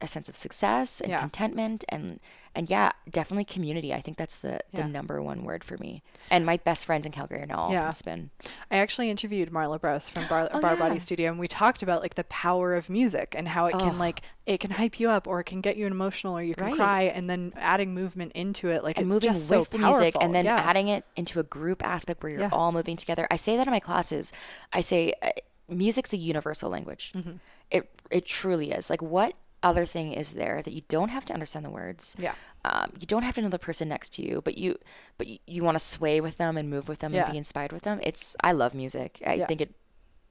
a 0.00 0.06
sense 0.06 0.28
of 0.28 0.36
success 0.36 1.00
and 1.00 1.10
Yeah. 1.12 1.20
contentment 1.20 1.84
and 1.88 2.20
and 2.56 2.70
yeah, 2.70 2.92
definitely 3.10 3.44
community. 3.44 3.92
I 3.92 4.00
think 4.00 4.16
that's 4.16 4.38
the, 4.38 4.60
Yeah. 4.70 4.82
the 4.82 4.88
number 4.88 5.20
one 5.20 5.42
word 5.42 5.64
for 5.64 5.76
me. 5.78 6.04
And 6.30 6.46
my 6.46 6.56
best 6.56 6.86
friends 6.86 7.04
in 7.04 7.10
Calgary 7.10 7.40
are 7.42 7.46
now 7.46 7.56
all 7.56 7.72
Yeah. 7.72 7.82
from 7.86 7.92
Spin. 7.92 8.30
I 8.70 8.76
actually 8.76 9.10
interviewed 9.10 9.50
Marla 9.50 9.80
Brous 9.80 10.08
from 10.08 10.24
Barre, 10.28 10.48
Oh, 10.52 10.60
Barre 10.60 10.74
yeah. 10.74 10.78
Body 10.78 11.00
Studio, 11.00 11.32
and 11.32 11.40
we 11.40 11.48
talked 11.48 11.82
about 11.82 12.00
like 12.00 12.14
the 12.14 12.22
power 12.22 12.76
of 12.76 12.88
music 12.88 13.34
and 13.36 13.48
how 13.48 13.66
it 13.66 13.72
can 13.72 13.98
like 13.98 14.20
it 14.46 14.60
can 14.60 14.70
hype 14.70 15.00
you 15.00 15.10
up, 15.10 15.26
or 15.26 15.40
it 15.40 15.44
can 15.46 15.62
get 15.62 15.76
you 15.76 15.84
emotional, 15.88 16.38
or 16.38 16.42
you 16.44 16.54
can 16.54 16.66
Right. 16.66 16.76
cry, 16.76 17.02
and 17.02 17.28
then 17.28 17.52
adding 17.56 17.92
movement 17.92 18.30
into 18.36 18.68
it, 18.70 18.84
like 18.84 18.98
and 18.98 19.06
it's 19.08 19.14
moving 19.14 19.30
just 19.32 19.50
with 19.50 19.68
so 19.70 19.76
the 19.76 19.78
music 19.78 20.14
and 20.20 20.32
then 20.32 20.46
adding 20.46 20.86
it 20.86 21.04
into 21.16 21.40
a 21.40 21.42
group 21.42 21.84
aspect 21.84 22.22
where 22.22 22.30
you're 22.30 22.54
all 22.54 22.70
moving 22.70 22.96
together. 22.96 23.26
I 23.32 23.36
say 23.36 23.56
that 23.56 23.66
in 23.66 23.72
my 23.72 23.80
classes. 23.80 24.32
I 24.72 24.80
say 24.80 25.12
uh, 25.22 25.30
music's 25.68 26.12
a 26.12 26.18
universal 26.18 26.70
language. 26.70 27.10
Mm-hmm. 27.16 27.32
It 27.72 27.90
it 28.12 28.26
truly 28.26 28.70
is. 28.70 28.90
Like 28.90 29.02
what 29.02 29.34
other 29.64 29.86
thing 29.86 30.12
is 30.12 30.32
there 30.32 30.62
that 30.62 30.72
you 30.72 30.82
don't 30.88 31.08
have 31.08 31.24
to 31.26 31.32
understand 31.32 31.64
the 31.64 31.70
words? 31.70 32.14
Yeah. 32.18 32.34
Um, 32.64 32.92
you 33.00 33.06
don't 33.06 33.22
have 33.24 33.34
to 33.34 33.42
know 33.42 33.48
the 33.48 33.58
person 33.58 33.88
next 33.88 34.10
to 34.14 34.22
you, 34.22 34.40
but 34.44 34.56
you 34.56 34.78
but 35.18 35.26
you, 35.26 35.38
you 35.46 35.62
want 35.64 35.74
to 35.78 35.84
sway 35.84 36.20
with 36.20 36.36
them 36.38 36.56
and 36.56 36.70
move 36.70 36.88
with 36.88 37.00
them 37.00 37.12
Yeah. 37.12 37.24
and 37.24 37.32
be 37.32 37.38
inspired 37.38 37.72
with 37.72 37.82
them. 37.82 37.98
It's 38.02 38.36
I 38.42 38.52
love 38.52 38.74
music. 38.74 39.20
I 39.26 39.34
Yeah. 39.34 39.46
think 39.46 39.60
it 39.60 39.74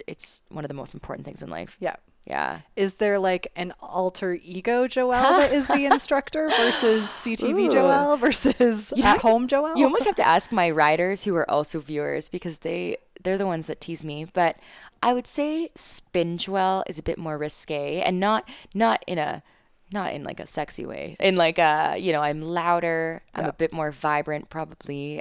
it's 0.07 0.43
one 0.49 0.63
of 0.65 0.69
the 0.69 0.73
most 0.73 0.93
important 0.93 1.25
things 1.25 1.41
in 1.41 1.49
life. 1.49 1.77
yeah. 1.79 1.95
Yeah. 2.25 2.59
Is 2.77 2.95
there 2.95 3.19
like 3.19 3.51
an 3.57 3.73
alter 3.81 4.39
ego 4.41 4.87
Joelle 4.87 5.37
that 5.39 5.51
is 5.51 5.67
the 5.67 5.85
instructor 5.91 6.47
versus 6.55 7.03
CTV 7.09 7.65
Ooh. 7.65 7.69
Joelle 7.69 8.17
versus 8.17 8.93
You'd 8.95 9.05
at 9.05 9.19
to- 9.19 9.27
home 9.27 9.45
Joelle? 9.45 9.75
You 9.75 9.83
almost 9.85 10.05
have 10.05 10.15
to 10.15 10.25
ask 10.27 10.53
my 10.53 10.69
riders 10.71 11.25
who 11.25 11.35
are 11.35 11.49
also 11.51 11.79
viewers 11.81 12.29
because 12.29 12.59
they 12.59 12.95
they're 13.21 13.37
the 13.37 13.45
ones 13.45 13.67
that 13.67 13.81
tease 13.81 14.05
me. 14.05 14.23
But 14.25 14.55
I 15.03 15.13
would 15.13 15.27
say 15.27 15.69
Spin 15.75 16.37
Joelle 16.37 16.83
is 16.87 16.97
a 16.97 17.03
bit 17.03 17.17
more 17.19 17.37
risque 17.37 18.01
and 18.01 18.19
not 18.19 18.47
not 18.73 19.03
in 19.05 19.17
a 19.17 19.43
not 19.91 20.13
in 20.13 20.23
like 20.23 20.39
a 20.39 20.47
sexy 20.47 20.85
way. 20.85 21.15
In 21.19 21.35
like 21.35 21.59
a 21.59 21.95
you 21.99 22.11
know, 22.13 22.21
I'm 22.21 22.41
louder, 22.41 23.21
I'm 23.35 23.43
Yeah. 23.43 23.49
a 23.49 23.53
bit 23.53 23.71
more 23.73 23.91
vibrant 23.91 24.49
probably. 24.49 25.19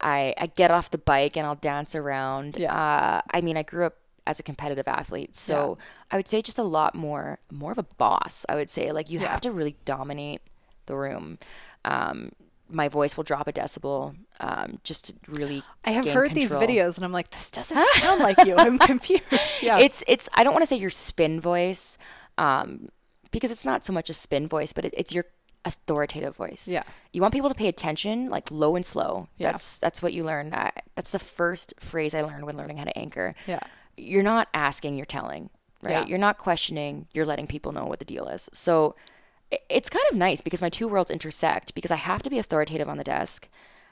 I 0.00 0.34
I 0.38 0.46
get 0.46 0.70
off 0.70 0.90
the 0.90 0.98
bike 0.98 1.36
and 1.36 1.46
I'll 1.46 1.54
dance 1.72 1.94
around. 1.94 2.56
Yeah. 2.58 2.74
Uh, 2.74 3.20
I 3.30 3.40
mean 3.42 3.56
I 3.56 3.62
grew 3.62 3.84
up 3.84 3.96
as 4.26 4.40
a 4.40 4.42
competitive 4.42 4.88
athlete. 4.88 5.36
So 5.36 5.78
I 6.10 6.16
would 6.16 6.28
say 6.28 6.40
just 6.42 6.58
a 6.58 6.62
lot 6.78 6.94
more 6.94 7.38
more 7.52 7.72
of 7.72 7.78
a 7.78 7.82
boss, 7.98 8.46
I 8.48 8.54
would 8.54 8.70
say. 8.70 8.92
Like 8.92 9.10
you 9.10 9.20
Yeah. 9.20 9.28
have 9.30 9.42
to 9.42 9.52
really 9.52 9.76
dominate 9.84 10.40
the 10.86 10.96
room. 10.96 11.38
Um, 11.84 12.32
my 12.68 12.88
voice 12.88 13.16
will 13.16 13.24
drop 13.24 13.48
a 13.48 13.52
decibel 13.52 14.14
um, 14.40 14.78
just 14.84 15.06
to 15.06 15.14
really. 15.30 15.62
I 15.84 15.92
have 15.92 16.06
heard 16.06 16.34
these 16.34 16.52
videos 16.52 16.96
and 16.96 17.04
I'm 17.04 17.12
like, 17.12 17.30
this 17.30 17.50
doesn't 17.50 17.88
sound 17.94 18.20
like 18.20 18.44
you. 18.44 18.56
I'm 18.56 18.78
confused. 18.78 19.24
Yeah. 19.62 19.78
It's 19.78 20.04
it's. 20.06 20.28
I 20.34 20.44
don't 20.44 20.52
want 20.52 20.62
to 20.62 20.66
say 20.66 20.76
your 20.76 20.90
spin 20.90 21.40
voice, 21.40 21.98
um, 22.36 22.90
because 23.32 23.50
it's 23.50 23.64
not 23.64 23.84
so 23.84 23.92
much 23.92 24.08
a 24.08 24.14
spin 24.14 24.46
voice, 24.46 24.72
but 24.72 24.84
it, 24.84 24.94
it's 24.96 25.12
your 25.12 25.24
authoritative 25.64 26.36
voice. 26.36 26.68
Yeah. 26.68 26.84
You 27.12 27.20
want 27.20 27.34
people 27.34 27.48
to 27.48 27.54
pay 27.54 27.68
attention, 27.68 28.30
like 28.30 28.50
low 28.50 28.76
and 28.76 28.86
slow. 28.86 29.28
Yeah. 29.36 29.50
That's 29.50 29.78
that's 29.78 30.00
what 30.02 30.12
you 30.12 30.22
learn. 30.24 30.54
I, 30.54 30.70
that's 30.94 31.10
the 31.12 31.18
first 31.18 31.74
phrase 31.80 32.14
I 32.14 32.22
learned 32.22 32.46
when 32.46 32.56
learning 32.56 32.76
how 32.78 32.84
to 32.84 32.96
anchor. 32.96 33.34
Yeah. 33.46 33.60
You're 33.96 34.22
not 34.22 34.48
asking, 34.54 34.94
you're 34.94 35.06
telling, 35.06 35.50
right? 35.82 35.92
Yeah. 35.92 36.06
You're 36.06 36.18
not 36.18 36.38
questioning, 36.38 37.08
you're 37.12 37.26
letting 37.26 37.48
people 37.48 37.72
know 37.72 37.86
what 37.86 37.98
the 37.98 38.04
deal 38.04 38.28
is. 38.28 38.48
So 38.52 38.94
it's 39.68 39.90
kind 39.90 40.04
of 40.10 40.16
nice 40.16 40.40
because 40.40 40.62
my 40.62 40.68
two 40.68 40.88
worlds 40.88 41.10
intersect 41.10 41.74
because 41.74 41.90
I 41.90 41.96
have 41.96 42.22
to 42.22 42.30
be 42.30 42.38
authoritative 42.38 42.88
on 42.88 42.98
the 42.98 43.04
desk. 43.04 43.48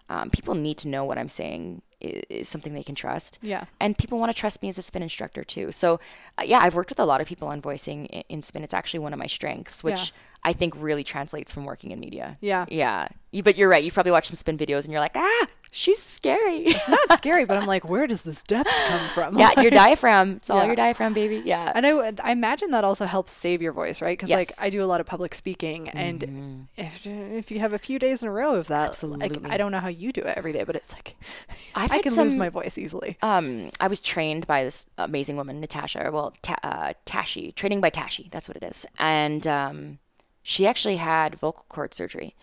Um, 0.09 0.31
people 0.31 0.55
need 0.55 0.79
to 0.79 0.89
know 0.89 1.05
what 1.05 1.19
I'm 1.19 1.29
saying 1.29 1.83
is, 2.01 2.23
is 2.29 2.49
something 2.49 2.75
they 2.75 2.83
can 2.83 2.95
trust. 2.95 3.39
Yeah. 3.43 3.65
And 3.81 3.99
people 3.99 4.19
want 4.19 4.31
to 4.31 4.39
trust 4.39 4.63
me 4.63 4.69
as 4.69 4.79
a 4.79 4.83
spin 4.83 5.03
instructor 5.03 5.43
too. 5.43 5.73
So, 5.73 5.99
uh, 6.39 6.43
yeah, 6.45 6.61
I've 6.61 6.75
worked 6.75 6.91
with 6.91 7.01
a 7.01 7.05
lot 7.05 7.21
of 7.21 7.27
people 7.27 7.49
on 7.49 7.61
voicing 7.61 8.07
in, 8.07 8.23
in 8.29 8.43
spin. 8.43 8.63
It's 8.63 8.75
actually 8.75 9.01
one 9.01 9.13
of 9.13 9.19
my 9.19 9.27
strengths, 9.27 9.83
which 9.83 9.95
Yeah. 9.99 10.05
I 10.47 10.53
think 10.55 10.75
really 10.77 11.05
translates 11.05 11.51
from 11.53 11.65
working 11.65 11.91
in 11.91 12.01
media. 12.01 12.39
Yeah. 12.41 12.65
Yeah. 12.69 13.09
You, 13.33 13.43
but 13.43 13.57
you're 13.59 13.69
right. 13.69 13.83
You've 13.85 13.93
probably 13.93 14.13
watched 14.13 14.29
some 14.29 14.37
spin 14.37 14.57
videos 14.57 14.85
and 14.85 14.93
you're 14.93 15.01
like, 15.01 15.17
ah, 15.17 15.47
she's 15.73 16.01
scary. 16.01 16.59
It's 16.61 16.89
not 16.89 17.19
scary, 17.19 17.45
but 17.45 17.59
I'm 17.59 17.67
like, 17.67 17.87
where 17.87 18.07
does 18.07 18.23
this 18.23 18.43
depth 18.43 18.71
come 18.89 19.09
from? 19.11 19.37
yeah, 19.37 19.61
your 19.61 19.71
diaphragm. 19.85 20.37
It's 20.37 20.49
all 20.49 20.61
Yeah. 20.61 20.67
your 20.67 20.77
diaphragm, 20.77 21.13
baby. 21.13 21.43
Yeah. 21.45 21.71
And 21.75 21.85
I, 21.85 22.13
I 22.23 22.31
imagine 22.31 22.71
that 22.71 22.85
also 22.85 23.05
helps 23.05 23.33
save 23.33 23.61
your 23.61 23.73
voice, 23.73 24.01
right? 24.01 24.17
Because 24.17 24.31
like 24.31 24.51
I 24.61 24.71
do 24.71 24.83
a 24.83 24.87
lot 24.87 25.01
of 25.01 25.07
public 25.07 25.35
speaking, 25.35 25.89
and 25.91 26.69
if 26.77 27.05
if 27.07 27.51
you 27.51 27.59
have 27.59 27.73
a 27.75 27.79
few 27.79 27.99
days 27.99 28.23
in 28.23 28.29
a 28.29 28.33
row 28.33 28.55
of 28.55 28.69
that, 28.69 28.81
like 28.81 28.89
Absolutely. 28.91 29.51
I 29.51 29.57
don't 29.59 29.73
know 29.73 29.81
how 29.81 29.89
you 29.89 30.13
do 30.13 30.23
it 30.23 30.35
every 30.39 30.53
day, 30.53 30.63
but 30.65 30.77
it's 30.77 30.93
like 30.95 31.17
I've 31.75 31.93
I 31.97 32.01
can 32.01 32.15
lose 32.15 32.37
my 32.37 32.49
voice 32.49 32.79
easily. 32.79 33.19
um, 33.23 33.71
I 33.81 33.89
was 33.89 34.01
trained 34.01 34.47
by 34.47 34.63
this 34.65 34.89
amazing 34.97 35.37
woman, 35.37 35.61
Natasha. 35.61 36.09
Well, 36.13 36.33
ta- 36.41 36.57
uh, 36.63 36.93
Tashi, 37.05 37.53
training 37.53 37.81
by 37.83 37.91
Tashi. 37.91 38.29
That's 38.31 38.49
what 38.49 38.57
it 38.57 38.63
is. 38.63 38.87
And 38.99 39.47
um, 39.47 39.99
she 40.49 40.65
actually 40.65 40.97
had 40.97 41.35
vocal 41.35 41.65
cord 41.69 41.93
surgery. 41.93 42.37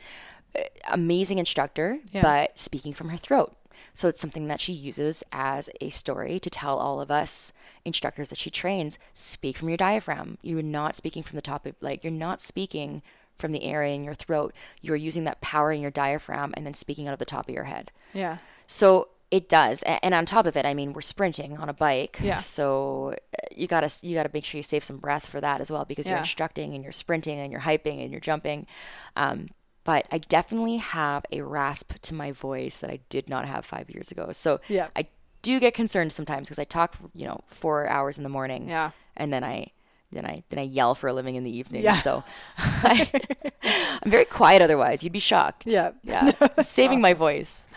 Amazing 0.89 1.39
instructor, 1.39 1.99
Yeah. 2.11 2.21
but 2.21 2.59
speaking 2.59 2.93
from 2.93 3.07
her 3.09 3.17
throat. 3.17 3.55
So 3.93 4.07
it's 4.09 4.19
something 4.19 4.47
that 4.47 4.59
she 4.59 4.73
uses 4.73 5.23
as 5.31 5.69
a 5.79 5.89
story 5.89 6.37
to 6.39 6.49
tell 6.49 6.77
all 6.77 6.99
of 6.99 7.09
us 7.09 7.53
instructors 7.85 8.27
that 8.29 8.37
she 8.37 8.49
trains. 8.49 8.99
Speak 9.13 9.57
from 9.57 9.69
your 9.69 9.77
diaphragm. 9.77 10.37
You're 10.41 10.61
not 10.61 10.95
speaking 10.95 11.23
from 11.23 11.37
the 11.37 11.41
top 11.41 11.65
of 11.65 11.75
like 11.79 12.03
you're 12.03 12.11
not 12.11 12.41
speaking 12.41 13.01
from 13.37 13.51
the 13.53 13.63
area 13.63 13.95
in 13.95 14.03
your 14.03 14.13
throat. 14.15 14.53
You're 14.81 14.95
using 14.97 15.23
that 15.23 15.39
power 15.41 15.71
in 15.71 15.81
your 15.81 15.89
diaphragm 15.91 16.53
and 16.57 16.65
then 16.65 16.73
speaking 16.73 17.07
out 17.07 17.13
of 17.13 17.19
the 17.19 17.25
top 17.25 17.47
of 17.47 17.55
your 17.55 17.63
head. 17.65 17.89
Yeah, 18.13 18.37
So 18.67 19.07
it 19.31 19.49
does, 19.49 19.83
and 19.83 20.13
on 20.13 20.25
top 20.25 20.45
of 20.45 20.55
it, 20.55 20.65
I 20.65 20.73
mean, 20.75 20.93
we're 20.93 21.01
sprinting 21.01 21.57
on 21.57 21.67
a 21.69 21.73
bike, 21.73 22.19
Yeah. 22.21 22.37
so 22.37 23.13
uh, 23.33 23.47
you 23.55 23.65
gotta 23.67 23.89
you 24.05 24.13
gotta 24.15 24.29
make 24.33 24.45
sure 24.45 24.57
you 24.59 24.63
save 24.63 24.83
some 24.83 24.97
breath 24.97 25.25
for 25.27 25.41
that 25.41 25.59
as 25.61 25.71
well 25.71 25.85
because 25.85 26.07
you're 26.07 26.17
instructing 26.17 26.73
and 26.75 26.83
you're 26.83 26.91
sprinting 26.91 27.39
and 27.39 27.51
you're 27.51 27.61
hyping 27.61 28.01
and 28.03 28.11
you're 28.11 28.19
jumping. 28.21 28.67
Um, 29.15 29.49
but 29.83 30.07
I 30.11 30.19
definitely 30.19 30.77
have 30.77 31.25
a 31.31 31.41
rasp 31.41 31.93
to 32.03 32.13
my 32.13 32.31
voice 32.31 32.77
that 32.77 32.89
I 32.89 32.99
did 33.09 33.27
not 33.27 33.45
have 33.47 33.65
five 33.65 33.89
years 33.89 34.11
ago. 34.11 34.31
So 34.31 34.61
Yeah. 34.69 34.87
I 34.95 35.05
do 35.41 35.59
get 35.59 35.73
concerned 35.73 36.13
sometimes 36.13 36.47
because 36.47 36.59
I 36.59 36.63
talk, 36.63 36.95
you 37.13 37.25
know, 37.27 37.41
four 37.47 37.87
hours 37.89 38.17
in 38.17 38.23
the 38.23 38.29
morning, 38.29 38.69
Yeah. 38.69 38.91
and 39.17 39.33
then 39.33 39.43
I 39.43 39.71
then 40.11 40.25
I 40.27 40.43
then 40.49 40.59
I 40.59 40.63
yell 40.63 40.93
for 40.93 41.07
a 41.07 41.13
living 41.13 41.35
in 41.35 41.43
the 41.43 41.57
evening. 41.57 41.81
Yeah. 41.81 41.93
So 41.95 42.23
I, 42.59 43.09
I'm 44.03 44.11
very 44.11 44.25
quiet 44.25 44.61
otherwise. 44.61 45.03
You'd 45.03 45.11
be 45.11 45.17
shocked. 45.19 45.63
Yeah. 45.65 45.91
yeah. 46.03 46.31
Saving 46.61 47.01
my 47.01 47.13
voice. 47.13 47.67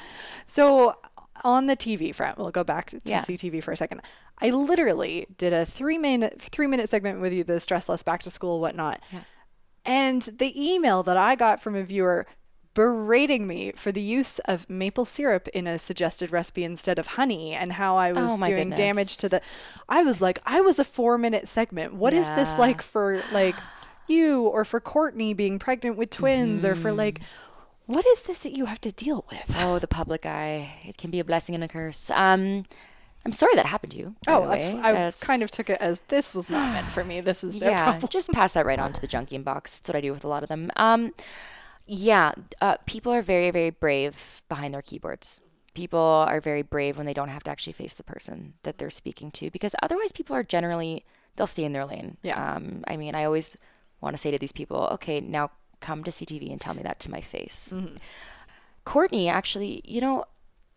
So 0.44 0.94
on 1.44 1.66
the 1.66 1.77
TV 1.77 2.14
front, 2.14 2.38
we'll 2.38 2.51
go 2.51 2.64
back 2.64 2.90
to 2.90 3.01
Yeah. 3.05 3.20
CTV 3.22 3.62
for 3.62 3.72
a 3.72 3.77
second. 3.77 4.03
I 4.40 4.51
literally 4.51 5.27
did 5.38 5.53
a 5.53 5.64
three 5.64 5.99
minute 5.99 6.40
three 6.40 6.66
minute 6.66 6.88
segment 6.88 7.20
with 7.20 7.33
you, 7.33 7.44
the 7.44 7.61
stress 7.61 7.88
less 7.88 8.03
back 8.03 8.22
to 8.25 8.31
school, 8.31 8.61
whatnot. 8.61 9.01
And 9.85 10.22
the 10.22 10.53
email 10.57 11.03
that 11.05 11.16
I 11.16 11.37
got 11.37 11.62
from 11.62 11.77
a 11.77 11.85
viewer 11.85 12.27
berating 12.75 13.46
me 13.46 13.72
for 13.75 13.90
the 13.90 14.03
use 14.03 14.38
of 14.40 14.68
maple 14.68 15.07
syrup 15.07 15.49
in 15.49 15.66
a 15.66 15.79
suggested 15.79 16.31
recipe 16.31 16.62
instead 16.62 16.99
of 16.99 17.07
honey 17.07 17.55
and 17.55 17.72
how 17.72 17.96
I 17.96 18.12
was 18.12 18.38
Oh 18.38 18.44
doing 18.44 18.68
damage 18.77 19.16
to 19.18 19.29
the 19.31 19.40
I 19.88 20.03
was 20.03 20.20
like, 20.20 20.40
I 20.44 20.61
was 20.61 20.79
a 20.79 20.85
four 20.85 21.16
minute 21.16 21.49
segment. 21.49 21.94
What 21.94 22.12
is 22.12 22.29
this 22.33 22.59
like 22.59 22.83
for 22.83 23.22
like 23.33 23.55
you 24.09 24.42
or 24.42 24.64
for 24.64 24.79
Courtney 24.81 25.33
being 25.35 25.59
pregnant 25.59 25.96
with 25.96 26.11
twins 26.11 26.64
or 26.64 26.75
for 26.75 26.92
like 26.92 27.20
Mm-hmm. 27.20 27.45
What 27.87 28.07
is 28.07 28.22
this 28.22 28.40
that 28.40 28.53
you 28.53 28.66
have 28.66 28.81
to 28.83 28.92
deal 28.92 29.25
with? 29.31 29.57
Oh, 29.61 29.79
the 29.79 29.88
public 29.88 30.27
eye. 30.27 30.81
It 30.85 30.96
can 30.96 31.11
be 31.11 31.20
a 31.20 31.25
blessing 31.25 31.55
and 31.55 31.64
a 31.64 31.68
curse. 31.68 32.11
Um, 32.11 32.64
I'm 33.25 33.33
sorry 33.33 33.55
that 33.57 33.66
happened 33.66 33.92
to 33.92 33.99
you. 33.99 34.14
Oh, 34.29 34.44
I. 34.44 34.59
That's- 34.59 35.27
kind 35.27 35.42
of 35.42 35.51
took 35.51 35.70
it 35.70 35.81
as 35.81 36.03
this 36.09 36.35
was 36.35 36.51
not 36.51 36.72
meant 36.72 36.87
for 36.87 37.03
me. 37.03 37.20
This 37.20 37.42
is 37.42 37.59
their 37.59 37.70
yeah. 37.70 37.85
problem. 37.85 38.09
Just 38.11 38.31
pass 38.31 38.55
that 38.55 38.66
right 38.66 38.79
on 38.79 38.92
to 38.92 39.01
the 39.01 39.07
junkie 39.07 39.38
inbox. 39.38 39.79
That's 39.81 39.88
what 39.88 39.96
I 39.96 40.01
do 40.01 40.12
with 40.12 40.25
a 40.25 40.29
lot 40.29 40.42
of 40.42 40.49
them. 40.49 40.70
Um, 40.77 41.12
yeah, 41.87 42.33
uh, 42.61 42.77
people 42.87 43.12
are 43.12 43.22
very, 43.22 43.51
very 43.51 43.70
brave 43.70 44.42
behind 44.49 44.75
their 44.75 44.83
keyboards. 44.83 45.42
People 45.75 45.99
are 46.01 46.40
very 46.40 46.62
brave 46.62 46.96
when 46.96 47.07
they 47.07 47.12
don't 47.12 47.29
have 47.29 47.44
to 47.44 47.51
actually 47.51 47.72
face 47.72 47.94
the 47.94 48.03
person 48.03 48.55
that 48.62 48.79
they're 48.79 48.90
speaking 48.90 49.31
to, 49.33 49.51
because 49.51 49.75
otherwise, 49.83 50.11
people 50.11 50.35
are 50.35 50.42
generally 50.42 51.05
they'll 51.37 51.46
stay 51.46 51.64
in 51.64 51.72
their 51.72 51.85
lane. 51.85 52.16
Yeah. 52.22 52.55
Um, 52.55 52.83
I 52.88 52.96
mean, 52.96 53.14
I 53.14 53.25
always 53.25 53.57
want 54.01 54.14
to 54.14 54.18
say 54.18 54.31
to 54.31 54.38
these 54.38 54.53
people, 54.53 54.88
okay, 54.92 55.20
now 55.20 55.51
come 55.80 56.04
to 56.04 56.10
CTV 56.10 56.50
and 56.50 56.60
tell 56.60 56.74
me 56.74 56.82
that 56.82 57.00
to 57.00 57.10
my 57.10 57.20
face. 57.20 57.72
Courtney, 58.84 59.28
actually, 59.28 59.82
you 59.84 60.00
know, 60.00 60.24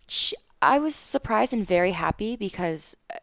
she, 0.07 0.35
I 0.62 0.79
was 0.79 0.95
surprised 0.95 1.53
and 1.53 1.65
very 1.65 1.91
happy 1.91 2.35
because 2.35 2.97
uh, 3.13 3.19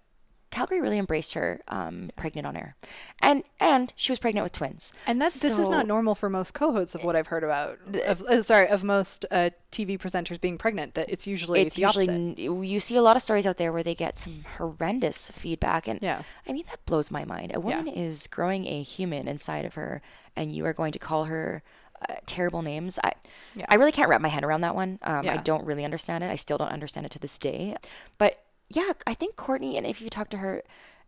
Calgary 0.51 0.81
really 0.81 0.99
embraced 0.99 1.35
her 1.35 1.61
um, 1.69 2.11
pregnant 2.17 2.47
on 2.47 2.57
air, 2.57 2.77
and 3.21 3.43
and 3.61 3.93
she 3.97 4.13
was 4.13 4.19
pregnant 4.19 4.45
with 4.45 4.53
twins. 4.53 4.93
And 5.07 5.21
that 5.21 5.33
this 5.33 5.59
is 5.59 5.69
not 5.69 5.87
normal 5.87 6.15
for 6.15 6.31
most 6.31 6.55
co-hosts 6.55 6.95
of 6.95 7.05
what 7.05 7.17
I've 7.17 7.27
heard 7.27 7.45
about. 7.45 7.79
Of, 8.07 8.23
uh, 8.23 8.43
sorry, 8.43 8.69
of 8.69 8.83
most 8.85 9.27
uh, 9.31 9.51
TV 9.73 9.99
presenters 9.99 10.41
being 10.41 10.57
pregnant. 10.57 10.95
That 10.95 11.11
it's 11.11 11.27
usually 11.27 11.63
It's 11.63 11.75
the 11.77 11.83
usually 11.83 12.09
n- 12.09 12.35
you 12.37 12.81
see 12.81 12.97
a 12.97 13.03
lot 13.03 13.17
of 13.17 13.23
stories 13.23 13.47
out 13.47 13.57
there 13.59 13.73
where 13.73 13.83
they 13.83 13.95
get 13.95 14.17
some 14.19 14.45
horrendous 14.57 15.31
feedback, 15.31 15.89
and 15.89 16.01
Yeah. 16.01 16.23
I 16.49 16.53
mean 16.53 16.65
that 16.69 16.85
blows 16.87 17.11
my 17.11 17.25
mind. 17.25 17.53
A 17.55 17.61
woman 17.61 17.89
is 17.89 18.27
growing 18.27 18.67
a 18.67 18.83
human 18.83 19.29
inside 19.29 19.65
of 19.65 19.75
her, 19.75 20.01
and 20.37 20.53
you 20.55 20.65
are 20.67 20.73
going 20.73 20.93
to 20.93 20.99
call 20.99 21.25
her. 21.25 21.63
Uh, 22.11 22.17
terrible 22.27 22.61
names. 22.61 22.99
I, 23.03 23.13
Yeah. 23.55 23.65
I 23.71 23.77
really 23.77 23.91
can't 23.91 24.11
wrap 24.11 24.21
my 24.21 24.29
head 24.29 24.45
around 24.45 24.61
that 24.61 24.75
one. 24.75 24.99
Um, 25.01 25.27
I 25.27 25.39
don't 25.39 25.65
really 25.65 25.83
understand 25.83 26.23
it. 26.23 26.31
I 26.31 26.37
still 26.37 26.59
don't 26.59 26.69
understand 26.71 27.07
it 27.07 27.13
to 27.13 27.19
this 27.19 27.39
day. 27.39 27.75
But 28.19 28.45
yeah, 28.69 28.93
I 29.07 29.15
think 29.15 29.37
Courtney, 29.37 29.77
and 29.77 29.87
if 29.87 30.01
you 30.01 30.09
talk 30.11 30.29
to 30.31 30.39
her, 30.39 30.63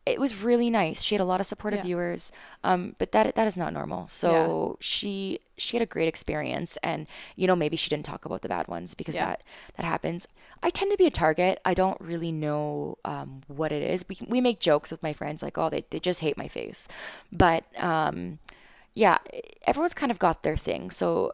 it 0.06 0.18
was 0.18 0.42
really 0.42 0.70
nice. 0.70 1.02
She 1.02 1.14
had 1.14 1.20
a 1.20 1.24
lot 1.26 1.38
of 1.40 1.44
supportive 1.46 1.80
Yeah. 1.80 1.84
viewers, 1.84 2.32
um, 2.64 2.94
but 2.98 3.12
that 3.12 3.34
that 3.34 3.46
is 3.46 3.56
not 3.56 3.72
normal. 3.72 4.09
So 4.09 4.76
she 4.80 5.40
she 5.59 5.76
had 5.76 5.82
a 5.82 5.86
great 5.86 6.09
experience, 6.09 6.78
and 6.82 7.06
you 7.36 7.46
know 7.46 7.56
maybe 7.56 7.76
she 7.76 7.90
didn't 7.90 8.06
talk 8.06 8.24
about 8.24 8.40
the 8.42 8.48
bad 8.48 8.68
ones 8.68 8.94
because 8.94 9.16
Yeah. 9.16 9.26
that 9.26 9.42
that 9.76 9.84
happens. 9.84 10.26
I 10.62 10.70
tend 10.70 10.90
to 10.92 10.96
be 10.96 11.06
a 11.06 11.11
target. 11.11 11.61
I 11.64 11.74
don't 11.74 12.00
really 12.00 12.32
know 12.32 12.98
um, 13.04 13.42
what 13.48 13.70
it 13.70 13.82
is. 13.82 14.04
We 14.09 14.16
we 14.26 14.40
make 14.40 14.61
jokes 14.61 14.90
with 14.90 15.02
my 15.02 15.12
friends 15.12 15.42
like, 15.42 15.59
oh, 15.59 15.68
they 15.68 15.84
they 15.90 16.00
just 16.00 16.20
hate 16.20 16.38
my 16.38 16.48
face, 16.48 16.88
but 17.30 17.64
um, 17.76 18.38
yeah, 18.94 19.18
everyone's 19.66 19.94
kind 19.94 20.11
of 20.11 20.18
got 20.18 20.42
their 20.42 20.56
thing. 20.56 20.90
So 20.90 21.32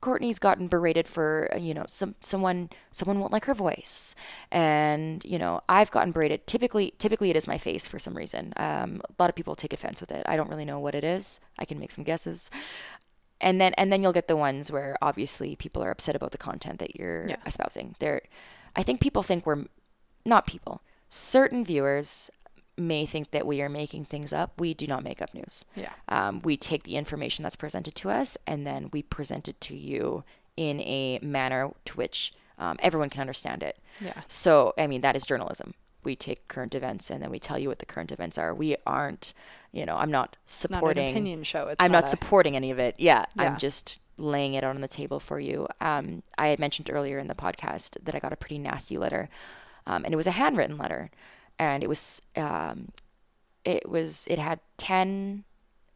Courtney's 0.00 0.38
gotten 0.38 0.68
berated 0.68 1.08
for 1.08 1.48
you 1.58 1.74
know 1.74 1.84
some 1.88 2.14
someone 2.20 2.70
someone 2.92 3.18
won't 3.18 3.32
like 3.32 3.46
her 3.46 3.54
voice, 3.54 4.14
and 4.50 5.24
you 5.24 5.38
know 5.38 5.60
I've 5.68 5.90
gotten 5.90 6.12
berated. 6.12 6.46
Typically, 6.46 6.92
typically 6.98 7.30
it 7.30 7.36
is 7.36 7.48
my 7.48 7.58
face 7.58 7.88
for 7.88 7.98
some 7.98 8.16
reason. 8.16 8.52
Um, 8.56 9.02
a 9.08 9.14
lot 9.22 9.28
of 9.28 9.34
people 9.36 9.56
take 9.56 9.72
offense 9.72 10.00
with 10.00 10.10
it. 10.12 10.22
I 10.26 10.36
don't 10.36 10.48
really 10.50 10.64
know 10.64 10.78
what 10.78 10.94
it 10.94 11.04
is. 11.04 11.40
I 11.58 11.64
can 11.64 11.78
make 11.80 11.90
some 11.90 12.04
guesses, 12.04 12.50
and 13.40 13.60
then 13.60 13.74
and 13.74 13.92
then 13.92 14.02
you'll 14.02 14.12
get 14.12 14.28
the 14.28 14.36
ones 14.36 14.70
where 14.70 14.96
obviously 15.02 15.56
people 15.56 15.82
are 15.82 15.90
upset 15.90 16.14
about 16.16 16.30
the 16.30 16.38
content 16.38 16.78
that 16.78 16.96
you're 16.96 17.28
Yeah. 17.28 17.36
espousing. 17.44 17.96
They're, 17.98 18.22
I 18.76 18.82
think 18.82 19.00
people 19.00 19.22
think 19.22 19.46
we're 19.46 19.64
not 20.24 20.46
people. 20.46 20.82
Certain 21.08 21.64
viewers 21.64 22.30
may 22.78 23.04
think 23.06 23.30
that 23.32 23.46
we 23.46 23.60
are 23.62 23.68
making 23.68 24.04
things 24.04 24.32
up. 24.32 24.52
We 24.58 24.72
do 24.74 24.86
not 24.86 25.02
make 25.04 25.20
up 25.20 25.34
news. 25.34 25.64
Yeah. 25.74 25.90
Um, 26.08 26.40
we 26.42 26.56
take 26.56 26.84
the 26.84 26.96
information 26.96 27.42
that's 27.42 27.56
presented 27.56 27.94
to 27.96 28.10
us 28.10 28.36
and 28.46 28.66
then 28.66 28.88
we 28.92 29.02
present 29.02 29.48
it 29.48 29.60
to 29.62 29.76
you 29.76 30.24
in 30.56 30.80
a 30.80 31.18
manner 31.22 31.70
to 31.86 31.92
which 31.96 32.32
um, 32.58 32.76
everyone 32.80 33.10
can 33.10 33.20
understand 33.20 33.62
it. 33.62 33.78
Yeah. 34.00 34.14
So, 34.26 34.74
I 34.78 34.86
mean, 34.86 35.00
that 35.02 35.14
is 35.16 35.24
journalism. 35.26 35.74
We 36.04 36.16
take 36.16 36.48
current 36.48 36.74
events 36.74 37.10
and 37.10 37.22
then 37.22 37.30
we 37.30 37.38
tell 37.38 37.58
you 37.58 37.68
what 37.68 37.78
the 37.80 37.86
current 37.86 38.10
events 38.12 38.38
are. 38.38 38.54
We 38.54 38.76
aren't, 38.86 39.34
you 39.72 39.84
know, 39.86 39.96
I'm 39.96 40.10
not 40.10 40.36
It's 40.44 40.68
not 40.70 40.78
supporting. 40.78 41.04
an 41.06 41.10
opinion 41.10 41.42
show. 41.44 41.68
It's 41.68 41.76
I'm 41.82 41.92
not, 41.92 42.04
a- 42.04 42.06
supporting 42.06 42.56
any 42.56 42.70
of 42.70 42.78
it. 42.78 42.94
Yeah, 42.98 43.26
Yeah. 43.36 43.42
I'm 43.52 43.58
just 43.58 44.00
laying 44.16 44.54
it 44.54 44.64
out 44.64 44.74
on 44.74 44.80
the 44.80 44.88
table 44.88 45.20
for 45.20 45.38
you. 45.38 45.68
Um, 45.80 46.22
I 46.36 46.48
had 46.48 46.58
mentioned 46.58 46.90
earlier 46.90 47.18
in 47.18 47.28
the 47.28 47.34
podcast 47.34 47.96
that 48.04 48.14
I 48.14 48.18
got 48.18 48.32
a 48.32 48.36
pretty 48.36 48.58
nasty 48.58 48.98
letter, 48.98 49.28
um, 49.86 50.04
and 50.04 50.12
it 50.12 50.16
was 50.16 50.26
a 50.26 50.32
handwritten 50.32 50.76
letter, 50.76 51.10
and 51.58 51.82
it 51.82 51.88
was 51.88 52.22
um, 52.36 52.88
it 53.64 53.88
was 53.88 54.26
it 54.30 54.38
had 54.38 54.60
ten 54.76 55.44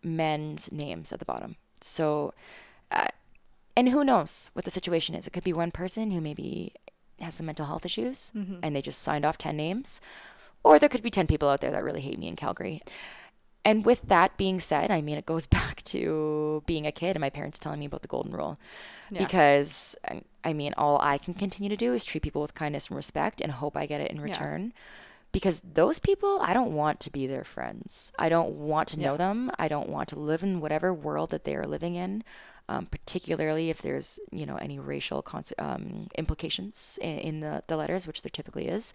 men's 0.02 0.70
names 0.72 1.12
at 1.12 1.18
the 1.18 1.24
bottom. 1.24 1.56
So, 1.80 2.34
uh, 2.90 3.08
and 3.76 3.88
who 3.88 4.04
knows 4.04 4.50
what 4.52 4.64
the 4.64 4.70
situation 4.70 5.14
is? 5.14 5.26
It 5.26 5.32
could 5.32 5.44
be 5.44 5.52
one 5.52 5.70
person 5.70 6.10
who 6.10 6.20
maybe 6.20 6.72
has 7.20 7.34
some 7.34 7.46
mental 7.46 7.66
health 7.66 7.86
issues, 7.86 8.32
and 8.62 8.74
they 8.74 8.82
just 8.82 9.00
signed 9.02 9.24
off 9.24 9.38
ten 9.38 9.56
names, 9.56 10.00
or 10.64 10.78
there 10.78 10.88
could 10.88 11.02
be 11.02 11.10
ten 11.10 11.26
people 11.26 11.48
out 11.48 11.60
there 11.60 11.70
that 11.70 11.84
really 11.84 12.00
hate 12.00 12.18
me 12.18 12.28
in 12.28 12.36
Calgary. 12.36 12.82
And 13.64 13.86
with 13.86 14.02
that 14.08 14.36
being 14.36 14.58
said, 14.58 14.90
I 14.90 15.00
mean, 15.00 15.16
it 15.16 15.24
goes 15.26 15.46
back 15.58 15.82
to 15.84 16.64
being 16.66 16.84
a 16.84 16.90
kid 16.92 17.14
and 17.14 17.20
my 17.20 17.30
parents 17.30 17.60
telling 17.60 17.78
me 17.78 17.86
about 17.86 18.02
the 18.02 18.08
golden 18.08 18.32
rule. 18.32 18.58
Yeah. 19.10 19.20
Because, 19.20 19.94
I- 20.08 20.22
I 20.44 20.52
mean, 20.52 20.74
all 20.76 20.98
I 21.00 21.18
can 21.18 21.32
continue 21.34 21.68
to 21.68 21.76
do 21.76 21.94
is 21.94 22.04
treat 22.04 22.24
people 22.24 22.42
with 22.42 22.54
kindness 22.54 22.88
and 22.88 22.96
respect 22.96 23.40
and 23.40 23.52
hope 23.52 23.76
I 23.76 23.86
get 23.86 24.00
it 24.00 24.10
in 24.10 24.20
return. 24.20 24.72
Because 25.32 25.60
those 25.62 25.98
people, 25.98 26.38
I 26.42 26.52
don't 26.52 26.74
want 26.74 27.00
to 27.00 27.10
be 27.10 27.26
their 27.26 27.44
friends. 27.44 28.12
I 28.18 28.28
don't 28.28 28.50
want 28.54 28.88
to 28.88 29.00
know 29.00 29.12
Yeah. 29.12 29.16
them. 29.16 29.50
I 29.58 29.66
don't 29.66 29.88
want 29.88 30.10
to 30.10 30.18
live 30.18 30.42
in 30.42 30.60
whatever 30.60 30.92
world 30.92 31.30
that 31.30 31.44
they 31.44 31.56
are 31.56 31.66
living 31.66 31.94
in, 31.94 32.22
um, 32.68 32.84
particularly 32.86 33.70
if 33.70 33.80
there's, 33.80 34.18
you 34.30 34.44
know, 34.44 34.56
any 34.56 34.78
racial 34.78 35.24
um, 35.58 36.08
implications 36.16 36.98
in, 37.00 37.18
in 37.18 37.40
the, 37.40 37.62
the 37.66 37.76
letters, 37.78 38.06
which 38.06 38.20
there 38.22 38.30
typically 38.30 38.68
is. 38.68 38.92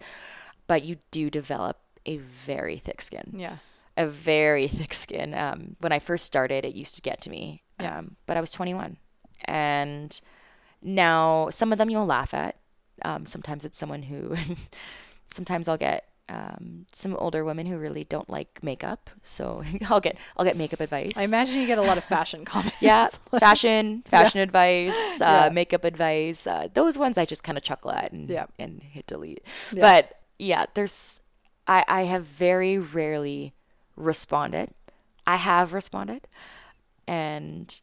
But 0.68 0.84
you 0.84 0.98
do 1.10 1.28
develop 1.28 1.78
a 2.06 2.18
very 2.18 2.78
thick 2.78 3.02
skin 3.02 3.32
Yeah. 3.34 3.56
a 3.96 4.06
very 4.06 4.68
thick 4.78 4.94
skin. 4.94 5.34
Um, 5.34 5.74
when 5.80 5.90
I 5.90 5.98
first 5.98 6.24
started, 6.24 6.64
it 6.64 6.74
used 6.74 6.94
to 6.96 7.02
get 7.02 7.20
to 7.22 7.30
me. 7.30 7.62
Yeah. 7.80 7.98
Um, 7.98 8.16
but 8.26 8.36
I 8.36 8.40
was 8.40 8.52
21. 8.52 8.96
And 9.44 10.20
now 10.82 11.48
some 11.50 11.72
of 11.72 11.78
them 11.78 11.90
you'll 11.90 12.06
laugh 12.06 12.32
at. 12.32 12.56
Um, 13.04 13.26
sometimes 13.26 13.64
it's 13.64 13.76
someone 13.78 14.02
who, 14.04 14.36
sometimes 15.26 15.66
I'll 15.68 15.76
get 15.76 16.04
um, 16.28 16.86
some 16.92 17.16
older 17.16 17.44
women 17.44 17.66
who 17.66 17.78
really 17.78 18.04
don't 18.04 18.28
like 18.28 18.62
makeup. 18.62 19.10
So 19.22 19.62
I'll 19.88 20.00
get 20.00 20.16
I'll 20.36 20.44
get 20.44 20.56
makeup 20.56 20.80
advice. 20.80 21.16
I 21.16 21.22
imagine 21.24 21.60
you 21.60 21.66
get 21.66 21.78
a 21.78 21.82
lot 21.82 21.98
of 21.98 22.04
fashion 22.04 22.44
comments. 22.52 22.82
Yeah, 22.82 23.08
fashion, 23.38 24.02
fashion 24.06 24.40
advice, 24.40 25.20
uh, 25.20 25.44
Yeah. 25.46 25.48
makeup 25.50 25.84
advice. 25.84 26.46
Uh, 26.46 26.68
those 26.74 26.98
ones 26.98 27.18
I 27.18 27.24
just 27.24 27.42
kind 27.44 27.56
of 27.58 27.64
chuckle 27.64 27.90
at 27.92 28.12
and 28.12 28.28
Yeah. 28.28 28.46
and 28.58 28.82
hit 28.82 29.06
delete. 29.06 29.42
Yeah. 29.72 29.82
But 29.82 30.20
yeah, 30.38 30.66
there's 30.74 31.20
I 31.66 31.84
I 31.88 32.02
have 32.02 32.24
very 32.24 32.78
rarely 32.78 33.54
responded. 33.96 34.70
I 35.26 35.36
have 35.36 35.72
responded, 35.72 36.26
and 37.06 37.80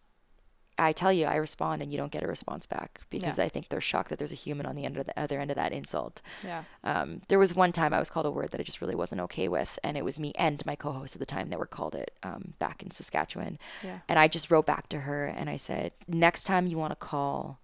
I 0.78 0.92
tell 0.92 1.14
you, 1.14 1.26
I 1.26 1.36
respond, 1.38 1.82
and 1.82 1.92
you 1.92 1.98
don't 1.98 2.12
get 2.12 2.24
a 2.24 2.28
response 2.28 2.66
back 2.66 3.02
because 3.10 3.38
Yeah. 3.38 3.46
I 3.46 3.50
think 3.50 3.70
they're 3.70 3.80
shocked 3.80 4.10
that 4.10 4.20
there's 4.20 4.34
a 4.34 4.36
human 4.36 4.66
on 4.66 4.76
the 4.76 4.84
end 4.84 4.98
of 4.98 5.06
the 5.06 5.18
other 5.18 5.40
end 5.40 5.50
of 5.52 5.56
that 5.56 5.72
insult. 5.72 6.22
Yeah. 6.44 6.64
Um, 6.84 7.22
there 7.30 7.40
was 7.40 7.56
one 7.56 7.72
time 7.72 7.94
I 7.94 8.00
was 8.00 8.10
called 8.10 8.26
a 8.26 8.32
word 8.32 8.52
that 8.52 8.60
I 8.60 8.64
just 8.64 8.82
really 8.82 8.96
wasn't 8.96 9.22
okay 9.22 9.48
with, 9.48 9.80
and 9.84 9.96
it 9.98 10.04
was 10.04 10.20
me 10.20 10.34
and 10.38 10.66
my 10.66 10.76
co-host 10.76 11.16
at 11.16 11.20
the 11.20 11.26
time 11.26 11.50
that 11.50 11.60
were 11.60 11.66
called 11.66 11.96
it 11.96 12.12
um, 12.24 12.54
back 12.60 12.84
in 12.84 12.92
Saskatchewan. 12.92 13.58
Yeah. 13.84 14.00
And 14.10 14.20
I 14.20 14.28
just 14.28 14.52
wrote 14.52 14.66
back 14.66 14.90
to 14.90 15.02
her 15.02 15.26
and 15.26 15.50
I 15.50 15.56
said, 15.56 15.94
next 16.08 16.44
time 16.44 16.68
you 16.68 16.78
want 16.78 16.92
to 16.92 16.96
call 16.98 17.60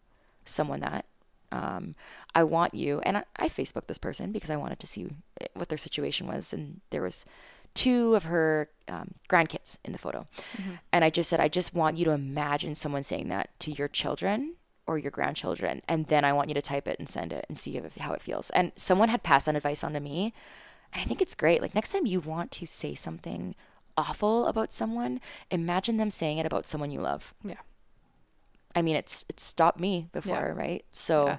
someone 0.45 0.79
that, 0.79 1.05
um, 1.51 1.95
I 2.33 2.43
want 2.45 2.73
you, 2.73 3.01
and 3.01 3.17
I, 3.17 3.23
I 3.35 3.49
Facebooked 3.49 3.87
this 3.87 3.97
person 3.97 4.31
because 4.31 4.49
I 4.49 4.55
wanted 4.55 4.79
to 4.79 4.87
see 4.87 5.09
what 5.53 5.67
their 5.67 5.77
situation 5.77 6.27
was, 6.27 6.53
and 6.53 6.79
there 6.91 7.01
was 7.01 7.25
two 7.73 8.15
of 8.15 8.25
her 8.25 8.69
um, 8.87 9.13
grandkids 9.29 9.79
in 9.85 9.91
the 9.91 9.97
photo, 9.97 10.27
and 10.91 11.03
I 11.05 11.09
just 11.09 11.29
said, 11.29 11.39
I 11.39 11.47
just 11.47 11.73
want 11.73 11.97
you 11.97 12.05
to 12.05 12.11
imagine 12.11 12.75
someone 12.75 13.03
saying 13.03 13.29
that 13.29 13.57
to 13.61 13.71
your 13.71 13.87
children 13.87 14.55
or 14.87 14.97
your 14.97 15.11
grandchildren, 15.11 15.81
and 15.87 16.07
then 16.07 16.25
I 16.25 16.33
want 16.33 16.49
you 16.49 16.55
to 16.55 16.61
type 16.61 16.87
it 16.87 16.99
and 16.99 17.07
send 17.07 17.31
it 17.31 17.45
and 17.47 17.57
see 17.57 17.77
if, 17.77 17.97
how 17.97 18.13
it 18.13 18.21
feels. 18.21 18.49
And 18.51 18.71
someone 18.75 19.09
had 19.09 19.23
passed 19.23 19.45
that 19.45 19.55
advice 19.55 19.83
on 19.83 19.93
to 19.93 19.99
me, 19.99 20.33
and 20.93 21.01
I 21.01 21.05
think 21.05 21.21
it's 21.21 21.35
great. 21.35 21.61
Like 21.61 21.75
next 21.75 21.91
time 21.93 22.05
you 22.05 22.19
want 22.19 22.51
to 22.51 22.65
say 22.67 22.95
something 22.95 23.55
awful 23.97 24.47
about 24.47 24.73
someone, 24.73 25.21
imagine 25.49 25.97
them 25.97 26.11
saying 26.11 26.37
it 26.37 26.45
about 26.45 26.65
someone 26.65 26.91
you 26.91 26.99
love. 27.01 27.33
Yeah. 27.43 27.55
I 28.75 28.81
mean, 28.81 28.95
it's 28.95 29.25
it's 29.29 29.43
stopped 29.43 29.79
me 29.79 30.07
before, 30.11 30.53
right? 30.55 30.85
So, 30.91 31.25
Yeah. 31.27 31.37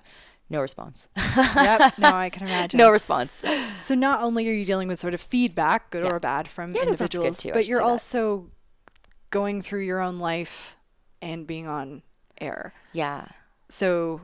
No 0.52 0.60
response. 0.60 1.08
yep. 1.16 1.98
No, 1.98 2.08
I 2.10 2.30
can 2.30 2.46
imagine. 2.46 2.78
no 2.78 2.90
response. 2.90 3.42
So 3.82 3.94
not 3.96 4.22
only 4.22 4.48
are 4.48 4.52
you 4.52 4.64
dealing 4.64 4.86
with 4.86 4.98
sort 5.00 5.14
of 5.14 5.20
feedback, 5.20 5.90
good 5.90 6.04
Yeah. 6.04 6.10
or 6.12 6.20
bad, 6.20 6.46
from 6.46 6.74
Yeah, 6.74 6.84
there's 6.84 7.00
lots 7.00 7.16
of 7.16 7.20
good 7.22 7.26
individuals, 7.26 7.38
too, 7.42 7.52
but 7.52 7.66
you're 7.66 7.78
say 7.78 7.84
that. 7.84 7.90
also 7.90 8.50
going 9.30 9.62
through 9.62 9.80
your 9.80 10.00
own 10.00 10.18
life 10.18 10.76
and 11.20 11.46
being 11.46 11.66
on 11.66 12.02
air. 12.40 12.74
Yeah. 12.92 13.26
So 13.70 14.20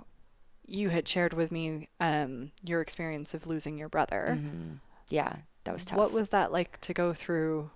you 0.67 0.91
had 0.91 1.09
shared 1.09 1.33
with 1.33 1.51
me 1.51 1.89
um, 1.99 2.53
your 2.63 2.81
experience 2.83 3.33
of 3.35 3.47
losing 3.47 3.79
your 3.79 3.89
brother. 3.89 4.39
Yeah. 5.09 5.37
That 5.65 5.73
was 5.73 5.85
tough. 5.87 5.99
What 5.99 6.13
was 6.13 6.29
that 6.29 6.53
like 6.53 6.81
to 6.83 6.93
go 6.95 7.13
through? 7.15 7.71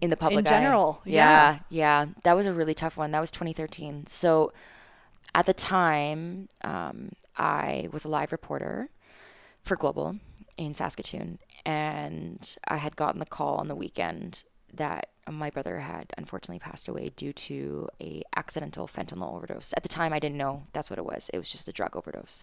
in 0.00 0.08
the 0.10 0.16
public 0.16 0.46
eye. 0.46 0.50
general, 0.50 1.02
Yeah, 1.04 1.58
yeah, 1.68 2.06
That 2.22 2.34
was 2.34 2.46
a 2.46 2.52
really 2.52 2.74
tough 2.74 2.96
one. 2.96 3.10
That 3.10 3.20
was 3.20 3.30
2013. 3.30 4.06
So 4.06 4.52
at 5.34 5.46
the 5.46 5.52
time, 5.54 6.48
um, 6.62 7.12
I 7.36 7.88
was 7.92 8.04
a 8.04 8.08
live 8.08 8.32
reporter 8.32 8.90
for 9.62 9.76
Global 9.76 10.16
in 10.56 10.74
Saskatoon, 10.74 11.38
and 11.64 12.56
I 12.66 12.76
had 12.76 12.96
gotten 12.96 13.20
the 13.20 13.26
call 13.26 13.56
on 13.56 13.68
the 13.68 13.74
weekend 13.74 14.44
that 14.72 15.08
my 15.28 15.50
brother 15.50 15.80
had 15.80 16.12
unfortunately 16.18 16.58
passed 16.58 16.88
away 16.88 17.12
due 17.14 17.32
to 17.32 17.88
a 18.00 18.22
accidental 18.36 18.86
fentanyl 18.86 19.34
overdose. 19.34 19.72
At 19.76 19.82
the 19.82 19.88
time, 19.88 20.12
I 20.12 20.18
didn't 20.18 20.38
know 20.38 20.64
that's 20.72 20.90
what 20.90 20.98
it 20.98 21.04
was. 21.04 21.30
It 21.32 21.38
was 21.38 21.50
just 21.50 21.68
a 21.68 21.72
drug 21.72 21.96
overdose, 21.96 22.42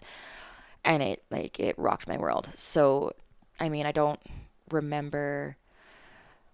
and 0.84 1.02
it 1.02 1.22
like 1.30 1.60
it 1.60 1.78
rocked 1.78 2.08
my 2.08 2.16
world. 2.16 2.48
So, 2.54 3.12
I 3.60 3.68
mean, 3.68 3.86
I 3.86 3.92
don't 3.92 4.20
remember 4.70 5.56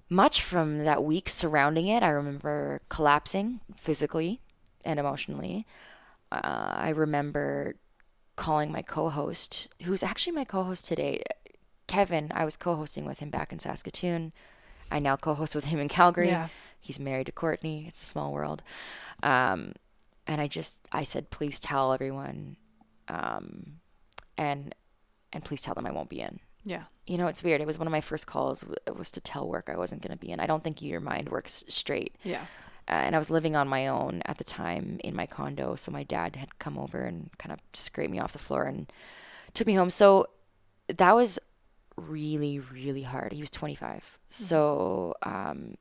much 0.09 0.43
from 0.43 0.85
that 0.85 1.05
week 1.05 1.29
surrounding 1.29 1.89
it. 1.89 2.03
I 2.03 2.11
remember 2.11 2.81
collapsing 2.89 3.61
physically 3.75 4.41
and 4.85 5.01
emotionally. 5.01 5.67
Uh, 6.43 6.73
I 6.77 6.91
remember 6.91 7.77
calling 8.37 8.73
my 8.73 8.83
co 8.83 9.09
host, 9.11 9.69
who's 9.83 10.03
actually 10.03 10.33
my 10.35 10.45
co 10.45 10.63
host 10.65 10.87
today, 10.87 11.23
Kevin. 11.87 12.31
I 12.35 12.45
was 12.45 12.57
co 12.57 12.75
hosting 12.77 13.05
with 13.05 13.21
him 13.21 13.31
back 13.31 13.53
in 13.53 13.59
Saskatoon. 13.59 14.33
I 14.91 14.99
now 14.99 15.17
co 15.17 15.35
host 15.35 15.55
with 15.55 15.67
him 15.67 15.79
in 15.81 15.89
Calgary. 15.89 16.29
Yeah. 16.29 16.49
He's 16.81 17.01
married 17.01 17.27
to 17.27 17.33
Courtney. 17.33 17.87
It's 17.89 18.03
a 18.03 18.07
small 18.07 18.33
world. 18.33 18.63
Um, 19.23 19.73
and 20.27 20.41
I 20.41 20.49
just, 20.49 20.87
I 20.93 21.03
said, 21.03 21.31
please 21.31 21.59
tell 21.59 21.93
everyone. 21.95 22.57
Um, 23.09 23.81
and, 24.37 24.75
and 25.33 25.45
please 25.45 25.63
tell 25.63 25.75
them 25.75 25.87
I 25.87 25.93
won't 25.93 26.09
be 26.11 26.21
in 26.21 26.41
Yeah. 26.65 26.85
you 27.07 27.17
know, 27.19 27.27
it's 27.27 27.43
weird. 27.43 27.61
It 27.61 27.67
was 27.67 27.79
one 27.79 27.87
of 27.87 27.93
my 27.93 28.01
first 28.01 28.27
calls. 28.27 28.65
was 28.95 29.11
to 29.13 29.21
tell 29.21 29.47
work 29.49 29.69
I 29.71 29.77
wasn't 29.77 30.03
going 30.03 30.17
to 30.17 30.19
be 30.19 30.31
in. 30.31 30.41
I 30.41 30.47
don't 30.47 30.63
think 30.63 30.83
your 30.83 31.01
mind 31.01 31.29
works 31.31 31.65
straight. 31.69 32.17
Yeah. 32.23 32.45
Uh, 32.89 32.93
and 32.93 33.15
I 33.15 33.19
was 33.19 33.31
living 33.31 33.57
on 33.57 33.69
my 33.69 33.87
own 33.87 34.23
at 34.27 34.39
the 34.39 34.45
time 34.45 35.01
in 35.03 35.17
my 35.17 35.27
condo. 35.27 35.75
So 35.75 35.91
my 35.91 36.03
dad 36.03 36.37
had 36.37 36.59
come 36.59 36.79
over 36.79 37.01
and 37.01 37.31
kind 37.39 37.53
of 37.53 37.61
scraped 37.73 38.11
me 38.11 38.19
off 38.19 38.33
the 38.33 38.39
floor 38.39 38.65
and 38.65 38.93
took 39.55 39.67
me 39.67 39.75
home. 39.75 39.91
So 39.91 40.29
that 40.89 41.15
was 41.15 41.39
really, 41.97 42.59
really 42.59 43.03
hard. 43.03 43.33
He 43.33 43.41
was 43.41 43.51
25. 43.51 44.19
So, 44.29 45.15
um, 45.23 45.77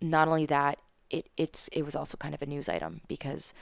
not 0.00 0.28
only 0.28 0.46
that, 0.46 0.78
it, 1.10 1.28
it's, 1.36 1.68
it 1.68 1.82
was 1.82 1.94
also 1.94 2.16
kind 2.16 2.34
of 2.34 2.42
a 2.42 2.46
news 2.46 2.68
item 2.68 3.02
because 3.06 3.52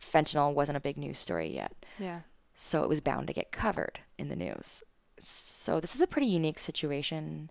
fentanyl 0.00 0.52
wasn't 0.52 0.76
a 0.76 0.80
big 0.80 0.96
news 0.96 1.18
story 1.18 1.54
yet. 1.54 1.72
Yeah. 1.98 2.20
So 2.54 2.82
it 2.82 2.88
was 2.88 3.00
bound 3.00 3.28
to 3.28 3.32
get 3.32 3.52
covered 3.52 4.00
in 4.18 4.28
the 4.28 4.36
news. 4.36 4.82
So 5.18 5.80
this 5.80 5.94
is 5.94 6.00
a 6.00 6.06
pretty 6.06 6.26
unique 6.26 6.58
situation 6.58 7.50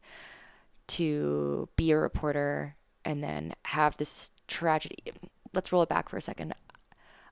to 0.87 1.69
be 1.75 1.91
a 1.91 1.97
reporter 1.97 2.75
and 3.05 3.23
then 3.23 3.53
have 3.65 3.97
this 3.97 4.31
tragedy. 4.49 4.97
Let's 5.53 5.71
roll 5.71 5.81
it 5.83 5.89
back 5.89 6.09
for 6.09 6.17
a 6.17 6.21
second. 6.21 6.53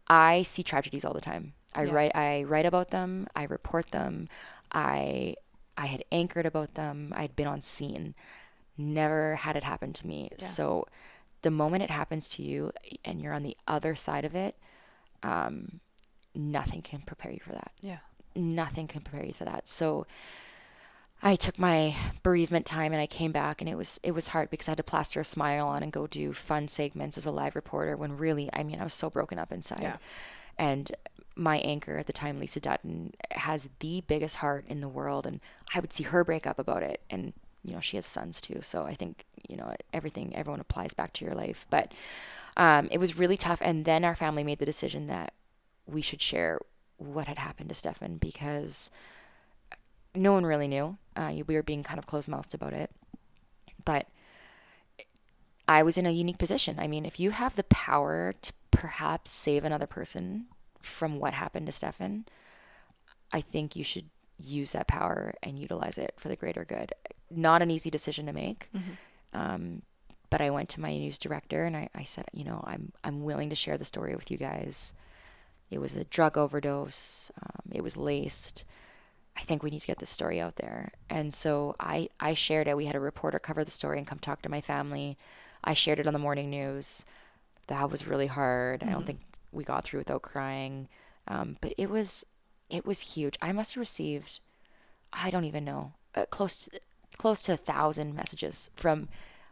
I 0.07 0.43
see 0.43 0.63
tragedies 0.63 1.03
all 1.03 1.13
the 1.13 1.19
time. 1.21 1.53
I 1.75 1.83
Yeah. 1.83 1.91
write 1.93 2.15
I 2.15 2.43
write 2.43 2.65
about 2.65 2.91
them, 2.91 3.27
I 3.35 3.43
report 3.43 3.91
them. 3.91 4.27
I 4.71 5.35
I 5.77 5.85
had 5.87 6.03
anchored 6.11 6.45
about 6.45 6.73
them. 6.73 7.13
I'd 7.15 7.35
been 7.35 7.45
on 7.47 7.61
scene. 7.61 8.15
Never 8.77 9.35
had 9.35 9.55
it 9.55 9.63
happen 9.63 9.93
to 9.93 10.07
me. 10.07 10.29
Yeah. 10.39 10.45
So 10.45 10.85
the 11.43 11.51
moment 11.51 11.83
it 11.83 11.89
happens 11.91 12.27
to 12.29 12.41
you 12.43 12.71
and 13.05 13.21
you're 13.21 13.33
on 13.33 13.43
the 13.43 13.57
other 13.67 13.95
side 13.95 14.25
of 14.25 14.33
it, 14.35 14.55
um, 15.23 15.79
nothing 16.33 16.81
can 16.81 17.01
prepare 17.01 17.31
you 17.31 17.39
for 17.39 17.51
that 17.53 17.71
Yeah. 17.81 17.99
nothing 18.35 18.87
can 18.87 19.01
prepare 19.01 19.25
you 19.25 19.33
for 19.33 19.45
that. 19.45 19.67
So 19.67 20.05
I 21.21 21.35
took 21.35 21.57
my 21.57 21.95
bereavement 22.21 22.65
time 22.65 22.93
and 22.93 23.01
I 23.01 23.07
came 23.07 23.31
back 23.31 23.59
and 23.59 23.69
it 23.69 23.75
was 23.75 23.99
it 24.03 24.11
was 24.11 24.29
hard 24.29 24.49
because 24.49 24.67
I 24.67 24.71
had 24.71 24.77
to 24.77 24.83
plaster 24.83 25.19
a 25.19 25.25
smile 25.25 25.67
on 25.67 25.81
and 25.81 25.91
go 25.91 26.05
do 26.05 26.31
fun 26.31 26.67
segments 26.67 27.17
as 27.17 27.25
a 27.25 27.31
live 27.31 27.55
reporter 27.55 27.95
when 27.97 28.17
really 28.17 28.49
I 28.53 28.63
mean 28.63 28.79
I 28.79 28.83
was 28.83 28.93
so 28.93 29.09
broken 29.09 29.39
up 29.39 29.51
inside. 29.51 29.81
Yeah. 29.81 29.97
And 30.57 30.95
my 31.35 31.57
anchor 31.59 31.97
at 31.97 32.07
the 32.07 32.13
time, 32.13 32.39
Lisa 32.39 32.59
Dutton, 32.59 33.13
has 33.31 33.69
the 33.79 34.03
biggest 34.07 34.37
heart 34.37 34.65
in 34.67 34.81
the 34.81 34.87
world 34.87 35.25
and 35.25 35.39
I 35.73 35.79
would 35.79 35.93
see 35.93 36.03
her 36.03 36.23
break 36.23 36.45
up 36.45 36.59
about 36.59 36.83
it 36.83 37.01
and 37.09 37.33
you 37.63 37.73
know, 37.73 37.81
she 37.81 37.97
has 37.97 38.05
sons 38.05 38.39
too. 38.39 38.59
So 38.61 38.83
I 38.83 38.93
think, 38.93 39.25
you 39.49 39.57
know, 39.57 39.75
everything 39.91 40.35
everyone 40.35 40.61
applies 40.61 40.93
back 40.93 41.13
to 41.13 41.25
your 41.25 41.33
life. 41.33 41.67
But 41.69 41.91
um, 42.55 42.87
it 42.91 42.99
was 42.99 43.17
really 43.17 43.37
tough 43.37 43.61
and 43.63 43.85
then 43.85 44.05
our 44.05 44.15
family 44.15 44.43
made 44.43 44.59
the 44.59 44.65
decision 44.65 45.07
that 45.07 45.33
we 45.85 46.01
should 46.01 46.21
share 46.21 46.59
what 46.97 47.27
had 47.27 47.37
happened 47.39 47.69
to 47.69 47.75
Stefan 47.75 48.17
because 48.17 48.89
no 50.15 50.33
one 50.33 50.45
really 50.45 50.67
knew. 50.67 50.97
Uh, 51.15 51.33
we 51.47 51.55
were 51.55 51.63
being 51.63 51.83
kind 51.83 51.99
of 51.99 52.05
closed 52.05 52.29
mouthed 52.29 52.53
about 52.53 52.73
it. 52.73 52.91
But 53.83 54.07
I 55.67 55.83
was 55.83 55.97
in 55.97 56.05
a 56.05 56.11
unique 56.11 56.37
position. 56.37 56.79
I 56.79 56.87
mean, 56.87 57.05
if 57.05 57.19
you 57.19 57.31
have 57.31 57.55
the 57.55 57.63
power 57.63 58.33
to 58.41 58.53
perhaps 58.71 59.31
save 59.31 59.63
another 59.63 59.87
person 59.87 60.47
from 60.81 61.19
what 61.19 61.33
happened 61.33 61.65
to 61.65 61.71
Stefan, 61.71 62.25
I 63.31 63.41
think 63.41 63.75
you 63.75 63.83
should 63.83 64.09
use 64.37 64.71
that 64.73 64.87
power 64.87 65.33
and 65.41 65.59
utilize 65.59 65.97
it 65.97 66.13
for 66.17 66.27
the 66.27 66.35
greater 66.35 66.63
good. 66.63 66.93
Not 67.29 67.61
an 67.61 67.71
easy 67.71 67.89
decision 67.89 68.27
to 68.27 68.33
make. 68.33 68.69
Um, 69.33 69.81
but 70.29 70.41
I 70.41 70.49
went 70.49 70.69
to 70.69 70.81
my 70.81 70.91
news 70.91 71.19
director 71.19 71.65
and 71.65 71.75
I, 71.75 71.89
I 71.95 72.03
said, 72.03 72.25
you 72.33 72.43
know, 72.43 72.63
I'm 72.65 72.91
I'm 73.03 73.23
willing 73.23 73.49
to 73.49 73.55
share 73.55 73.77
the 73.77 73.85
story 73.85 74.15
with 74.15 74.29
you 74.29 74.37
guys. 74.37 74.93
It 75.69 75.79
was 75.79 75.95
a 75.95 76.03
drug 76.05 76.37
overdose. 76.37 77.31
Um, 77.41 77.71
it 77.71 77.81
was 77.83 77.97
laced. 77.97 78.63
I 79.37 79.41
think 79.41 79.61
we 79.61 79.69
need 79.69 79.81
to 79.81 79.87
get 79.87 79.99
this 79.99 80.09
story 80.09 80.41
out 80.41 80.55
there. 80.55 80.91
And 81.09 81.33
so 81.33 81.75
I, 81.79 82.09
I 82.19 82.33
shared 82.33 82.67
it. 82.67 82.75
We 82.75 82.85
had 82.85 82.95
a 82.95 82.99
reporter 82.99 83.39
cover 83.39 83.63
the 83.63 83.71
story 83.71 83.97
and 83.99 84.07
come 84.07 84.19
talk 84.19 84.41
to 84.41 84.49
my 84.49 84.61
family. 84.61 85.17
I 85.63 85.73
shared 85.73 85.99
it 85.99 86.07
on 86.07 86.13
the 86.13 86.19
morning 86.19 86.49
news. 86.49 87.05
That 87.67 87.91
was 87.91 88.07
really 88.07 88.27
hard. 88.27 88.83
I 88.83 88.89
don't 88.89 89.05
think 89.05 89.19
we 89.51 89.63
got 89.63 89.83
through 89.83 89.99
without 89.99 90.21
crying. 90.21 90.87
Um, 91.27 91.57
but 91.61 91.73
it 91.77 91.89
was, 91.89 92.25
it 92.69 92.85
was 92.85 93.13
huge. 93.15 93.37
I 93.41 93.51
must 93.51 93.73
have 93.75 93.79
received, 93.79 94.39
I 95.13 95.29
don't 95.29 95.45
even 95.45 95.65
know, 95.65 95.93
uh, 96.15 96.25
close, 96.29 96.65
to, 96.65 96.79
close 97.17 97.41
to 97.43 97.53
a 97.53 97.57
thousand 97.57 98.15
messages 98.15 98.71
from 98.75 99.07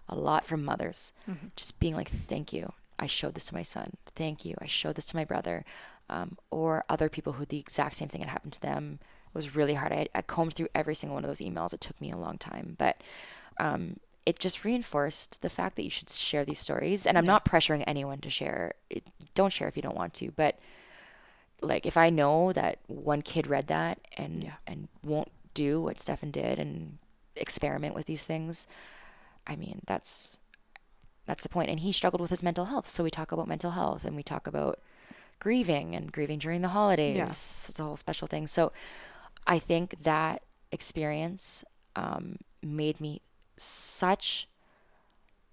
a 0.08 0.16
lot 0.16 0.46
from 0.46 0.64
mothers, 0.64 1.12
just 1.56 1.80
being 1.80 1.96
like, 1.96 2.10
"Thank 2.10 2.54
you. 2.54 2.74
I 3.00 3.08
showed 3.08 3.34
this 3.34 3.48
to 3.48 3.56
my 3.56 3.64
son. 3.64 3.94
Thank 4.16 4.46
you. 4.46 4.56
I 4.62 4.68
showed 4.68 4.96
this 4.96 5.08
to 5.08 5.16
my 5.16 5.26
brother." 5.26 5.66
Um, 6.10 6.38
or 6.52 6.86
other 6.88 7.10
people 7.10 7.34
who 7.34 7.46
the 7.46 7.60
exact 7.60 7.96
same 7.96 8.08
thing 8.08 8.22
had 8.22 8.30
happened 8.30 8.54
to 8.54 8.62
them. 8.62 9.00
Was 9.36 9.56
really 9.56 9.76
hard. 9.76 9.92
I, 9.92 10.08
I 10.16 10.22
combed 10.24 10.54
through 10.54 10.70
every 10.74 10.96
single 10.96 11.14
one 11.16 11.24
of 11.24 11.30
those 11.30 11.40
emails. 11.46 11.74
It 11.74 11.82
took 11.82 12.00
me 12.02 12.10
a 12.12 12.18
long 12.18 12.38
time, 12.40 12.76
but 12.80 13.02
um, 13.60 13.98
it 14.26 14.40
just 14.40 14.64
reinforced 14.64 15.42
the 15.42 15.50
fact 15.50 15.76
that 15.76 15.84
you 15.84 15.90
should 15.92 16.10
share 16.10 16.46
these 16.46 16.58
stories. 16.60 17.06
And 17.06 17.18
I'm 17.18 17.26
not 17.26 17.46
pressuring 17.46 17.84
anyone 17.86 18.20
to 18.22 18.30
share. 18.30 18.74
It, 18.90 19.04
don't 19.36 19.52
share 19.54 19.68
if 19.68 19.76
you 19.76 19.82
don't 19.84 19.96
want 19.96 20.14
to, 20.16 20.32
but 20.32 20.58
like 21.62 21.86
if 21.86 21.98
I 21.98 22.10
know 22.10 22.54
that 22.54 22.80
one 22.88 23.22
kid 23.22 23.48
read 23.48 23.68
that 23.68 24.00
and 24.18 24.44
Yeah. 24.44 24.54
and 24.68 24.88
won't 25.04 25.32
do 25.54 25.82
what 25.82 26.00
Stefan 26.00 26.32
did 26.32 26.60
and 26.60 26.98
experiment 27.36 27.94
with 27.96 28.06
these 28.06 28.24
things, 28.24 28.68
I 29.46 29.56
mean 29.56 29.82
that's 29.86 30.40
that's 31.26 31.44
the 31.44 31.50
point. 31.50 31.70
And 31.70 31.80
he 31.80 31.92
struggled 31.92 32.22
with 32.22 32.30
his 32.30 32.44
mental 32.44 32.66
health, 32.66 32.88
so 32.90 33.04
we 33.04 33.10
talk 33.10 33.32
about 33.32 33.48
mental 33.48 33.72
health 33.72 34.06
and 34.06 34.16
we 34.16 34.24
talk 34.24 34.48
about 34.48 34.80
grieving 35.40 35.96
and 35.96 36.12
grieving 36.12 36.40
during 36.40 36.62
the 36.62 36.70
holidays. 36.70 37.16
Yeah. 37.18 37.26
It's 37.28 37.80
a 37.80 37.84
whole 37.84 37.98
special 37.98 38.28
thing. 38.28 38.48
So 38.48 38.72
I 39.48 39.60
think 39.60 40.04
that 40.04 40.44
experience 40.72 41.64
um, 41.96 42.38
made 42.62 43.00
me 43.00 43.22
such 43.58 44.48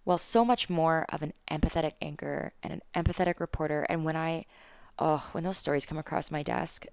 well 0.05 0.19
so 0.19 0.45
much 0.45 0.69
more 0.69 1.07
of 1.11 1.23
an 1.23 1.33
empathetic 1.51 1.93
anchor 2.03 2.53
and 2.63 2.73
an 2.73 2.83
empathetic 2.95 3.39
reporter. 3.39 3.87
And 3.89 4.05
when 4.05 4.17
i 4.17 4.45
oh 4.99 5.29
when 5.33 5.45
those 5.45 5.57
stories 5.57 5.87
come 5.87 5.97
across 5.99 6.31
my 6.31 6.43
desk 6.43 6.87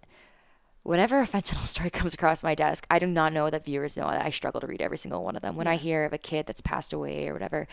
whenever 0.84 1.20
a 1.20 1.26
fentanyl 1.34 1.66
story 1.68 1.89
comes 1.89 2.14
across 2.14 2.43
my 2.43 2.56
desk 2.56 2.88
i 2.89 2.97
do 2.97 3.06
not 3.06 3.34
know 3.34 3.50
that 3.50 3.66
viewers 3.66 3.97
know 3.97 4.10
that 4.10 4.24
i 4.26 4.30
struggle 4.30 4.62
to 4.62 4.68
read 4.68 4.82
every 4.82 4.97
single 4.97 5.24
one 5.24 5.36
of 5.36 5.41
them. 5.41 5.56
When 5.56 5.68
i 5.68 5.76
hear 5.76 6.06
of 6.06 6.14
a 6.14 6.18
kid 6.18 6.45
that's 6.45 6.62
passed 6.62 6.93
away 6.93 7.28
or 7.28 7.34
whatever 7.34 7.68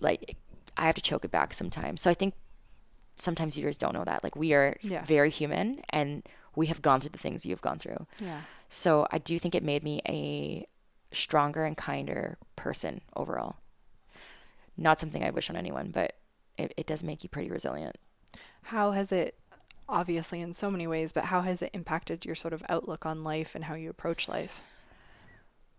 like 0.00 0.36
i 0.76 0.86
have 0.86 0.94
to 0.96 1.00
choke 1.02 1.24
it 1.24 1.30
back 1.30 1.54
sometimes. 1.54 2.00
So 2.00 2.10
i 2.10 2.14
think 2.14 2.34
sometimes 3.16 3.54
viewers 3.54 3.78
don't 3.78 3.94
know 3.94 4.04
that. 4.04 4.24
Like 4.24 4.34
we 4.34 4.54
are 4.54 4.76
Yeah. 4.82 5.04
very 5.04 5.30
human 5.30 5.82
and 5.90 6.24
we 6.56 6.66
have 6.66 6.82
gone 6.82 7.00
through 7.00 7.10
the 7.10 7.18
things 7.18 7.44
you've 7.46 7.60
gone 7.60 7.78
through 7.78 8.06
Yeah. 8.20 8.42
so 8.68 9.06
I 9.10 9.18
do 9.18 9.38
think 9.38 9.54
it 9.54 9.62
made 9.62 9.82
me 9.82 10.00
a 10.08 10.66
stronger 11.12 11.64
and 11.64 11.76
kinder 11.76 12.38
person 12.56 13.00
overall. 13.14 13.56
Not 14.76 14.98
something 14.98 15.22
I 15.22 15.30
wish 15.30 15.48
on 15.50 15.56
anyone, 15.56 15.90
but 15.92 16.14
it, 16.58 16.74
it 16.76 16.86
does 16.86 17.02
make 17.04 17.22
you 17.22 17.28
pretty 17.28 17.50
resilient. 17.50 17.96
How 18.62 18.90
has 18.90 19.12
it, 19.12 19.38
obviously 19.88 20.40
in 20.40 20.52
so 20.54 20.70
many 20.70 20.86
ways, 20.88 21.12
but 21.12 21.26
how 21.26 21.42
has 21.42 21.62
it 21.62 21.70
impacted 21.72 22.24
your 22.24 22.34
sort 22.34 22.52
of 22.52 22.64
outlook 22.68 23.06
on 23.06 23.22
life 23.22 23.54
and 23.54 23.64
how 23.64 23.74
you 23.74 23.90
approach 23.90 24.28
life? 24.28 24.60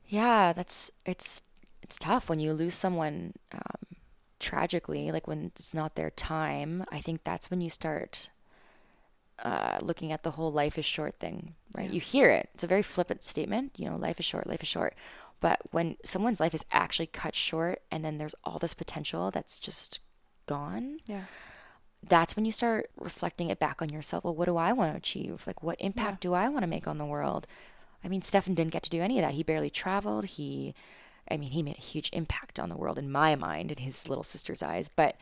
Yeah, 0.08 0.54
that's 0.54 0.92
it's 1.06 1.42
it's 1.82 1.98
tough 1.98 2.30
when 2.30 2.40
you 2.40 2.54
lose 2.54 2.76
someone 2.76 3.34
um, 3.52 3.98
tragically, 4.40 5.12
like 5.12 5.28
when 5.28 5.46
it's 5.56 5.74
not 5.74 5.96
their 5.96 6.12
time. 6.12 6.86
I 6.92 7.02
think 7.02 7.24
that's 7.24 7.50
when 7.50 7.60
you 7.62 7.70
start 7.70 8.30
uh, 9.44 9.80
looking 9.82 10.12
at 10.12 10.24
the 10.24 10.32
whole 10.32 10.52
"life 10.52 10.78
is 10.78 10.86
short" 10.86 11.20
thing, 11.20 11.56
right? 11.76 11.88
Yeah. 11.88 11.94
You 11.94 12.00
hear 12.00 12.30
it; 12.30 12.50
it's 12.54 12.64
a 12.64 12.68
very 12.68 12.84
flippant 12.84 13.24
statement. 13.24 13.74
You 13.78 13.90
know, 13.90 13.96
life 13.96 14.20
is 14.20 14.26
short, 14.26 14.48
life 14.48 14.62
is 14.64 14.68
short. 14.70 14.96
But 15.42 15.60
when 15.72 15.98
someone's 16.04 16.40
life 16.40 16.54
is 16.54 16.66
actually 16.72 17.08
cut 17.08 17.36
short, 17.36 17.82
and 17.92 18.04
then 18.06 18.18
there's 18.18 18.36
all 18.44 18.58
this 18.58 18.74
potential 18.74 19.32
that's 19.32 19.60
just 19.60 20.00
gone, 20.48 20.98
Yeah. 21.08 21.26
that's 22.08 22.36
when 22.36 22.46
you 22.46 22.52
start 22.52 22.90
reflecting 22.98 23.50
it 23.50 23.60
back 23.60 23.82
on 23.82 23.90
yourself. 23.90 24.24
Well, 24.24 24.36
what 24.36 24.46
do 24.46 24.58
I 24.58 24.72
want 24.74 24.94
to 24.94 24.98
achieve? 24.98 25.44
Like, 25.46 25.62
what 25.62 25.80
impact 25.82 26.22
do 26.22 26.34
I 26.34 26.48
want 26.50 26.64
to 26.64 26.68
make 26.68 26.88
on 26.88 26.98
the 26.98 27.06
world? 27.06 27.48
I 28.04 28.08
mean, 28.08 28.22
Stefan 28.22 28.54
didn't 28.56 28.72
get 28.74 28.84
to 28.84 28.90
do 28.90 29.02
any 29.02 29.20
of 29.20 29.26
that. 29.26 29.34
He 29.34 29.44
barely 29.44 29.70
traveled. 29.70 30.26
He, 30.26 30.74
I 31.30 31.38
mean, 31.38 31.52
he 31.52 31.62
made 31.64 31.78
a 31.78 31.82
huge 31.82 32.10
impact 32.14 32.60
on 32.60 32.70
the 32.70 32.78
world 32.78 32.98
in 32.98 33.12
my 33.12 33.36
mind, 33.36 33.72
in 33.72 33.80
his 33.84 34.08
little 34.08 34.24
sister's 34.24 34.64
eyes. 34.64 34.88
But 34.90 35.16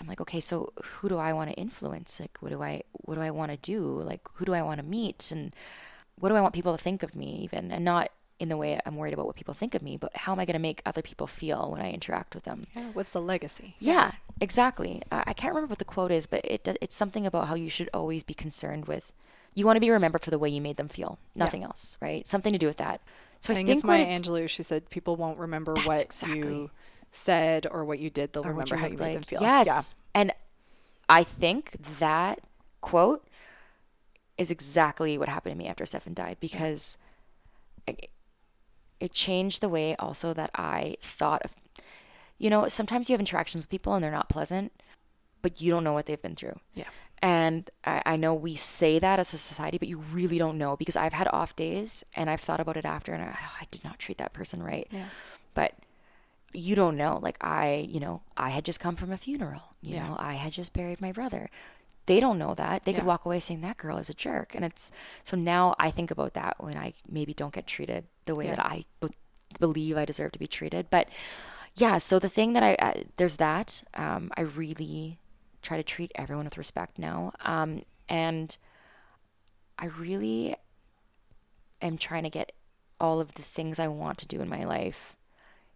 I'm 0.00 0.06
like, 0.06 0.20
okay, 0.20 0.40
so 0.40 0.72
who 0.82 1.08
do 1.08 1.16
I 1.18 1.32
want 1.32 1.50
to 1.50 1.56
influence? 1.56 2.20
Like, 2.20 2.36
what 2.40 2.50
do 2.50 2.62
I, 2.62 2.82
what 2.92 3.16
do 3.16 3.20
I 3.20 3.30
want 3.30 3.50
to 3.50 3.56
do? 3.56 3.80
Like, 3.82 4.20
who 4.34 4.44
do 4.44 4.54
I 4.54 4.62
want 4.62 4.78
to 4.80 4.86
meet? 4.86 5.30
And 5.30 5.54
what 6.18 6.28
do 6.28 6.36
I 6.36 6.40
want 6.40 6.54
people 6.54 6.76
to 6.76 6.82
think 6.82 7.02
of 7.02 7.14
me, 7.14 7.40
even? 7.42 7.70
And 7.70 7.84
not 7.84 8.10
in 8.38 8.48
the 8.48 8.56
way 8.56 8.80
I'm 8.86 8.96
worried 8.96 9.14
about 9.14 9.26
what 9.26 9.36
people 9.36 9.54
think 9.54 9.74
of 9.74 9.82
me, 9.82 9.96
but 9.96 10.16
how 10.16 10.32
am 10.32 10.38
I 10.38 10.44
going 10.44 10.54
to 10.54 10.60
make 10.60 10.80
other 10.86 11.02
people 11.02 11.26
feel 11.26 11.70
when 11.72 11.80
I 11.80 11.90
interact 11.90 12.34
with 12.34 12.44
them? 12.44 12.64
Yeah. 12.76 12.90
What's 12.92 13.10
the 13.10 13.20
legacy? 13.20 13.74
Yeah, 13.80 14.12
exactly. 14.40 15.02
Uh, 15.10 15.24
I 15.26 15.32
can't 15.32 15.52
remember 15.52 15.70
what 15.70 15.78
the 15.78 15.84
quote 15.84 16.12
is, 16.12 16.26
but 16.26 16.44
it 16.44 16.66
it's 16.80 16.94
something 16.94 17.26
about 17.26 17.48
how 17.48 17.54
you 17.56 17.68
should 17.68 17.90
always 17.92 18.22
be 18.22 18.34
concerned 18.34 18.86
with. 18.86 19.12
You 19.54 19.66
want 19.66 19.76
to 19.76 19.80
be 19.80 19.90
remembered 19.90 20.22
for 20.22 20.30
the 20.30 20.38
way 20.38 20.48
you 20.48 20.60
made 20.60 20.76
them 20.76 20.88
feel, 20.88 21.18
nothing 21.34 21.64
else, 21.64 21.98
right? 22.00 22.24
Something 22.26 22.52
to 22.52 22.58
do 22.58 22.66
with 22.66 22.76
that. 22.76 23.00
So 23.40 23.52
I 23.52 23.54
I, 23.54 23.56
think, 23.56 23.66
think 23.68 23.76
it's 23.78 23.84
Maya 23.84 24.02
it- 24.02 24.22
Angelou. 24.22 24.48
She 24.48 24.62
said 24.62 24.88
people 24.88 25.16
won't 25.16 25.38
remember 25.38 25.74
what 25.84 26.04
exactly. 26.04 26.38
you 26.38 26.70
said 27.10 27.66
or 27.70 27.84
what 27.84 27.98
you 27.98 28.10
did. 28.10 28.32
They'll 28.32 28.46
or 28.46 28.50
remember 28.50 28.74
you 28.76 28.80
how 28.80 28.86
you 28.88 28.96
made 28.98 29.16
them 29.16 29.22
feel. 29.22 29.40
Yes, 29.40 29.66
Yeah. 29.66 29.80
and 30.20 30.32
I 31.08 31.24
think 31.24 31.72
that 31.98 32.40
quote 32.80 33.26
is 34.36 34.50
exactly 34.50 35.18
what 35.18 35.28
happened 35.28 35.54
to 35.54 35.58
me 35.58 35.66
after 35.68 35.84
Stefan 35.86 36.14
died 36.14 36.36
because 36.40 36.96
it, 37.86 38.10
it 39.00 39.12
changed 39.12 39.60
the 39.60 39.68
way 39.68 39.96
also 39.96 40.32
that 40.34 40.50
I 40.54 40.96
thought 41.00 41.42
of. 41.42 41.54
You 42.38 42.50
know, 42.50 42.68
sometimes 42.68 43.08
you 43.08 43.14
have 43.14 43.20
interactions 43.20 43.64
with 43.64 43.68
people 43.70 43.94
and 43.94 44.04
they're 44.04 44.12
not 44.12 44.28
pleasant, 44.28 44.72
but 45.42 45.60
you 45.60 45.70
don't 45.72 45.82
know 45.82 45.92
what 45.92 46.06
they've 46.06 46.22
been 46.22 46.36
through. 46.36 46.60
Yeah. 46.74 46.84
And 47.20 47.68
I, 47.84 48.00
I 48.06 48.16
know 48.16 48.32
we 48.32 48.54
say 48.54 49.00
that 49.00 49.18
as 49.18 49.34
a 49.34 49.38
society, 49.38 49.76
but 49.76 49.88
you 49.88 49.98
really 50.12 50.38
don't 50.38 50.56
know 50.56 50.76
because 50.76 50.94
I've 50.94 51.14
had 51.14 51.26
off 51.32 51.56
days 51.56 52.04
and 52.14 52.30
I've 52.30 52.40
thought 52.40 52.60
about 52.60 52.76
it 52.76 52.84
after 52.84 53.12
and 53.12 53.24
I, 53.24 53.36
oh, 53.36 53.56
I 53.60 53.66
did 53.72 53.82
not 53.82 53.98
treat 53.98 54.18
that 54.18 54.32
person 54.32 54.62
right. 54.62 54.86
Yeah. 54.92 55.06
But 55.54 55.72
you 56.52 56.74
don't 56.74 56.96
know. 56.96 57.18
Like 57.22 57.36
I, 57.40 57.86
you 57.88 58.00
know, 58.00 58.22
I 58.36 58.50
had 58.50 58.64
just 58.64 58.80
come 58.80 58.96
from 58.96 59.12
a 59.12 59.18
funeral. 59.18 59.62
You 59.82 59.94
Yeah. 59.96 60.08
know, 60.08 60.16
I 60.18 60.34
had 60.34 60.52
just 60.52 60.72
buried 60.72 61.00
my 61.00 61.12
brother. 61.12 61.50
They 62.06 62.20
don't 62.20 62.38
know 62.38 62.54
that. 62.54 62.84
They 62.86 62.94
could 62.94 63.04
walk 63.04 63.26
away 63.26 63.38
saying 63.38 63.60
that 63.60 63.76
girl 63.76 63.98
is 63.98 64.08
a 64.08 64.14
jerk. 64.14 64.54
And 64.54 64.64
it's 64.64 64.90
so 65.22 65.36
now 65.36 65.74
I 65.78 65.90
think 65.90 66.10
about 66.10 66.32
that 66.34 66.56
when 66.58 66.76
I 66.76 66.94
maybe 67.08 67.34
don't 67.34 67.52
get 67.52 67.66
treated 67.66 68.06
the 68.24 68.34
way 68.34 68.46
Yeah. 68.46 68.54
that 68.56 68.64
I 68.66 68.84
b- 69.00 69.08
believe 69.60 69.96
I 69.98 70.06
deserve 70.06 70.32
to 70.32 70.38
be 70.38 70.46
treated. 70.46 70.88
But 70.90 71.08
yeah, 71.74 71.98
so 71.98 72.18
the 72.18 72.30
thing 72.30 72.54
that 72.54 72.62
I 72.62 72.74
uh, 72.76 73.02
there's 73.18 73.36
that. 73.36 73.82
Um, 73.94 74.32
I 74.36 74.40
really 74.40 75.18
try 75.60 75.76
to 75.76 75.82
treat 75.82 76.10
everyone 76.14 76.44
with 76.46 76.56
respect 76.56 76.98
now. 76.98 77.32
Um, 77.44 77.82
and 78.08 78.56
I 79.78 79.86
really 79.86 80.56
am 81.82 81.98
trying 81.98 82.22
to 82.24 82.30
get 82.30 82.52
all 82.98 83.20
of 83.20 83.34
the 83.34 83.42
things 83.42 83.78
I 83.78 83.86
want 83.88 84.18
to 84.18 84.26
do 84.26 84.40
in 84.40 84.48
my 84.48 84.64
life 84.64 85.14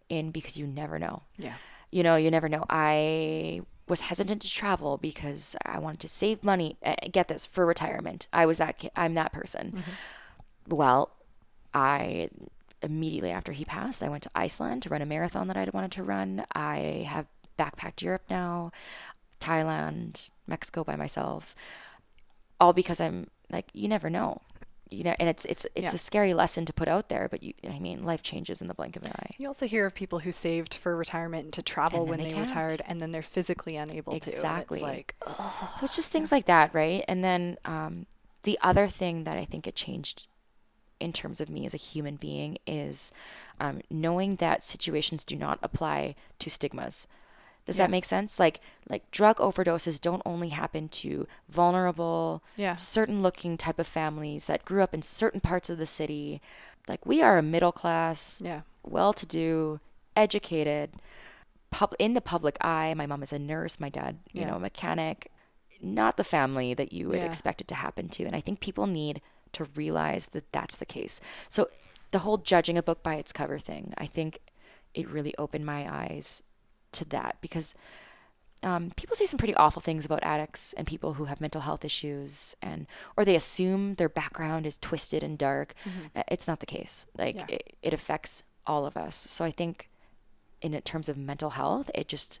in 0.09 0.31
because 0.31 0.57
you 0.57 0.67
never 0.67 0.99
know. 0.99 1.23
Yeah. 1.37 1.55
You 1.91 2.03
know, 2.03 2.15
you 2.15 2.31
never 2.31 2.49
know. 2.49 2.65
I 2.69 3.61
was 3.87 4.01
hesitant 4.01 4.41
to 4.41 4.49
travel 4.49 4.97
because 4.97 5.55
I 5.65 5.79
wanted 5.79 5.99
to 6.01 6.07
save 6.07 6.43
money. 6.43 6.77
Get 7.11 7.27
this 7.27 7.45
for 7.45 7.65
retirement. 7.65 8.27
I 8.33 8.45
was 8.45 8.57
that. 8.57 8.77
ki- 8.77 8.89
I'm 8.95 9.13
that 9.15 9.33
person. 9.33 9.73
Mm-hmm. 9.75 10.75
Well, 10.75 11.11
I 11.73 12.29
immediately 12.81 13.31
after 13.31 13.51
he 13.51 13.65
passed, 13.65 14.01
I 14.03 14.09
went 14.09 14.23
to 14.23 14.29
Iceland 14.35 14.83
to 14.83 14.89
run 14.89 15.01
a 15.01 15.05
marathon 15.05 15.47
that 15.47 15.57
I 15.57 15.67
wanted 15.73 15.91
to 15.93 16.03
run. 16.03 16.45
I 16.53 17.05
have 17.09 17.27
backpacked 17.57 18.01
Europe 18.01 18.23
now, 18.29 18.71
Thailand, 19.39 20.29
Mexico 20.47 20.83
by 20.83 20.95
myself, 20.95 21.55
all 22.59 22.73
because 22.73 22.99
I'm 23.01 23.27
like 23.51 23.67
you 23.73 23.87
never 23.87 24.09
know. 24.09 24.41
You 24.89 25.03
know, 25.05 25.13
and 25.19 25.27
it's 25.27 25.45
it's 25.45 25.65
it's 25.75 25.91
Yeah. 25.91 25.95
a 25.95 25.97
scary 25.97 26.33
lesson 26.33 26.65
to 26.65 26.73
put 26.73 26.87
out 26.87 27.09
there, 27.09 27.27
but 27.29 27.41
you 27.41 27.53
I 27.67 27.79
mean, 27.79 28.03
life 28.03 28.21
changes 28.21 28.61
in 28.61 28.67
the 28.67 28.73
blink 28.73 28.95
of 28.95 29.03
an 29.03 29.11
eye. 29.11 29.31
You 29.37 29.47
also 29.47 29.65
hear 29.65 29.85
of 29.85 29.95
people 29.95 30.19
who 30.19 30.31
saved 30.31 30.73
for 30.73 30.95
retirement 30.95 31.53
to 31.53 31.61
travel 31.63 32.05
when 32.05 32.21
they 32.21 32.33
they, 32.33 32.39
retired 32.39 32.83
and 32.87 33.01
then 33.01 33.11
they're 33.11 33.21
physically 33.21 33.75
unable 33.75 34.13
Exactly. 34.13 34.31
to. 34.31 34.37
Exactly. 34.37 34.81
like, 34.81 35.15
ugh. 35.25 35.69
So 35.79 35.85
it's 35.85 35.95
just 35.95 36.11
things 36.11 36.31
like 36.31 36.45
that, 36.45 36.73
right? 36.73 37.03
And 37.07 37.23
then 37.23 37.57
um, 37.65 38.05
the 38.43 38.59
other 38.61 38.87
thing 38.87 39.23
that 39.23 39.35
I 39.35 39.45
think 39.45 39.67
it 39.67 39.75
changed 39.75 40.27
in 40.99 41.11
terms 41.11 41.41
of 41.41 41.49
me 41.49 41.65
as 41.65 41.73
a 41.73 41.77
human 41.77 42.15
being 42.15 42.57
is 42.67 43.11
um, 43.59 43.81
knowing 43.89 44.35
that 44.37 44.63
situations 44.63 45.25
do 45.25 45.35
not 45.35 45.59
apply 45.61 46.15
to 46.39 46.49
stigmas. 46.49 47.07
Does 47.65 47.77
Yeah. 47.77 47.85
that 47.85 47.91
make 47.91 48.05
sense? 48.05 48.39
Like 48.39 48.59
like 48.89 49.09
drug 49.11 49.37
overdoses 49.37 50.01
don't 50.01 50.21
only 50.25 50.49
happen 50.49 50.89
to 50.89 51.25
vulnerable, 51.47 52.43
Yeah. 52.57 52.75
certain 52.75 53.21
looking 53.21 53.57
type 53.57 53.79
of 53.79 53.87
families 53.87 54.45
that 54.47 54.65
grew 54.65 54.83
up 54.83 54.93
in 54.93 55.01
certain 55.01 55.39
parts 55.39 55.69
of 55.69 55.77
the 55.77 55.85
city. 55.85 56.41
Like 56.87 57.05
we 57.05 57.21
are 57.21 57.37
a 57.37 57.41
middle 57.41 57.71
class, 57.71 58.41
yeah. 58.43 58.61
well-to-do, 58.83 59.79
educated, 60.17 60.91
pub- 61.71 61.95
in 61.97 62.13
the 62.13 62.21
public 62.21 62.57
eye. 62.61 62.93
My 62.93 63.05
mom 63.05 63.23
is 63.23 63.31
a 63.33 63.39
nurse, 63.39 63.79
my 63.79 63.89
dad, 63.89 64.19
you 64.33 64.41
Yeah. 64.41 64.47
know, 64.47 64.55
a 64.57 64.59
mechanic. 64.59 65.31
Not 65.81 66.17
the 66.17 66.23
family 66.23 66.73
that 66.73 66.91
you 66.93 67.07
would 67.09 67.19
Yeah. 67.19 67.25
expect 67.25 67.61
it 67.61 67.67
to 67.69 67.75
happen 67.75 68.09
to. 68.09 68.25
And 68.25 68.35
I 68.35 68.41
think 68.41 68.59
people 68.59 68.85
need 68.87 69.21
to 69.53 69.65
realize 69.75 70.27
that 70.27 70.51
that's 70.51 70.75
the 70.75 70.85
case. 70.85 71.21
So 71.49 71.69
the 72.11 72.19
whole 72.19 72.37
judging 72.37 72.77
a 72.77 72.83
book 72.83 73.01
by 73.01 73.15
its 73.15 73.31
cover 73.33 73.59
thing, 73.59 73.93
I 73.97 74.05
think 74.05 74.39
it 74.93 75.07
really 75.09 75.33
opened 75.37 75.65
my 75.65 75.87
eyes 75.91 76.43
to 76.93 77.05
that 77.09 77.37
because 77.41 77.75
um, 78.63 78.91
people 78.95 79.15
say 79.15 79.25
some 79.25 79.37
pretty 79.37 79.55
awful 79.55 79.81
things 79.81 80.05
about 80.05 80.23
addicts 80.23 80.71
and 80.73 80.87
people 80.87 81.15
who 81.15 81.25
have 81.25 81.41
mental 81.41 81.61
health 81.61 81.83
issues 81.83 82.55
and 82.61 82.87
or 83.17 83.25
they 83.25 83.35
assume 83.35 83.95
their 83.95 84.07
background 84.07 84.65
is 84.65 84.77
twisted 84.77 85.21
and 85.23 85.37
dark 85.37 85.73
Uh, 86.15 86.23
it's 86.29 86.47
not 86.47 86.59
the 86.61 86.65
case 86.65 87.05
like 87.17 87.35
Mm-hmm. 87.35 87.49
Yeah. 87.49 87.55
it, 87.55 87.75
it 87.81 87.93
affects 87.93 88.43
all 88.65 88.85
of 88.85 88.95
us 88.95 89.15
so 89.29 89.43
i 89.43 89.51
think 89.51 89.89
in 90.61 90.71
terms 90.81 91.09
of 91.09 91.17
mental 91.17 91.49
health 91.51 91.91
it 91.93 92.07
just 92.07 92.39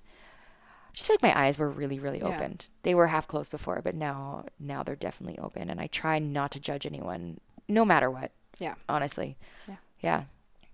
just 0.93 1.09
like 1.09 1.21
my 1.21 1.37
eyes 1.37 1.57
were 1.57 1.69
really 1.69 1.99
really 1.99 2.19
Yeah. 2.19 2.27
opened 2.29 2.67
they 2.83 2.95
were 2.95 3.07
half 3.07 3.27
closed 3.27 3.51
before 3.51 3.81
but 3.83 3.93
now 3.95 4.45
now 4.59 4.83
they're 4.83 4.95
definitely 4.95 5.37
open 5.39 5.69
and 5.69 5.81
i 5.81 5.87
try 5.87 6.19
not 6.19 6.51
to 6.51 6.59
judge 6.59 6.85
anyone 6.85 7.39
no 7.67 7.83
matter 7.83 8.09
what 8.09 8.31
Yeah. 8.59 8.75
honestly 8.87 9.35
Yeah. 9.67 9.75
yeah 9.99 10.23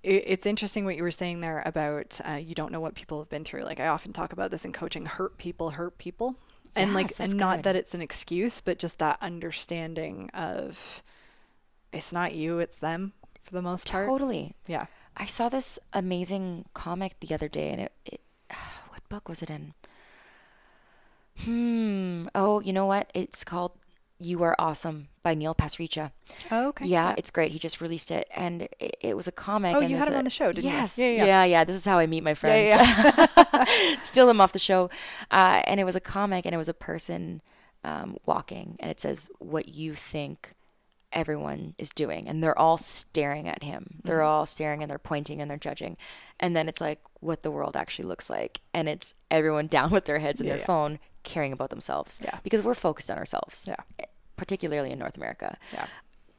it, 0.04 0.24
it's 0.28 0.46
interesting 0.46 0.86
what 0.86 0.96
you 0.96 1.04
were 1.04 1.12
saying 1.12 1.42
there 1.42 1.64
about 1.66 2.20
uh, 2.26 2.34
you 2.34 2.56
don't 2.56 2.72
know 2.72 2.80
what 2.80 2.96
people 2.96 3.20
have 3.20 3.30
been 3.30 3.44
through. 3.44 3.64
Like 3.64 3.80
I 3.80 3.88
often 3.88 4.14
talk 4.14 4.34
about 4.34 4.52
this 4.52 4.66
in 4.66 4.72
coaching: 4.72 5.06
hurt 5.06 5.38
people 5.38 5.72
hurt 5.72 5.98
people, 5.98 6.36
and 6.76 6.94
like, 6.94 7.08
Yes, 7.08 7.20
and 7.20 7.36
not 7.36 7.64
that 7.64 7.76
it's 7.76 7.94
an 7.94 8.02
excuse, 8.02 8.62
but 8.62 8.80
just 8.80 9.00
that 9.00 9.18
understanding 9.22 10.30
of 10.34 11.04
it's 11.92 12.14
not 12.14 12.34
you, 12.34 12.60
it's 12.60 12.78
them 12.78 13.14
for 13.42 13.54
the 13.54 13.62
most 13.62 13.92
part. 13.92 14.08
totally 14.08 14.54
Yeah. 14.68 14.86
I 15.18 15.26
saw 15.26 15.50
this 15.50 15.80
amazing 15.92 16.66
comic 16.74 17.20
the 17.20 17.34
other 17.34 17.50
day, 17.50 17.70
and 17.70 17.82
it, 17.82 17.92
it 18.06 18.22
what 18.90 19.08
book 19.10 19.28
was 19.28 19.42
it 19.42 19.50
in? 19.50 19.74
Hmm. 21.40 22.28
Oh, 22.36 22.60
you 22.60 22.74
know 22.74 22.86
what? 22.86 23.10
It's 23.14 23.44
called 23.44 23.72
"You 24.20 24.44
Are 24.44 24.56
Awesome" 24.60 25.08
by 25.24 25.34
Neil 25.34 25.56
Pasricha. 25.56 26.12
Oh, 26.52 26.68
okay. 26.70 26.86
Yeah, 26.86 27.16
it's 27.18 27.32
great. 27.32 27.52
He 27.52 27.60
just 27.60 27.82
released 27.82 28.12
it, 28.12 28.28
and 28.36 28.64
it, 28.80 28.98
it 29.02 29.18
was 29.18 29.28
a 29.28 29.32
comic. 29.32 29.76
Oh, 29.76 29.80
and 29.80 29.90
you 29.90 29.98
had 29.98 30.08
him 30.10 30.14
a- 30.16 30.18
on 30.18 30.24
the 30.26 30.30
show, 30.30 30.52
didn't 30.52 30.66
you? 30.66 30.72
yes. 30.72 30.98
Yeah, 30.98 31.10
yeah. 31.10 31.26
yeah, 31.26 31.44
yeah. 31.46 31.64
This 31.64 31.76
is 31.76 31.86
how 31.86 31.98
I 31.98 32.06
meet 32.08 32.24
my 32.24 32.34
friends. 32.34 32.70
yeah, 32.70 33.96
Steal 34.02 34.28
them 34.28 34.40
off 34.42 34.52
the 34.54 34.60
show. 34.60 34.90
Uh, 35.32 35.62
and 35.66 35.80
it 35.80 35.84
was 35.86 35.96
a 35.96 36.02
comic, 36.02 36.46
and 36.46 36.54
it 36.54 36.58
was 36.58 36.70
a 36.70 36.74
person 36.74 37.42
um, 37.84 38.18
walking, 38.26 38.76
and 38.80 38.92
it 38.92 39.00
says 39.00 39.30
what 39.40 39.70
you 39.70 39.94
think 39.96 40.54
everyone 41.12 41.74
is 41.80 41.90
doing, 41.90 42.28
and 42.28 42.44
they're 42.44 42.58
all 42.58 42.78
staring 42.78 43.48
at 43.48 43.64
him. 43.64 44.00
They're 44.04 44.18
Mm-hmm. 44.20 44.28
all 44.28 44.46
staring, 44.46 44.82
and 44.84 44.90
they're 44.92 45.00
pointing, 45.00 45.42
and 45.42 45.50
they're 45.50 45.58
judging, 45.58 45.98
and 46.40 46.56
then 46.56 46.70
it's 46.70 46.80
like 46.82 47.00
what 47.20 47.42
the 47.42 47.50
world 47.52 47.76
actually 47.76 48.06
looks 48.08 48.30
like, 48.30 48.62
and 48.74 48.88
it's 48.88 49.16
everyone 49.32 49.68
down 49.78 49.90
with 49.92 50.06
their 50.06 50.20
heads 50.20 50.40
in 50.40 50.46
Yeah, 50.46 50.54
their 50.54 50.60
yeah. 50.60 50.66
phone, 50.66 51.00
caring 51.24 51.54
about 51.54 51.70
themselves. 51.70 52.22
Yeah. 52.24 52.40
because 52.44 52.62
we're 52.62 52.74
focused 52.74 53.10
on 53.12 53.18
ourselves. 53.18 53.68
Yeah. 53.68 54.06
particularly 54.38 54.92
in 54.92 55.00
North 55.00 55.18
America 55.18 55.58
Yeah. 55.74 55.86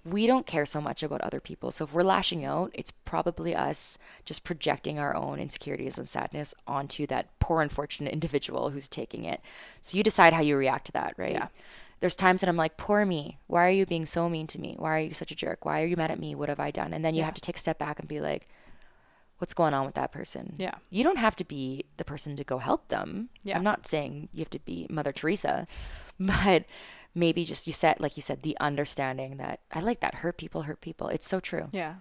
we 0.05 0.27
don't 0.27 0.47
care 0.47 0.65
so 0.65 0.81
much 0.81 1.03
about 1.03 1.21
other 1.21 1.39
people. 1.41 1.71
So 1.71 1.85
if 1.85 1.93
we're 1.93 2.03
lashing 2.03 2.45
out, 2.47 2.71
it's 2.73 2.91
probably 2.91 3.55
us 3.55 3.99
just 4.25 4.43
projecting 4.45 4.99
our 4.99 5.15
own 5.15 5.39
insecurities 5.39 5.99
and 5.99 6.09
sadness 6.09 6.55
onto 6.67 7.07
that 7.09 7.27
poor, 7.41 7.61
unfortunate 7.61 8.11
individual 8.19 8.71
who's 8.71 8.89
taking 8.89 9.25
it. 9.25 9.41
So 9.83 9.97
you 9.99 10.03
decide 10.03 10.33
how 10.33 10.41
you 10.41 10.57
react 10.57 10.87
to 10.87 10.93
that, 10.93 11.13
right? 11.19 11.33
Yeah. 11.33 11.49
There's 12.01 12.17
times 12.17 12.41
that 12.41 12.49
I'm 12.49 12.57
like, 12.57 12.79
poor 12.79 13.05
me. 13.05 13.39
Why 13.47 13.67
are 13.67 13.71
you 13.71 13.85
being 13.85 14.07
so 14.07 14.31
mean 14.31 14.47
to 14.47 14.59
me? 14.59 14.75
Why 14.79 14.97
are 14.97 15.01
you 15.01 15.13
such 15.13 15.33
a 15.33 15.37
jerk? 15.37 15.67
Why 15.67 15.83
are 15.83 15.87
you 15.87 15.97
mad 15.97 16.11
at 16.11 16.19
me? 16.19 16.35
What 16.35 16.49
have 16.49 16.59
I 16.61 16.71
done? 16.71 16.95
And 16.95 17.05
then 17.05 17.15
you 17.15 17.19
Yeah. 17.19 17.27
have 17.27 17.35
to 17.35 17.41
take 17.43 17.57
a 17.57 17.61
step 17.61 17.79
back 17.79 17.99
and 17.99 18.09
be 18.09 18.21
like, 18.23 18.49
what's 19.41 19.55
going 19.55 19.75
on 19.75 19.85
with 19.87 19.95
that 19.95 20.13
person? 20.13 20.55
Yeah. 20.59 20.75
You 20.91 21.03
don't 21.03 21.17
have 21.19 21.35
to 21.37 21.45
be 21.45 21.85
the 21.97 22.05
person 22.05 22.37
to 22.37 22.45
go 22.45 22.59
help 22.59 22.89
them. 22.89 23.31
Yeah. 23.43 23.57
I'm 23.57 23.65
not 23.65 23.87
saying 23.87 24.29
you 24.33 24.41
have 24.41 24.51
to 24.51 24.59
be 24.61 24.87
Mother 24.91 25.13
Teresa, 25.13 25.67
but 26.21 26.65
maybe 27.15 27.45
just 27.45 27.67
you 27.67 27.73
said, 27.73 27.99
like 28.01 28.17
you 28.17 28.23
said, 28.23 28.43
the 28.43 28.57
understanding 28.61 29.39
that 29.39 29.61
I 29.73 29.81
like 29.81 30.01
that 30.01 30.17
hurt 30.17 30.37
people 30.37 30.63
hurt 30.63 30.81
people. 30.81 31.09
It's 31.09 31.27
so 31.27 31.41
true. 31.41 31.69
Yeah. 31.73 31.95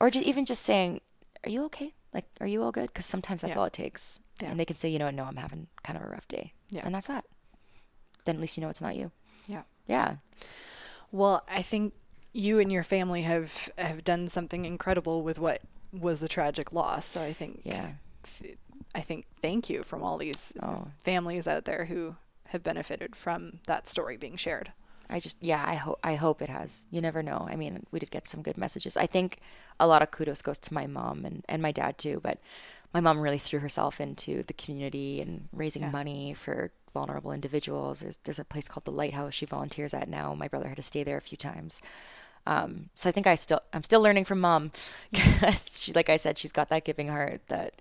Or 0.00 0.10
just 0.10 0.26
even 0.26 0.44
just 0.44 0.62
saying, 0.62 1.00
are 1.44 1.50
you 1.50 1.64
okay? 1.66 1.94
Like, 2.12 2.26
are 2.40 2.46
you 2.46 2.62
all 2.62 2.72
good? 2.72 2.88
Because 2.88 3.06
sometimes 3.06 3.40
that's 3.42 3.54
Yeah. 3.54 3.60
all 3.60 3.66
it 3.66 3.72
takes. 3.72 4.18
Yeah. 4.42 4.50
And 4.50 4.58
they 4.58 4.64
can 4.64 4.76
say, 4.76 4.88
you 4.88 4.98
know, 4.98 5.10
no, 5.10 5.24
I'm 5.24 5.36
having 5.36 5.68
kind 5.84 5.96
of 5.96 6.04
a 6.04 6.08
rough 6.08 6.26
day. 6.26 6.52
Yeah. 6.70 6.82
And 6.84 6.94
that's 6.94 7.06
that. 7.06 7.24
Then 8.24 8.34
at 8.36 8.40
least 8.40 8.56
you 8.56 8.62
know 8.62 8.68
it's 8.68 8.82
not 8.82 8.96
you. 8.96 9.12
Yeah. 9.46 9.62
Yeah. 9.86 10.16
Well, 11.12 11.44
I 11.48 11.62
think 11.62 11.94
you 12.32 12.58
and 12.58 12.70
your 12.70 12.82
family 12.82 13.22
have 13.22 13.70
have 13.78 14.02
done 14.04 14.28
something 14.28 14.64
incredible 14.64 15.22
with 15.22 15.38
what 15.38 15.62
was 15.92 16.22
a 16.22 16.28
tragic 16.28 16.72
loss. 16.72 17.06
So 17.06 17.22
I 17.22 17.32
think 17.32 17.60
Yeah. 17.64 17.92
I 18.94 19.00
think 19.00 19.26
thank 19.40 19.70
you 19.70 19.82
from 19.82 20.02
all 20.02 20.18
these 20.18 20.52
Oh. 20.62 20.88
families 20.98 21.46
out 21.46 21.64
there 21.64 21.84
who 21.86 22.16
have 22.48 22.62
benefited 22.62 23.14
from 23.14 23.60
that 23.66 23.86
story 23.88 24.16
being 24.16 24.36
shared. 24.36 24.72
I 25.08 25.18
just 25.20 25.38
yeah, 25.42 25.64
I 25.66 25.74
hope 25.74 25.98
I 26.04 26.14
hope 26.14 26.40
it 26.42 26.48
has. 26.48 26.86
You 26.90 27.00
never 27.00 27.22
know. 27.22 27.46
I 27.50 27.56
mean, 27.56 27.86
we 27.90 27.98
did 27.98 28.10
get 28.10 28.26
some 28.28 28.42
good 28.42 28.56
messages. 28.56 28.96
I 28.96 29.06
think 29.06 29.38
a 29.78 29.86
lot 29.86 30.02
of 30.02 30.10
kudos 30.10 30.42
goes 30.42 30.58
to 30.60 30.74
my 30.74 30.86
mom 30.86 31.24
and, 31.24 31.44
and 31.48 31.60
my 31.62 31.72
dad 31.72 31.98
too, 31.98 32.20
but 32.22 32.38
my 32.94 33.00
mom 33.00 33.20
really 33.20 33.38
threw 33.38 33.60
herself 33.60 34.00
into 34.00 34.42
the 34.44 34.52
community 34.52 35.20
and 35.20 35.48
raising 35.52 35.82
Yeah. 35.82 35.90
money 35.90 36.34
for 36.34 36.72
vulnerable 36.92 37.32
individuals. 37.32 38.00
There's 38.00 38.18
there's 38.24 38.38
a 38.38 38.44
place 38.44 38.68
called 38.68 38.84
the 38.84 38.92
Lighthouse 38.92 39.34
she 39.34 39.46
volunteers 39.46 39.94
at 39.94 40.08
now. 40.08 40.34
My 40.34 40.48
brother 40.48 40.68
had 40.68 40.76
to 40.76 40.82
stay 40.82 41.02
there 41.04 41.16
a 41.16 41.20
few 41.20 41.36
times. 41.38 41.80
Um, 42.46 42.90
so 42.94 43.08
I 43.08 43.12
think 43.12 43.26
I 43.26 43.34
still 43.34 43.60
I'm 43.72 43.82
still 43.84 44.00
learning 44.00 44.24
from 44.24 44.40
mom. 44.40 44.72
she 45.56 45.92
like 45.92 46.08
I 46.08 46.16
said, 46.16 46.38
she's 46.38 46.52
got 46.52 46.68
that 46.70 46.84
giving 46.84 47.08
heart 47.08 47.40
that 47.48 47.74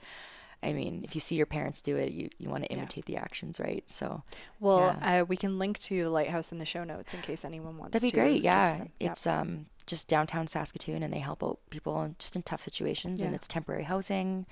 I 0.61 0.73
mean, 0.73 1.01
if 1.05 1.15
you 1.15 1.21
see 1.21 1.35
your 1.35 1.45
parents 1.45 1.81
do 1.81 1.95
it, 1.95 2.11
you, 2.11 2.29
you 2.37 2.49
want 2.49 2.65
to 2.65 2.69
Yeah. 2.69 2.79
imitate 2.79 3.05
the 3.05 3.15
actions, 3.15 3.61
right? 3.61 3.89
So 3.89 4.23
Well, 4.59 4.97
Yeah. 5.01 5.21
uh, 5.21 5.25
we 5.25 5.37
can 5.37 5.57
link 5.57 5.79
to 5.79 6.03
the 6.03 6.09
lighthouse 6.09 6.51
in 6.51 6.57
the 6.57 6.65
show 6.65 6.83
notes 6.83 7.13
in 7.13 7.21
case 7.21 7.45
anyone 7.45 7.77
wants. 7.77 7.93
To 7.93 7.99
That'd 7.99 8.13
be 8.13 8.19
great. 8.19 8.41
Yeah. 8.41 8.85
It's 8.99 9.25
um 9.25 9.67
just 9.85 10.07
downtown 10.07 10.45
Saskatoon 10.47 11.01
and 11.01 11.11
they 11.13 11.19
help 11.19 11.43
out 11.43 11.59
people 11.71 12.01
in- 12.03 12.15
just 12.19 12.35
in 12.35 12.41
tough 12.43 12.61
situations 12.61 13.21
and 13.21 13.33
it's 13.33 13.47
temporary 13.47 13.83
housing. 13.83 14.45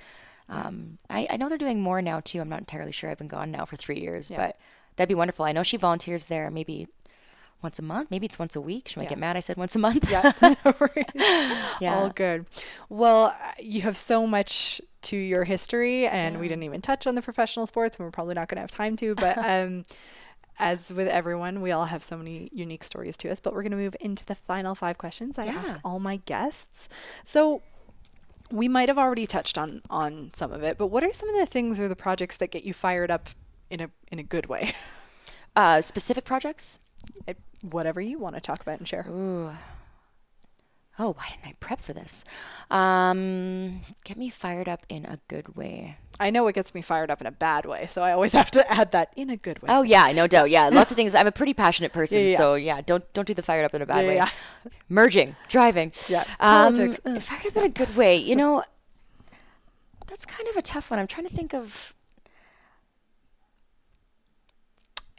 Um 0.50 0.98
I, 1.10 1.28
I 1.30 1.38
know 1.38 1.50
they're 1.50 1.58
doing 1.58 1.82
more 1.82 2.02
now 2.02 2.22
too. 2.22 2.40
I'm 2.40 2.50
not 2.50 2.60
entirely 2.60 2.94
sure. 2.94 3.10
I've 3.10 3.18
been 3.18 3.28
gone 3.28 3.52
now 3.52 3.66
for 3.66 3.76
three 3.76 4.00
years, 4.00 4.32
Yeah. 4.32 4.38
but 4.38 4.60
that'd 4.96 5.10
be 5.10 5.16
wonderful. 5.16 5.44
I 5.46 5.52
know 5.52 5.64
she 5.64 5.76
volunteers 5.78 6.28
there 6.28 6.50
maybe 6.50 6.88
once 7.64 7.80
a 7.80 7.82
month. 7.82 8.12
Maybe 8.12 8.26
it's 8.26 8.38
once 8.40 8.56
a 8.56 8.62
week. 8.62 8.88
She 8.88 9.00
might 9.00 9.06
Yeah. 9.06 9.10
get 9.10 9.18
mad. 9.20 9.36
I 9.38 9.40
said 9.42 9.58
once 9.58 9.76
a 9.76 9.80
month. 9.80 10.10
Yeah. 10.12 10.32
Yeah. 11.82 11.96
All 12.00 12.10
good. 12.10 12.48
Well, 12.90 13.26
uh, 13.28 13.34
you 13.60 13.82
have 13.82 13.98
so 13.98 14.26
much 14.28 14.82
to 15.04 15.16
your 15.18 15.44
history, 15.44 16.08
and 16.08 16.40
we 16.40 16.48
didn't 16.48 16.64
even 16.64 16.82
touch 16.82 17.06
on 17.08 17.16
the 17.16 17.22
professional 17.22 17.68
sports, 17.68 17.98
and 17.98 18.06
we're 18.06 18.12
probably 18.12 18.34
not 18.36 18.48
going 18.50 18.58
to 18.58 18.62
have 18.62 18.72
time 18.72 18.96
to. 18.98 19.16
But 19.16 19.38
um, 19.54 19.86
as 20.60 20.92
with 20.92 21.08
everyone, 21.08 21.62
we 21.62 21.72
all 21.72 21.86
have 21.86 22.02
so 22.04 22.18
many 22.18 22.50
unique 22.52 22.84
stories 22.84 23.16
to 23.18 23.30
us. 23.30 23.40
But 23.40 23.54
we're 23.54 23.62
going 23.64 23.72
to 23.72 23.78
move 23.78 23.96
into 24.00 24.26
the 24.26 24.36
final 24.36 24.74
five 24.76 24.98
questions 24.98 25.38
I 25.38 25.46
ask 25.48 25.80
all 25.84 26.00
my 26.00 26.18
guests. 26.26 26.90
So. 27.24 27.62
We 28.50 28.70
might 28.70 28.88
have 28.88 28.98
already 28.98 29.28
touched 29.28 29.58
on 29.58 29.82
on 29.90 30.32
some 30.34 30.54
of 30.54 30.64
it, 30.64 30.78
but 30.78 30.88
what 30.88 31.04
are 31.04 31.12
some 31.12 31.28
of 31.28 31.36
the 31.36 31.46
things 31.46 31.82
or 31.82 31.90
the 31.90 31.98
projects 31.98 32.38
that 32.38 32.50
get 32.50 32.64
you 32.64 32.72
fired 32.74 33.12
up 33.12 33.28
in 33.70 33.82
a 33.82 33.90
in 34.10 34.20
a 34.20 34.24
good 34.24 34.46
way? 34.46 34.72
Uh, 35.54 35.82
specific 35.82 36.24
projects. 36.24 36.80
It- 37.28 37.38
Whatever 37.62 38.02
you 38.02 38.20
want 38.20 38.36
to 38.36 38.42
talk 38.42 38.62
about 38.62 38.80
and 38.80 38.88
share. 38.88 39.06
Ooh. 39.10 39.52
Oh, 41.00 41.14
why 41.14 41.28
didn't 41.30 41.46
I 41.46 41.54
prep 41.60 41.80
for 41.80 41.94
this? 41.94 42.26
Um, 42.72 43.82
get 44.04 44.18
me 44.18 44.30
fired 44.32 44.68
up 44.68 44.84
in 44.90 45.06
a 45.06 45.20
good 45.28 45.56
way. 45.56 45.98
I 46.20 46.32
know 46.32 46.48
it 46.48 46.56
gets 46.56 46.74
me 46.74 46.82
fired 46.82 47.12
up 47.12 47.22
in 47.22 47.28
a 47.28 47.32
bad 47.32 47.66
way, 47.68 47.86
so 47.86 48.02
I 48.02 48.14
always 48.14 48.34
have 48.42 48.50
to 48.52 48.72
add 48.72 48.92
that 48.94 49.10
in 49.16 49.30
a 49.30 49.38
good 49.38 49.62
way. 49.62 49.70
Oh 49.72 49.84
yeah, 49.84 50.12
no 50.12 50.26
doubt. 50.26 50.50
Yeah, 50.50 50.70
lots 50.74 50.90
of 50.90 50.98
things. 50.98 51.14
I'm 51.14 51.28
a 51.28 51.32
pretty 51.32 51.54
passionate 51.54 51.94
person, 51.94 52.22
Yeah, 52.24 52.28
yeah, 52.30 52.38
so 52.38 52.56
yeah, 52.56 52.82
don't 52.82 53.04
don't 53.14 53.28
do 53.28 53.36
the 53.36 53.44
fired 53.44 53.64
up 53.66 53.76
in 53.76 53.84
a 53.84 53.86
bad 53.86 54.06
Yeah, 54.06 54.24
way. 54.26 54.72
Merging, 54.90 55.36
driving. 55.48 55.92
Yeah, 56.10 56.24
Um, 56.40 56.74
politics, 56.74 57.00
ugh. 57.06 57.22
Fired 57.22 57.46
up 57.46 57.58
in 57.58 57.64
a 57.66 57.70
good 57.70 57.96
way. 57.96 58.16
You 58.18 58.36
know, 58.36 58.64
that's 60.08 60.26
kind 60.26 60.50
of 60.50 60.56
a 60.56 60.64
tough 60.64 60.90
one. 60.90 61.00
I'm 61.00 61.08
trying 61.08 61.28
to 61.28 61.34
think 61.36 61.54
of 61.54 61.94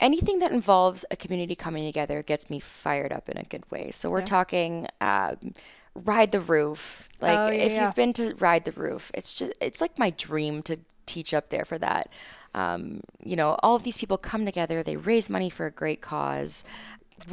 anything 0.01 0.39
that 0.41 0.53
involves 0.53 1.05
a 1.11 1.17
community 1.17 1.55
coming 1.55 1.85
together 1.85 2.23
gets 2.23 2.49
me 2.51 2.61
fired 2.61 3.13
up 3.13 3.29
in 3.29 3.37
a 3.37 3.45
good 3.45 3.69
way. 3.71 3.91
So 3.91 4.11
we're 4.11 4.21
Yeah. 4.21 4.25
talking 4.27 4.87
um, 5.01 5.55
ride 5.95 6.31
the 6.31 6.41
roof. 6.41 7.09
Like 7.21 7.39
Oh, 7.39 7.51
yeah, 7.51 7.63
if 7.63 7.73
yeah. 7.73 7.87
you've 7.87 7.95
been 7.97 8.13
to 8.15 8.35
ride 8.37 8.65
the 8.65 8.73
roof, 8.73 9.11
it's 9.15 9.35
just 9.35 9.53
it's 9.61 9.81
like 9.81 9.99
my 9.99 10.11
dream 10.11 10.63
to 10.63 10.79
teach 11.07 11.35
up 11.35 11.49
there 11.51 11.65
for 11.65 11.79
that. 11.79 12.11
Um, 12.55 13.01
you 13.25 13.37
know, 13.37 13.59
all 13.63 13.75
of 13.77 13.83
these 13.83 13.99
people 13.99 14.17
come 14.19 14.45
together, 14.45 14.83
they 14.83 14.97
raise 14.97 15.29
money 15.29 15.51
for 15.51 15.67
a 15.67 15.71
great 15.71 16.01
cause. 16.01 16.65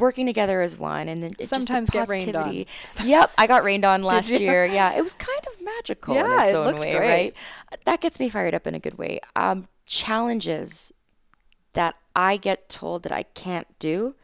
Working 0.00 0.26
together 0.26 0.62
as 0.62 0.76
one, 0.76 1.08
and 1.08 1.22
then 1.22 1.34
Sometimes 1.46 1.90
the 1.90 2.04
rained 2.08 2.34
on. 2.34 2.42
positivity. 2.44 2.66
yep, 3.04 3.30
I 3.38 3.46
got 3.46 3.62
rained 3.62 3.84
on 3.84 4.02
last 4.12 4.30
year. 4.30 4.66
Yeah, 4.66 4.92
it 4.94 5.00
was 5.02 5.14
kind 5.14 5.40
of 5.46 5.64
magical 5.64 6.16
in 6.16 6.26
Yeah, 6.26 6.40
its 6.42 6.50
it 6.50 6.56
own 6.56 6.66
looks 6.66 6.84
way, 6.84 6.96
great. 6.96 7.08
right? 7.08 7.34
That 7.84 8.00
gets 8.00 8.18
me 8.18 8.28
fired 8.28 8.52
up 8.52 8.66
in 8.66 8.74
a 8.74 8.80
good 8.80 8.98
way. 8.98 9.20
Um, 9.36 9.68
challenges 9.86 10.92
that 11.76 11.94
I 12.14 12.38
get 12.38 12.68
told 12.68 13.02
that 13.02 13.12
I 13.12 13.22
can't 13.22 13.66
do, 13.78 14.14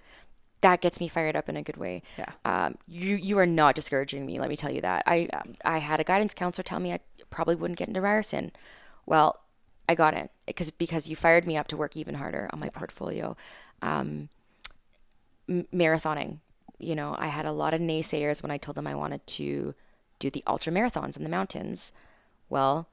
that 0.63 0.81
gets 0.81 0.99
me 1.01 1.07
fired 1.07 1.37
up 1.37 1.49
in 1.49 1.57
a 1.57 1.63
good 1.63 1.77
way. 1.77 2.03
Yeah. 2.19 2.33
Um, 2.45 2.77
you 2.89 3.15
you 3.17 3.39
are 3.39 3.47
not 3.47 3.75
discouraging 3.75 4.25
me. 4.25 4.41
Let 4.41 4.49
me 4.49 4.57
tell 4.57 4.73
you 4.73 4.81
that. 4.81 5.03
I 5.07 5.29
I 5.65 5.79
had 5.79 6.01
a 6.01 6.05
guidance 6.05 6.35
counselor 6.35 6.65
tell 6.65 6.81
me 6.81 6.93
I 6.93 7.01
probably 7.31 7.55
wouldn't 7.55 7.79
get 7.79 7.89
into 7.89 8.01
Ryerson. 8.01 8.53
Well, 9.05 9.41
I 9.89 9.95
got 9.95 10.15
in 10.15 10.31
because 10.47 10.71
because 10.71 11.09
you 11.09 11.17
fired 11.17 11.47
me 11.47 11.57
up 11.57 11.69
to 11.69 11.77
work 11.77 11.97
even 11.97 12.15
harder 12.15 12.49
on 12.53 12.59
my 12.61 12.69
portfolio. 12.71 13.37
Um, 13.83 14.31
m- 15.49 15.67
marathoning. 15.75 16.39
You 16.79 16.95
know, 16.95 17.15
I 17.19 17.27
had 17.27 17.45
a 17.45 17.53
lot 17.53 17.75
of 17.75 17.81
naysayers 17.81 18.43
when 18.43 18.51
I 18.51 18.57
told 18.57 18.77
them 18.77 18.87
I 18.87 18.95
wanted 18.95 19.27
to 19.39 19.75
do 20.19 20.31
the 20.31 20.43
ultra 20.47 20.73
marathons 20.73 21.17
in 21.17 21.23
the 21.23 21.29
mountains. 21.29 21.93
Well, 22.49 22.89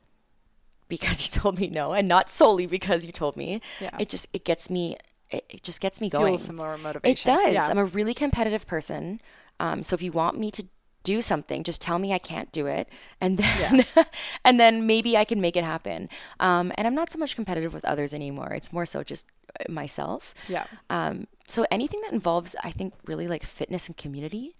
because 0.89 1.21
you 1.25 1.41
told 1.41 1.59
me 1.59 1.67
no, 1.67 1.93
and 1.93 2.07
not 2.07 2.29
solely 2.29 2.65
because 2.67 3.05
you 3.05 3.11
told 3.13 3.37
me, 3.37 3.61
Yeah. 3.79 3.91
it 3.99 4.09
just 4.09 4.27
it 4.33 4.43
gets 4.43 4.69
me 4.69 4.97
it, 5.29 5.45
it 5.49 5.63
just 5.63 5.79
gets 5.79 6.01
me 6.01 6.09
Fuels 6.09 6.23
going. 6.23 6.37
some 6.39 6.55
more 6.55 6.77
It 7.03 7.23
does. 7.23 7.53
Yeah. 7.53 7.67
I'm 7.69 7.77
a 7.77 7.85
really 7.85 8.13
competitive 8.15 8.65
person. 8.65 9.21
Um, 9.59 9.83
so 9.83 9.93
if 9.93 10.01
you 10.01 10.11
want 10.11 10.39
me 10.39 10.49
to 10.51 10.65
do 11.03 11.21
something, 11.21 11.63
just 11.63 11.81
tell 11.81 11.99
me 11.99 12.11
I 12.13 12.17
can't 12.17 12.51
do 12.51 12.65
it, 12.67 12.89
and 13.21 13.37
then 13.43 13.85
and 14.45 14.59
then 14.59 14.85
maybe 14.87 15.15
I 15.15 15.23
can 15.25 15.39
make 15.39 15.55
it 15.55 15.63
happen. 15.63 16.09
Um, 16.39 16.71
and 16.75 16.85
I'm 16.87 16.95
not 16.95 17.09
so 17.11 17.17
much 17.19 17.35
competitive 17.35 17.73
with 17.73 17.85
others 17.85 18.13
anymore. 18.13 18.51
It's 18.53 18.73
more 18.73 18.85
so 18.85 19.03
just 19.03 19.27
uh, 19.59 19.71
myself. 19.71 20.33
Yeah. 20.49 20.65
Um, 20.89 21.27
so 21.47 21.65
anything 21.71 22.01
that 22.01 22.11
involves, 22.11 22.55
I 22.63 22.71
think, 22.71 22.93
really 23.05 23.27
like 23.27 23.43
fitness 23.43 23.87
and 23.87 23.95
community. 23.97 24.55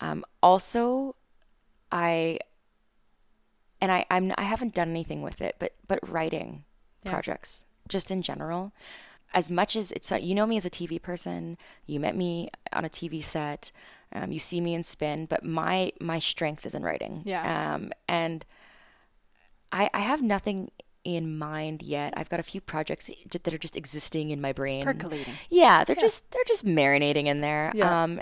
Um, 0.00 0.24
also, 0.42 1.16
I 1.92 2.38
and 3.80 3.90
I 3.92 4.04
I'm 4.10 4.32
I 4.38 4.42
haven't 4.42 4.74
done 4.74 4.90
anything 4.90 5.22
with 5.22 5.40
it, 5.40 5.56
but 5.58 5.72
but 5.88 5.98
writing 6.08 6.64
Yeah. 7.04 7.12
projects 7.12 7.64
just 7.88 8.10
in 8.10 8.22
general. 8.22 8.72
As 9.32 9.48
much 9.50 9.76
as 9.76 9.92
it's 9.92 10.10
you 10.10 10.34
know 10.34 10.46
me 10.46 10.56
as 10.56 10.64
a 10.64 10.70
TV 10.70 11.00
person, 11.00 11.56
you 11.86 12.00
met 12.00 12.16
me 12.16 12.50
on 12.72 12.84
a 12.84 12.88
TV 12.88 13.22
set, 13.22 13.70
um, 14.12 14.32
you 14.32 14.38
see 14.40 14.60
me 14.60 14.74
in 14.74 14.82
spin, 14.82 15.26
but 15.26 15.44
my 15.44 15.92
my 16.00 16.18
strength 16.18 16.66
is 16.66 16.74
in 16.74 16.82
writing. 16.82 17.22
Yeah. 17.24 17.74
Um, 17.74 17.92
and 18.08 18.44
I 19.72 19.88
I 19.94 20.00
have 20.00 20.22
nothing 20.22 20.70
in 21.04 21.38
mind 21.38 21.82
yet. 21.82 22.12
I've 22.16 22.28
got 22.28 22.40
a 22.40 22.42
few 22.42 22.60
projects 22.60 23.10
that 23.30 23.54
are 23.54 23.58
just 23.58 23.76
existing 23.76 24.30
in 24.30 24.40
my 24.40 24.52
brain. 24.52 24.82
Percolating. 24.82 25.34
Yeah, 25.48 25.84
they're 25.84 25.96
just 25.96 26.30
they're 26.32 26.44
just 26.46 26.66
marinating 26.66 27.26
in 27.26 27.40
there. 27.40 27.72
Yeah. 27.74 28.02
Um, 28.02 28.20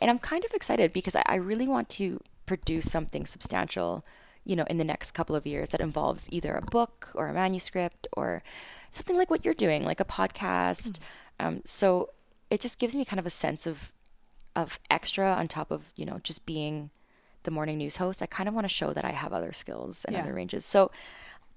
and 0.00 0.10
I'm 0.10 0.18
kind 0.18 0.44
of 0.44 0.52
excited 0.52 0.92
because 0.92 1.16
I, 1.16 1.22
I 1.26 1.34
really 1.36 1.68
want 1.68 1.88
to 1.90 2.20
produce 2.46 2.90
something 2.90 3.26
substantial, 3.26 4.04
you 4.44 4.56
know, 4.56 4.64
in 4.70 4.78
the 4.78 4.84
next 4.84 5.12
couple 5.12 5.36
of 5.36 5.46
years 5.46 5.70
that 5.70 5.80
involves 5.80 6.28
either 6.32 6.54
a 6.56 6.62
book 6.62 7.10
or 7.14 7.28
a 7.28 7.32
manuscript 7.34 8.06
or 8.14 8.42
something 8.90 9.16
like 9.16 9.30
what 9.30 9.44
you're 9.44 9.54
doing, 9.54 9.84
like 9.84 10.00
a 10.00 10.04
podcast. 10.04 10.98
Um, 11.38 11.60
so 11.64 12.10
it 12.50 12.60
just 12.60 12.78
gives 12.78 12.96
me 12.96 13.04
kind 13.04 13.20
of 13.20 13.26
a 13.26 13.30
sense 13.30 13.66
of 13.66 13.92
of 14.56 14.80
extra 14.90 15.30
on 15.32 15.46
top 15.46 15.70
of 15.70 15.92
you 15.94 16.04
know 16.04 16.18
just 16.24 16.44
being 16.44 16.90
the 17.44 17.50
morning 17.50 17.78
news 17.78 17.98
host. 17.98 18.22
I 18.22 18.26
kind 18.26 18.48
of 18.48 18.54
want 18.54 18.64
to 18.64 18.68
show 18.68 18.92
that 18.92 19.04
I 19.04 19.12
have 19.12 19.32
other 19.32 19.52
skills 19.52 20.04
and 20.04 20.14
Yeah. 20.16 20.22
other 20.22 20.34
ranges. 20.34 20.64
So 20.64 20.90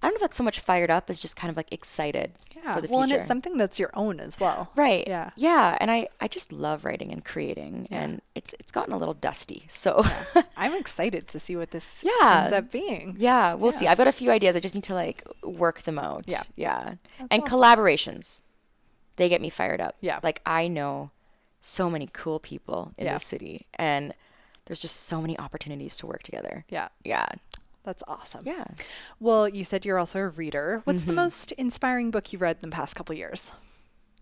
I 0.04 0.08
don't 0.08 0.14
know 0.14 0.18
if 0.18 0.22
that's 0.22 0.38
so 0.38 0.43
much 0.43 0.60
fired 0.60 0.91
up 0.91 1.10
as 1.10 1.20
just 1.20 1.36
kind 1.38 1.49
of 1.49 1.56
like 1.58 1.72
excited 1.72 2.34
Yeah. 2.56 2.76
for 2.76 2.82
the 2.82 2.88
future. 2.88 2.93
well, 2.93 3.04
and 3.04 3.12
it's 3.14 3.26
something 3.26 3.58
that's 3.58 3.80
your 3.80 3.89
own 3.93 4.20
as 4.20 4.39
well. 4.39 4.70
Right. 4.76 5.08
Yeah. 5.08 5.30
Yeah, 5.38 5.78
and 5.80 5.89
I 5.89 6.08
I 6.20 6.28
just 6.28 6.51
love 6.51 6.84
writing 6.86 7.12
and 7.12 7.24
creating, 7.24 7.88
and 7.89 8.22
it's 8.36 8.54
it's 8.60 8.72
gotten 8.72 8.93
a 8.93 8.97
little 8.97 9.14
dusty. 9.14 9.64
So 9.70 10.04
I'm 10.58 10.74
excited 10.76 11.28
to 11.30 11.39
see 11.39 11.56
what 11.56 11.72
this 11.72 12.04
Yeah. 12.06 12.41
ends 12.41 12.54
up 12.54 12.70
being. 12.72 13.16
yeah, 13.18 13.54
we'll 13.54 13.72
see. 13.72 13.88
I've 13.88 13.97
got 13.97 14.08
a 14.08 14.12
few 14.12 14.30
ideas. 14.30 14.56
I 14.56 14.60
just 14.60 14.76
need 14.76 14.84
to 14.86 14.93
like 14.93 15.24
work 15.41 15.84
them 15.84 15.97
out. 15.97 16.26
Yeah. 16.28 16.43
Yeah. 16.56 16.95
and 17.32 17.43
collaborations, 17.43 18.41
they 19.16 19.30
get 19.30 19.41
me 19.41 19.49
fired 19.49 19.80
up. 19.82 19.95
Yeah. 20.01 20.20
Like 20.22 20.41
I 20.45 20.68
know 20.68 21.12
so 21.62 21.89
many 21.89 22.10
cool 22.12 22.39
people 22.39 22.91
in 22.97 23.06
Yeah. 23.06 23.14
this 23.14 23.24
city, 23.26 23.68
and 23.76 24.14
there's 24.66 24.80
just 24.80 24.97
so 25.01 25.22
many 25.22 25.38
opportunities 25.39 25.95
to 25.97 26.08
work 26.08 26.24
together. 26.24 26.66
Yeah. 26.70 26.89
Yeah. 27.06 27.28
That's 27.84 28.04
awesome. 28.08 28.44
Yeah. 28.46 28.64
Well, 29.20 29.48
you 29.50 29.64
said 29.64 29.86
you're 29.86 30.00
also 30.00 30.20
a 30.20 30.30
reader. 30.30 30.82
What's 30.86 31.02
Mm-hmm. 31.02 31.08
the 31.10 31.14
most 31.16 31.52
inspiring 31.54 32.12
book 32.12 32.32
you've 32.32 32.42
read 32.42 32.58
in 32.64 32.70
the 32.70 32.76
past 32.76 32.96
couple 32.96 33.14
years? 33.16 33.52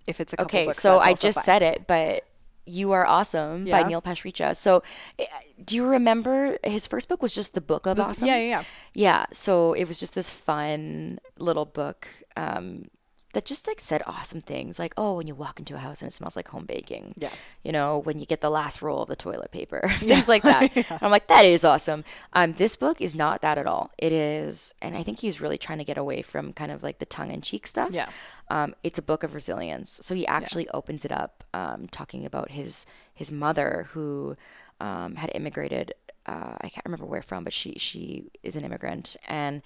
If 0.08 0.20
it's 0.20 0.34
a 0.34 0.38
couple 0.38 0.46
Okay, 0.60 0.66
books, 0.66 0.84
Okay. 0.84 0.96
so 0.96 1.00
I 1.00 1.14
just 1.14 1.38
fine. 1.38 1.44
said 1.44 1.62
it, 1.62 1.86
but 1.86 2.24
You 2.66 2.92
Are 2.92 3.06
Awesome 3.06 3.68
Yeah. 3.68 3.82
by 3.82 3.88
Neil 3.88 4.02
Pasricha. 4.02 4.56
So, 4.56 4.82
eh, 5.20 5.26
do 5.64 5.76
you 5.76 5.86
remember 5.86 6.58
his 6.64 6.88
first 6.88 7.08
book 7.08 7.22
was 7.22 7.34
just 7.34 7.54
the 7.54 7.62
book 7.62 7.86
of 7.86 8.00
awesome? 8.00 8.28
Yeah, 8.28 8.38
yeah, 8.38 8.50
yeah. 8.50 8.64
Yeah, 8.94 9.26
so 9.32 9.74
it 9.74 9.88
was 9.88 10.00
just 10.00 10.16
this 10.16 10.32
fun 10.32 11.20
little 11.38 11.66
book 11.66 12.08
um, 12.36 12.86
that 13.34 13.46
just 13.46 13.68
like 13.68 13.80
said 13.80 14.02
awesome 14.06 14.42
things, 14.42 14.80
like 14.80 14.94
oh, 14.98 15.18
when 15.18 15.28
you 15.28 15.36
walk 15.36 15.60
into 15.60 15.76
a 15.76 15.80
house 15.80 16.02
and 16.02 16.10
it 16.10 16.14
smells 16.14 16.36
like 16.36 16.50
home 16.50 16.66
baking. 16.66 17.14
Yeah. 17.18 17.32
You 17.64 17.72
know, 17.72 18.00
when 18.00 18.20
you 18.20 18.26
get 18.26 18.42
the 18.42 18.50
last 18.50 18.82
roll 18.82 19.04
of 19.04 19.10
the 19.10 19.16
toilet 19.16 19.52
paper, 19.52 19.82
things 19.98 20.28
like 20.28 20.44
that. 20.44 20.72
And 20.92 21.00
I'm 21.02 21.12
like, 21.12 21.28
that 21.28 21.46
is 21.46 21.64
awesome. 21.64 22.04
Um, 22.34 22.54
this 22.54 22.76
book 22.76 23.02
is 23.02 23.16
not 23.16 23.42
that 23.42 23.58
at 23.58 23.66
all. 23.66 23.92
It 23.98 24.12
is, 24.12 24.74
and 24.82 24.96
I 24.96 25.04
think 25.04 25.20
he's 25.20 25.40
really 25.40 25.58
trying 25.58 25.78
to 25.78 25.84
get 25.84 25.98
away 25.98 26.22
from 26.22 26.54
kind 26.54 26.72
of 26.72 26.84
like 26.84 27.00
the 27.00 27.06
tongue 27.06 27.32
in 27.32 27.42
cheek 27.42 27.66
stuff. 27.66 27.92
Yeah. 27.92 28.10
Um, 28.50 28.76
it's 28.84 29.00
a 29.00 29.02
book 29.02 29.24
of 29.24 29.34
resilience. 29.34 30.00
So 30.04 30.14
he 30.16 30.28
actually 30.28 30.68
opens 30.70 31.06
it 31.06 31.12
up, 31.12 31.44
um, 31.54 31.88
talking 31.88 32.26
about 32.26 32.52
his 32.52 32.86
his 33.14 33.32
mother 33.32 33.88
who 33.92 34.36
um, 34.80 35.16
had 35.16 35.32
immigrated. 35.34 35.94
Uh, 36.26 36.56
I 36.60 36.70
can't 36.70 36.86
remember 36.86 37.06
where 37.06 37.22
from, 37.22 37.44
but 37.44 37.54
she 37.54 37.74
she 37.78 38.26
is 38.44 38.56
an 38.56 38.66
immigrant, 38.66 39.16
and 39.28 39.62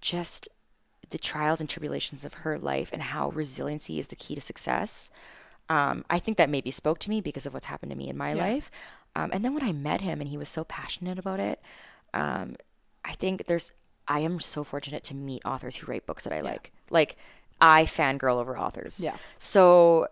just 0.00 0.48
the 1.10 1.18
trials 1.18 1.60
and 1.60 1.68
tribulations 1.68 2.24
of 2.24 2.34
her 2.34 2.58
life 2.58 2.90
and 2.92 3.02
how 3.02 3.30
resiliency 3.30 3.98
is 3.98 4.08
the 4.08 4.16
key 4.16 4.34
to 4.34 4.40
success. 4.40 5.10
Um, 5.68 6.04
I 6.08 6.18
think 6.18 6.36
that 6.38 6.48
maybe 6.50 6.70
spoke 6.70 6.98
to 7.00 7.10
me 7.10 7.20
because 7.20 7.46
of 7.46 7.54
what's 7.54 7.66
happened 7.66 7.90
to 7.90 7.96
me 7.96 8.08
in 8.08 8.16
my 8.16 8.32
Yeah. 8.34 8.42
life. 8.42 8.70
Um, 9.16 9.30
and 9.32 9.44
then 9.44 9.54
when 9.54 9.62
I 9.64 9.72
met 9.72 10.00
him 10.02 10.20
and 10.20 10.28
he 10.28 10.36
was 10.36 10.48
so 10.48 10.64
passionate 10.64 11.18
about 11.18 11.40
it, 11.40 11.60
um, 12.14 12.56
I 13.04 13.12
think 13.12 13.46
there's, 13.46 13.72
I 14.06 14.20
am 14.20 14.38
so 14.40 14.64
fortunate 14.64 15.02
to 15.04 15.14
meet 15.14 15.42
authors 15.44 15.76
who 15.76 15.86
write 15.90 16.06
books 16.06 16.24
that 16.24 16.32
I 16.32 16.40
like. 16.40 16.72
Like, 16.90 17.16
I 17.60 17.84
fangirl 17.84 18.36
over 18.36 18.56
authors. 18.58 19.00
Yeah. 19.02 19.16
So 19.38 20.06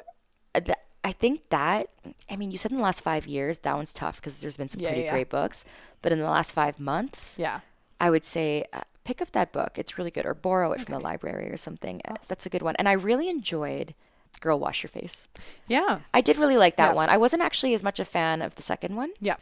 uh, 0.54 0.60
th- 0.60 0.78
I 1.04 1.12
think 1.12 1.48
that, 1.50 1.88
I 2.28 2.36
mean, 2.36 2.50
you 2.50 2.58
said 2.58 2.72
in 2.72 2.78
the 2.78 2.82
last 2.82 3.00
five 3.02 3.26
years, 3.26 3.58
that 3.60 3.76
one's 3.76 3.92
tough 3.92 4.16
because 4.16 4.40
there's 4.40 4.56
been 4.56 4.68
some 4.68 4.80
Yeah, 4.80 4.88
pretty 4.88 5.04
yeah. 5.04 5.10
great 5.10 5.28
books. 5.30 5.64
But 6.02 6.10
in 6.12 6.18
the 6.18 6.28
last 6.28 6.52
five 6.52 6.80
months, 6.80 7.38
Yeah. 7.38 7.60
I 8.00 8.10
would 8.10 8.24
say 8.24 8.64
uh, 8.72 8.82
pick 9.04 9.22
up 9.22 9.32
that 9.32 9.52
book. 9.52 9.78
It's 9.78 9.98
really 9.98 10.10
good, 10.10 10.26
or 10.26 10.34
borrow 10.34 10.72
it 10.72 10.80
from 10.80 10.92
the 10.94 11.00
library 11.00 11.50
or 11.50 11.56
something. 11.56 12.00
Uh, 12.06 12.14
That's 12.28 12.46
a 12.46 12.50
good 12.50 12.62
one. 12.62 12.76
And 12.76 12.88
I 12.88 12.92
really 12.92 13.28
enjoyed 13.28 13.94
Girl 14.40 14.58
Wash 14.58 14.82
Your 14.82 14.88
Face. 14.88 15.28
Yeah. 15.66 16.00
I 16.12 16.20
did 16.20 16.36
really 16.36 16.56
like 16.58 16.76
that 16.76 16.90
Yeah. 16.90 16.94
one. 16.94 17.08
I 17.08 17.16
wasn't 17.16 17.42
actually 17.42 17.72
as 17.74 17.82
much 17.82 17.98
a 18.00 18.04
fan 18.04 18.42
of 18.42 18.54
the 18.56 18.62
second 18.62 18.96
one. 18.96 19.10
Yeah. 19.20 19.36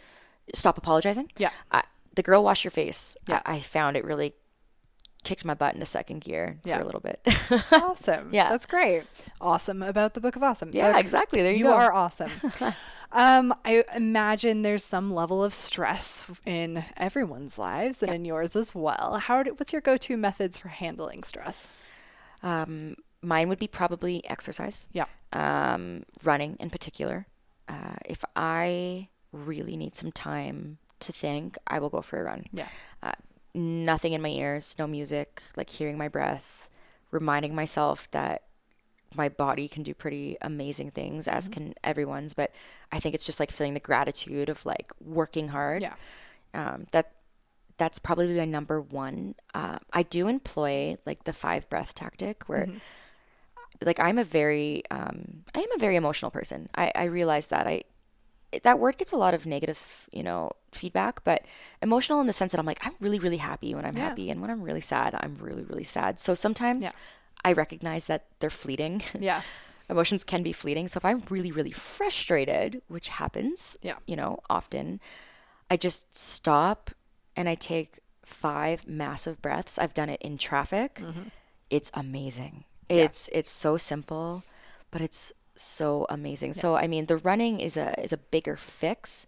Stop 0.55 0.79
Apologizing. 0.79 1.33
Yeah. 1.37 1.51
I, 1.73 1.83
the 2.15 2.23
Girl 2.23 2.45
Wash 2.45 2.63
Your 2.65 2.71
Face. 2.71 3.17
Yeah. 3.27 3.41
I, 3.45 3.57
I 3.57 3.61
found 3.61 3.97
it 3.97 4.05
really 4.05 4.35
kicked 5.25 5.45
my 5.45 5.55
butt 5.55 5.75
into 5.75 5.87
second 5.87 6.21
gear 6.21 6.59
Yeah. 6.65 6.77
for 6.77 6.83
a 6.83 6.87
little 6.87 7.01
bit. 7.01 7.21
Awesome. 7.73 8.29
Yeah. 8.33 8.49
That's 8.51 8.67
great. 8.67 9.05
Awesome 9.41 9.83
about 9.83 10.15
the 10.15 10.21
Book 10.21 10.37
of 10.37 10.43
Awesome. 10.43 10.71
Yeah, 10.73 10.93
Book- 10.93 11.01
exactly. 11.01 11.43
There 11.43 11.53
you 11.53 11.59
you 11.59 11.65
go. 11.65 11.73
are 11.75 11.93
awesome. 11.93 12.31
um, 13.13 13.55
I 13.65 13.85
imagine 13.95 14.63
there's 14.63 14.85
some 14.85 15.13
level 15.13 15.43
of 15.43 15.53
stress 15.55 16.25
in 16.47 16.85
everyone's 16.97 17.59
lives 17.59 18.03
and 18.03 18.15
in 18.15 18.25
yours 18.25 18.55
as 18.57 18.75
well. 18.75 19.19
How 19.23 19.43
do, 19.43 19.53
what's 19.57 19.73
your 19.73 19.83
go-to 19.83 20.17
methods 20.17 20.59
for 20.59 20.69
handling 20.69 21.23
stress? 21.25 21.69
um, 22.43 22.97
mine 23.23 23.49
would 23.49 23.59
be 23.59 23.67
probably 23.69 24.23
exercise. 24.29 24.89
Yeah. 24.93 25.07
um, 25.33 26.05
running 26.23 26.57
in 26.61 26.69
particular. 26.71 27.27
Uh, 27.69 27.97
if 28.05 28.23
I 28.37 29.09
really 29.33 29.77
need 29.77 29.97
some 29.97 30.13
time 30.13 30.77
to 31.01 31.11
think, 31.13 31.57
I 31.67 31.79
will 31.79 31.89
go 31.89 32.03
for 32.03 32.21
a 32.21 32.25
run. 32.25 32.45
Yeah. 32.53 32.69
Uh, 33.03 33.13
nothing 33.55 34.13
in 34.13 34.23
my 34.23 34.29
ears, 34.31 34.77
no 34.79 34.87
music, 34.87 35.43
like 35.57 35.71
hearing 35.71 35.99
my 35.99 36.09
breath, 36.09 36.69
reminding 37.11 37.55
myself 37.55 38.11
that 38.13 38.43
my 39.17 39.29
body 39.29 39.69
can 39.69 39.83
do 39.83 39.95
pretty 39.95 40.37
amazing 40.43 40.91
things, 40.91 41.29
as 41.29 41.49
Mm-hmm. 41.49 41.49
can 41.49 41.75
everyone's. 41.85 42.35
But 42.35 42.53
I 42.93 43.01
think 43.01 43.15
it's 43.15 43.27
just 43.27 43.41
like 43.41 43.53
feeling 43.53 43.75
the 43.75 43.81
gratitude 43.81 44.49
of 44.49 44.67
like 44.67 44.93
working 45.01 45.49
hard. 45.49 45.83
Yeah. 45.83 45.95
Um, 46.55 46.87
that 46.93 47.13
that's 47.79 47.99
probably 47.99 48.29
my 48.37 48.45
number 48.47 48.81
one. 48.81 49.35
Uh, 49.55 49.79
I 49.93 50.03
do 50.05 50.29
employ 50.29 50.97
like 51.07 51.25
the 51.25 51.33
five 51.33 51.69
breath 51.71 51.95
tactic 51.95 52.49
where 52.49 52.69
Mm-hmm. 52.69 52.79
like 53.85 53.99
I'm 54.01 54.19
a 54.19 54.25
very 54.25 54.83
um, 54.91 55.45
I 55.55 55.61
am 55.61 55.73
a 55.75 55.79
very 55.79 55.97
emotional 55.97 56.31
person. 56.31 56.69
I, 56.75 56.93
I 56.95 57.05
realize 57.05 57.49
that 57.49 57.67
I 57.67 57.85
that 58.63 58.79
word 58.79 58.97
gets 58.99 59.13
a 59.13 59.17
lot 59.17 59.35
of 59.35 59.47
negative, 59.47 60.09
you 60.13 60.23
know, 60.23 60.51
feedback, 60.73 61.23
but 61.25 61.43
emotional 61.83 62.21
in 62.21 62.27
the 62.27 62.33
sense 62.33 62.53
that 62.53 62.59
I'm 62.59 62.67
like 62.67 62.85
I'm 62.87 62.95
really 63.01 63.19
really 63.19 63.37
happy 63.39 63.75
when 63.75 63.85
I'm 63.85 63.97
Yeah. 63.97 64.09
happy 64.09 64.31
and 64.31 64.41
when 64.41 64.51
I'm 64.51 64.63
really 64.63 64.81
sad, 64.81 65.15
I'm 65.21 65.37
really 65.41 65.65
really 65.65 65.85
sad. 65.85 66.21
So 66.21 66.35
sometimes 66.35 66.85
Yeah. 66.85 66.91
I 67.45 67.53
recognize 67.53 68.07
that 68.07 68.25
they're 68.39 68.51
fleeting. 68.51 69.03
Yeah. 69.21 69.43
Emotions 69.91 70.25
can 70.25 70.43
be 70.43 70.53
fleeting. 70.53 70.89
So 70.89 70.99
if 70.99 71.05
I'm 71.05 71.23
really 71.29 71.53
really 71.53 71.73
frustrated, 71.73 72.81
which 72.89 73.09
happens, 73.11 73.77
Yeah. 73.83 73.97
you 74.07 74.17
know, 74.17 74.41
often, 74.49 75.01
I 75.71 75.77
just 75.77 76.15
stop 76.15 76.91
and 77.37 77.49
I 77.49 77.55
take 77.55 78.01
five 78.25 78.87
massive 78.89 79.43
breaths. 79.43 79.79
I've 79.79 79.93
done 79.95 80.09
it 80.09 80.21
in 80.23 80.39
traffic. 80.39 80.95
Mm-hmm. 80.97 81.29
It's 81.71 81.91
amazing. 81.95 82.65
It's 82.89 83.29
it's 83.33 83.51
so 83.51 83.77
simple, 83.77 84.43
but 84.91 85.01
it's 85.01 85.33
so 85.57 86.07
amazing. 86.09 86.53
So 86.55 86.77
I 86.77 86.87
mean, 86.87 87.07
the 87.07 87.17
running 87.19 87.61
is 87.61 87.77
a 87.77 87.99
is 88.03 88.13
a 88.13 88.17
bigger 88.19 88.57
fix. 88.57 89.27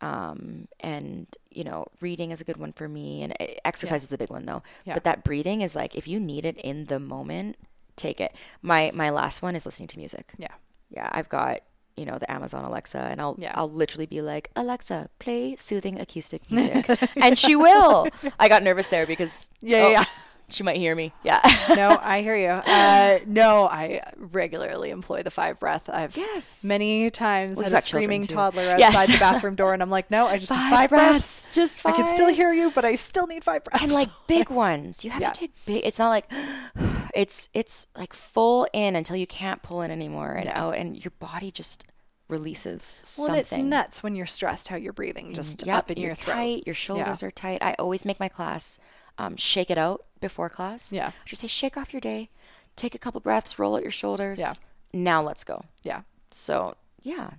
Um, 0.00 0.68
and 0.78 1.26
you 1.50 1.64
know, 1.64 1.86
reading 2.00 2.30
is 2.30 2.40
a 2.40 2.44
good 2.44 2.56
one 2.56 2.70
for 2.70 2.88
me, 2.88 3.22
and 3.22 3.34
eh, 3.40 3.54
exercise 3.64 4.02
is 4.04 4.08
the 4.08 4.18
big 4.18 4.30
one 4.30 4.46
though. 4.46 4.62
Yeah. 4.84 4.94
But 4.94 5.02
that 5.04 5.24
breathing 5.24 5.60
is 5.60 5.74
like 5.74 5.96
if 5.96 6.06
you 6.06 6.20
need 6.20 6.46
it 6.46 6.56
in 6.58 6.84
the 6.86 7.00
moment, 7.00 7.56
take 7.96 8.20
it. 8.20 8.32
My 8.62 8.92
my 8.94 9.10
last 9.10 9.42
one 9.42 9.56
is 9.56 9.66
listening 9.66 9.88
to 9.88 9.98
music 9.98 10.32
Yeah. 10.38 10.54
yeah, 10.88 11.08
I've 11.10 11.28
got 11.28 11.62
you 11.96 12.04
know 12.06 12.16
the 12.16 12.30
Amazon 12.30 12.64
Alexa, 12.64 12.98
and 13.10 13.20
I'll 13.20 13.34
Yeah. 13.40 13.50
I'll 13.56 13.68
literally 13.70 14.06
be 14.06 14.20
like 14.22 14.50
Alexa, 14.54 15.10
play 15.18 15.56
soothing 15.56 15.98
acoustic 15.98 16.48
music, 16.48 16.88
and 17.16 17.36
she 17.36 17.56
will. 17.66 18.06
I 18.38 18.48
got 18.48 18.62
nervous 18.62 18.86
there 18.86 19.04
because 19.04 19.50
Yeah, 19.60 19.82
oh, 19.84 19.90
yeah. 19.90 20.04
She 20.50 20.62
might 20.62 20.76
hear 20.76 20.94
me. 20.94 21.12
Yeah, 21.22 21.40
no, 21.76 21.98
I 22.00 22.22
hear 22.22 22.36
you. 22.36 22.48
Uh, 22.48 23.18
no, 23.26 23.66
I 23.68 24.00
regularly 24.16 24.90
employ 24.90 25.22
the 25.22 25.30
five 25.30 25.60
breath. 25.60 25.88
I've 25.90 26.16
Yes. 26.16 26.64
many 26.64 27.10
times 27.10 27.56
We've 27.56 27.64
had 27.64 27.72
a 27.74 27.82
screaming 27.82 28.22
toddler 28.22 28.62
outside 28.62 28.78
Yes. 28.78 29.12
the 29.12 29.18
bathroom 29.20 29.54
door, 29.56 29.72
and 29.74 29.82
I'm 29.82 29.90
like, 29.90 30.10
no, 30.10 30.26
I 30.26 30.38
just 30.38 30.54
have 30.54 30.70
five 30.72 30.90
breaths. 30.90 31.48
just 31.52 31.80
five. 31.82 31.94
I 31.94 31.96
can 31.96 32.14
still 32.14 32.32
hear 32.32 32.52
you, 32.52 32.70
but 32.74 32.84
I 32.84 32.94
still 32.94 33.26
need 33.26 33.44
five 33.44 33.62
breaths. 33.64 33.82
and 33.82 33.92
like 33.92 34.08
big 34.26 34.50
ones. 34.68 35.04
You 35.04 35.10
have 35.10 35.20
Yeah. 35.22 35.30
to 35.30 35.40
take 35.40 35.52
big. 35.66 35.84
It's 35.84 35.98
not 35.98 36.08
like 36.08 36.30
it's 37.14 37.48
it's 37.54 37.86
like 37.96 38.12
full 38.12 38.66
in 38.72 38.96
until 38.96 39.16
you 39.16 39.26
can't 39.26 39.62
pull 39.62 39.82
in 39.82 39.90
anymore 39.90 40.32
and 40.32 40.48
out, 40.48 40.76
and 40.76 41.02
your 41.04 41.12
body 41.18 41.50
just 41.50 41.84
releases 42.28 42.96
well, 43.16 43.26
something. 43.28 43.40
it's 43.40 43.56
nuts 43.56 44.02
when 44.02 44.14
you're 44.14 44.26
stressed 44.26 44.68
how 44.68 44.76
you're 44.76 44.92
breathing 44.92 45.32
just 45.32 45.64
Yep, 45.66 45.76
up 45.78 45.90
in 45.90 45.98
your 45.98 46.14
throat. 46.14 46.34
tight. 46.34 46.62
Your 46.66 46.74
shoulders 46.74 47.22
are 47.22 47.30
tight. 47.30 47.62
I 47.62 47.74
always 47.78 48.04
make 48.04 48.20
my 48.20 48.28
class 48.28 48.78
um, 49.18 49.36
shake 49.36 49.70
it 49.70 49.78
out 49.78 50.04
before 50.20 50.48
class. 50.48 50.92
Yeah. 50.92 51.08
I 51.08 51.26
just 51.26 51.42
say 51.42 51.48
shake 51.48 51.76
off 51.76 51.92
your 51.92 52.00
day, 52.00 52.30
take 52.76 52.94
a 52.94 52.98
couple 52.98 53.20
breaths, 53.20 53.58
roll 53.58 53.76
out 53.76 53.82
your 53.82 53.90
shoulders. 53.90 54.38
Yeah. 54.38 54.54
Now 54.92 55.22
let's 55.22 55.44
go. 55.44 55.64
Yeah. 55.82 56.02
So 56.30 56.76
yeah. 57.02 57.30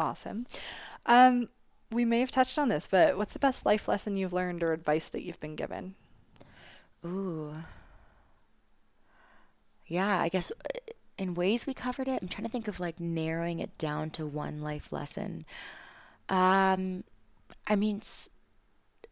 Awesome. 0.00 0.46
Um, 1.06 1.48
we 1.90 2.04
may 2.04 2.20
have 2.20 2.30
touched 2.30 2.58
on 2.58 2.68
this, 2.68 2.86
but 2.90 3.16
what's 3.16 3.32
the 3.32 3.38
best 3.38 3.64
life 3.66 3.88
lesson 3.88 4.16
you've 4.16 4.32
learned 4.32 4.62
or 4.62 4.72
advice 4.72 5.08
that 5.08 5.22
you've 5.22 5.40
been 5.40 5.56
given? 5.56 5.94
Ooh. 7.04 7.54
Yeah, 9.86 10.20
I 10.20 10.28
guess 10.28 10.50
uh, 10.52 10.78
in 11.16 11.34
ways 11.34 11.66
we 11.66 11.74
covered 11.74 12.08
it. 12.08 12.20
I'm 12.22 12.28
trying 12.28 12.44
to 12.44 12.50
think 12.50 12.68
of 12.68 12.78
like 12.78 13.00
narrowing 13.00 13.58
it 13.60 13.76
down 13.78 14.10
to 14.10 14.26
one 14.26 14.60
life 14.60 14.92
lesson. 14.92 15.46
Um, 16.28 17.04
I 17.66 17.74
mean, 17.76 17.96
s- 17.98 18.28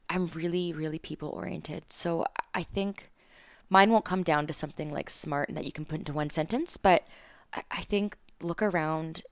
I'm 0.09 0.27
really, 0.29 0.73
really 0.73 0.99
people 0.99 1.31
oriented. 1.31 1.85
So 1.93 2.25
I- 2.55 2.63
think 2.63 3.11
mine 3.69 3.91
won't 3.91 4.05
come 4.05 4.23
down 4.23 4.47
to 4.47 4.53
something 4.53 4.93
like 4.93 5.11
smart 5.11 5.49
and 5.49 5.57
that 5.57 5.65
you 5.65 5.73
can 5.73 5.85
put 5.85 5.99
into 5.99 6.13
one 6.13 6.31
sentence, 6.31 6.77
but 6.77 7.07
I 7.71 7.83
think 7.83 8.17
look 8.41 8.63
around 8.63 9.23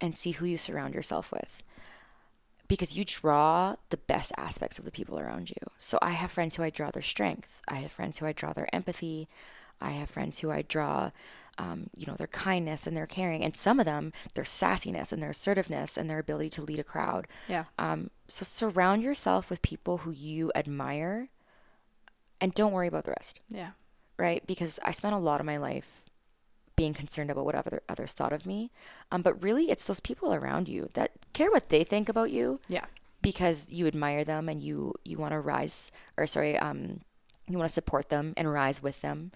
and 0.00 0.16
see 0.16 0.32
who 0.32 0.46
you 0.46 0.58
surround 0.58 0.94
yourself 0.94 1.32
with 1.32 1.62
because 2.68 2.96
you 2.96 3.04
draw 3.04 3.76
the 3.90 3.96
best 3.96 4.32
aspects 4.36 4.78
of 4.78 4.84
the 4.84 4.90
people 4.90 5.18
around 5.18 5.50
you. 5.50 5.70
So 5.76 5.98
I 6.00 6.10
have 6.10 6.30
friends 6.30 6.56
who 6.56 6.62
I 6.62 6.70
draw 6.70 6.90
their 6.90 7.02
strength. 7.02 7.62
I 7.68 7.76
have 7.76 7.92
friends 7.92 8.18
who 8.18 8.26
I 8.26 8.32
draw 8.32 8.52
their 8.52 8.74
empathy. 8.74 9.28
I 9.80 9.90
have 9.90 10.10
friends 10.10 10.40
who 10.40 10.50
I 10.50 10.62
draw, 10.62 11.10
um, 11.58 11.88
you 11.96 12.06
know, 12.06 12.14
their 12.14 12.26
kindness 12.28 12.86
and 12.86 12.96
their 12.96 13.06
caring, 13.06 13.42
and 13.44 13.56
some 13.56 13.78
of 13.78 13.86
them 13.86 14.12
their 14.34 14.44
sassiness 14.44 15.12
and 15.12 15.22
their 15.22 15.30
assertiveness 15.30 15.96
and 15.96 16.08
their 16.08 16.18
ability 16.18 16.50
to 16.50 16.62
lead 16.62 16.78
a 16.78 16.84
crowd. 16.84 17.26
Yeah. 17.48 17.64
Um, 17.78 18.08
so 18.28 18.44
surround 18.44 19.02
yourself 19.02 19.50
with 19.50 19.60
people 19.62 19.98
who 19.98 20.10
you 20.10 20.50
admire, 20.54 21.28
and 22.40 22.54
don't 22.54 22.72
worry 22.72 22.88
about 22.88 23.04
the 23.04 23.10
rest 23.12 23.40
Yeah. 23.48 23.70
right? 24.18 24.46
Because 24.46 24.80
I 24.84 24.90
spent 24.92 25.14
a 25.14 25.18
lot 25.18 25.40
of 25.40 25.46
my 25.46 25.56
life 25.58 26.02
being 26.74 26.94
concerned 26.94 27.30
about 27.30 27.44
what 27.44 27.54
other 27.54 27.82
others 27.88 28.12
thought 28.12 28.32
of 28.32 28.46
me. 28.46 28.70
Um, 29.10 29.20
but 29.22 29.42
really, 29.42 29.70
it's 29.70 29.84
those 29.86 30.00
people 30.00 30.32
around 30.32 30.68
you 30.68 30.88
that 30.94 31.12
care 31.34 31.50
what 31.50 31.68
they 31.68 31.84
think 31.84 32.08
about 32.08 32.30
you 32.30 32.60
Yeah. 32.68 32.86
because 33.20 33.68
you 33.68 33.86
admire 33.86 34.24
them 34.24 34.48
and 34.48 34.62
you 34.62 34.94
you 35.04 35.18
want 35.18 35.32
to 35.32 35.38
rise 35.40 35.92
or 36.16 36.26
sorry, 36.26 36.56
um, 36.58 37.00
you 37.46 37.58
want 37.58 37.68
to 37.68 37.74
support 37.74 38.08
them 38.08 38.32
and 38.38 38.50
rise 38.50 38.82
with 38.82 39.02
them. 39.02 39.32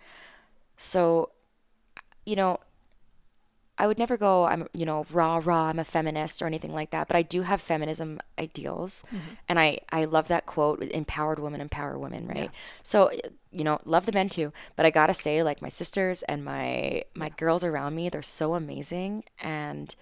So, 0.79 1.31
you 2.27 2.37
know, 2.37 2.59
I 3.79 3.87
would 3.87 3.99
never 3.99 4.17
go, 4.17 4.45
I'm, 4.47 4.67
you 4.73 4.87
know, 4.87 5.05
rah, 5.13 5.39
rah, 5.45 5.67
I'm 5.67 5.79
a 5.79 5.85
feminist 5.85 6.41
or 6.41 6.47
anything 6.47 6.73
like 6.73 6.91
that. 6.93 7.09
But 7.09 7.17
I 7.17 7.21
do 7.21 7.43
have 7.43 7.61
feminism 7.61 8.21
ideals. 8.39 9.05
And 9.51 9.59
I, 9.59 9.81
I 9.93 10.07
love 10.07 10.29
that 10.29 10.47
quote 10.47 10.83
empowered 10.83 11.39
women 11.39 11.61
empower 11.61 11.99
women, 11.99 12.27
right? 12.27 12.51
So, 12.83 13.11
you 13.53 13.65
know, 13.65 13.79
love 13.85 14.07
the 14.07 14.13
men 14.13 14.31
too. 14.31 14.53
But 14.77 14.87
I 14.87 14.91
got 14.91 15.09
to 15.09 15.15
say, 15.15 15.43
like, 15.43 15.61
my 15.61 15.69
sisters 15.69 16.23
and 16.23 16.43
my, 16.43 17.05
my 17.15 17.29
girls 17.37 17.65
around 17.65 17.95
me, 17.95 18.09
they're 18.09 18.23
so 18.23 18.55
amazing. 18.55 19.25
And 19.41 19.95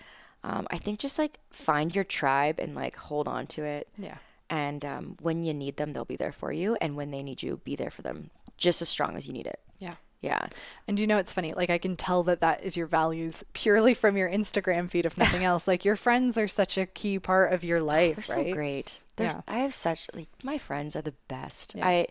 um, 0.44 0.68
I 0.70 0.78
think 0.78 1.00
just 1.00 1.18
like 1.18 1.40
find 1.50 1.92
your 1.94 2.04
tribe 2.04 2.60
and 2.60 2.76
like 2.76 2.94
hold 2.96 3.26
on 3.26 3.46
to 3.48 3.64
it. 3.64 3.88
Yeah. 3.98 4.18
And 4.48 4.84
um, 4.84 5.16
when 5.20 5.42
you 5.42 5.52
need 5.52 5.78
them, 5.78 5.94
they'll 5.94 6.04
be 6.04 6.16
there 6.16 6.30
for 6.30 6.52
you. 6.52 6.76
And 6.80 6.94
when 6.94 7.10
they 7.10 7.24
need 7.24 7.42
you, 7.42 7.60
be 7.64 7.74
there 7.74 7.90
for 7.90 8.02
them 8.02 8.30
just 8.56 8.80
as 8.80 8.88
strong 8.88 9.16
as 9.16 9.26
you 9.26 9.32
need 9.32 9.48
it. 9.48 9.58
Yeah. 9.78 9.94
Yeah. 10.24 10.46
And 10.88 10.98
you 10.98 11.06
know, 11.06 11.18
it's 11.18 11.32
funny. 11.32 11.52
Like, 11.54 11.70
I 11.70 11.78
can 11.78 11.96
tell 11.96 12.22
that 12.24 12.40
that 12.40 12.62
is 12.62 12.76
your 12.76 12.86
values 12.86 13.44
purely 13.52 13.94
from 13.94 14.16
your 14.16 14.28
Instagram 14.28 14.90
feed, 14.90 15.06
if 15.06 15.16
nothing 15.18 15.44
else. 15.50 15.68
Like, 15.68 15.84
your 15.84 15.96
friends 15.96 16.36
are 16.38 16.48
such 16.48 16.76
a 16.78 16.86
key 16.86 17.18
part 17.18 17.52
of 17.52 17.62
your 17.64 17.80
life, 17.80 18.26
They're 18.26 18.36
right? 18.36 18.46
so 18.48 18.54
great. 18.54 18.98
There's, 19.16 19.34
Yeah. 19.34 19.42
I 19.46 19.58
have 19.58 19.74
such 19.74 20.08
like 20.14 20.28
my 20.42 20.58
friends 20.58 20.96
are 20.96 21.02
the 21.02 21.14
best. 21.28 21.74
Yeah. 21.76 21.86
I 21.86 22.06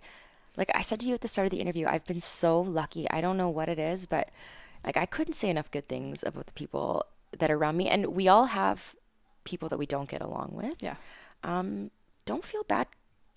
like 0.55 0.70
I 0.76 0.82
said 0.84 0.99
to 1.01 1.07
you 1.07 1.14
at 1.16 1.22
the 1.22 1.28
start 1.28 1.45
of 1.47 1.51
the 1.51 1.59
interview, 1.59 1.88
I've 1.88 2.05
been 2.05 2.20
so 2.20 2.61
lucky. 2.61 3.09
I 3.09 3.20
don't 3.22 3.38
know 3.38 3.49
what 3.49 3.68
it 3.70 3.80
is, 3.80 4.05
but 4.05 4.30
like 4.86 4.95
I 4.97 5.05
couldn't 5.05 5.34
say 5.34 5.49
enough 5.49 5.72
good 5.72 5.88
things 5.88 6.24
about 6.24 6.45
the 6.45 6.53
people 6.53 7.05
that 7.39 7.49
are 7.49 7.57
around 7.57 7.76
me. 7.78 7.89
And 7.89 8.07
we 8.07 8.28
all 8.28 8.45
have 8.45 8.95
people 9.43 9.68
that 9.70 9.80
we 9.80 9.86
don't 9.88 10.07
get 10.09 10.22
along 10.22 10.51
with. 10.53 10.76
Yeah. 10.80 10.95
Um, 11.43 11.89
don't 12.26 12.45
feel 12.45 12.64
bad 12.64 12.88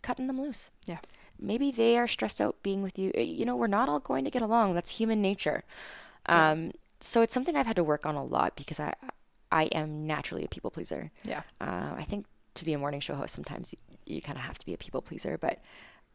cutting 0.02 0.26
them 0.28 0.40
loose. 0.40 0.70
Yeah. 0.86 0.98
Maybe 1.40 1.70
they 1.70 1.98
are 1.98 2.06
stressed 2.06 2.40
out 2.40 2.56
being 2.62 2.82
with 2.82 2.98
you. 2.98 3.12
You 3.16 3.44
know, 3.44 3.56
we're 3.56 3.66
not 3.66 3.88
all 3.88 4.00
going 4.00 4.24
to 4.24 4.30
get 4.30 4.42
along. 4.42 4.74
That's 4.74 4.92
human 4.92 5.20
nature. 5.20 5.64
Um, 6.26 6.70
so 7.00 7.22
it's 7.22 7.32
something 7.34 7.56
I've 7.56 7.66
had 7.66 7.76
to 7.76 7.84
work 7.84 8.06
on 8.06 8.14
a 8.14 8.24
lot 8.24 8.56
because 8.56 8.80
I 8.80 8.94
I 9.52 9.64
am 9.66 10.06
naturally 10.06 10.44
a 10.44 10.48
people 10.48 10.70
pleaser. 10.70 11.10
Yeah. 11.24 11.42
Uh, 11.60 11.94
I 11.96 12.04
think 12.04 12.26
to 12.54 12.64
be 12.64 12.72
a 12.72 12.78
morning 12.78 13.00
show 13.00 13.14
host, 13.14 13.34
sometimes 13.34 13.72
you, 13.72 14.14
you 14.16 14.20
kind 14.22 14.36
of 14.38 14.44
have 14.44 14.58
to 14.58 14.66
be 14.66 14.74
a 14.74 14.78
people 14.78 15.02
pleaser. 15.02 15.38
But 15.38 15.60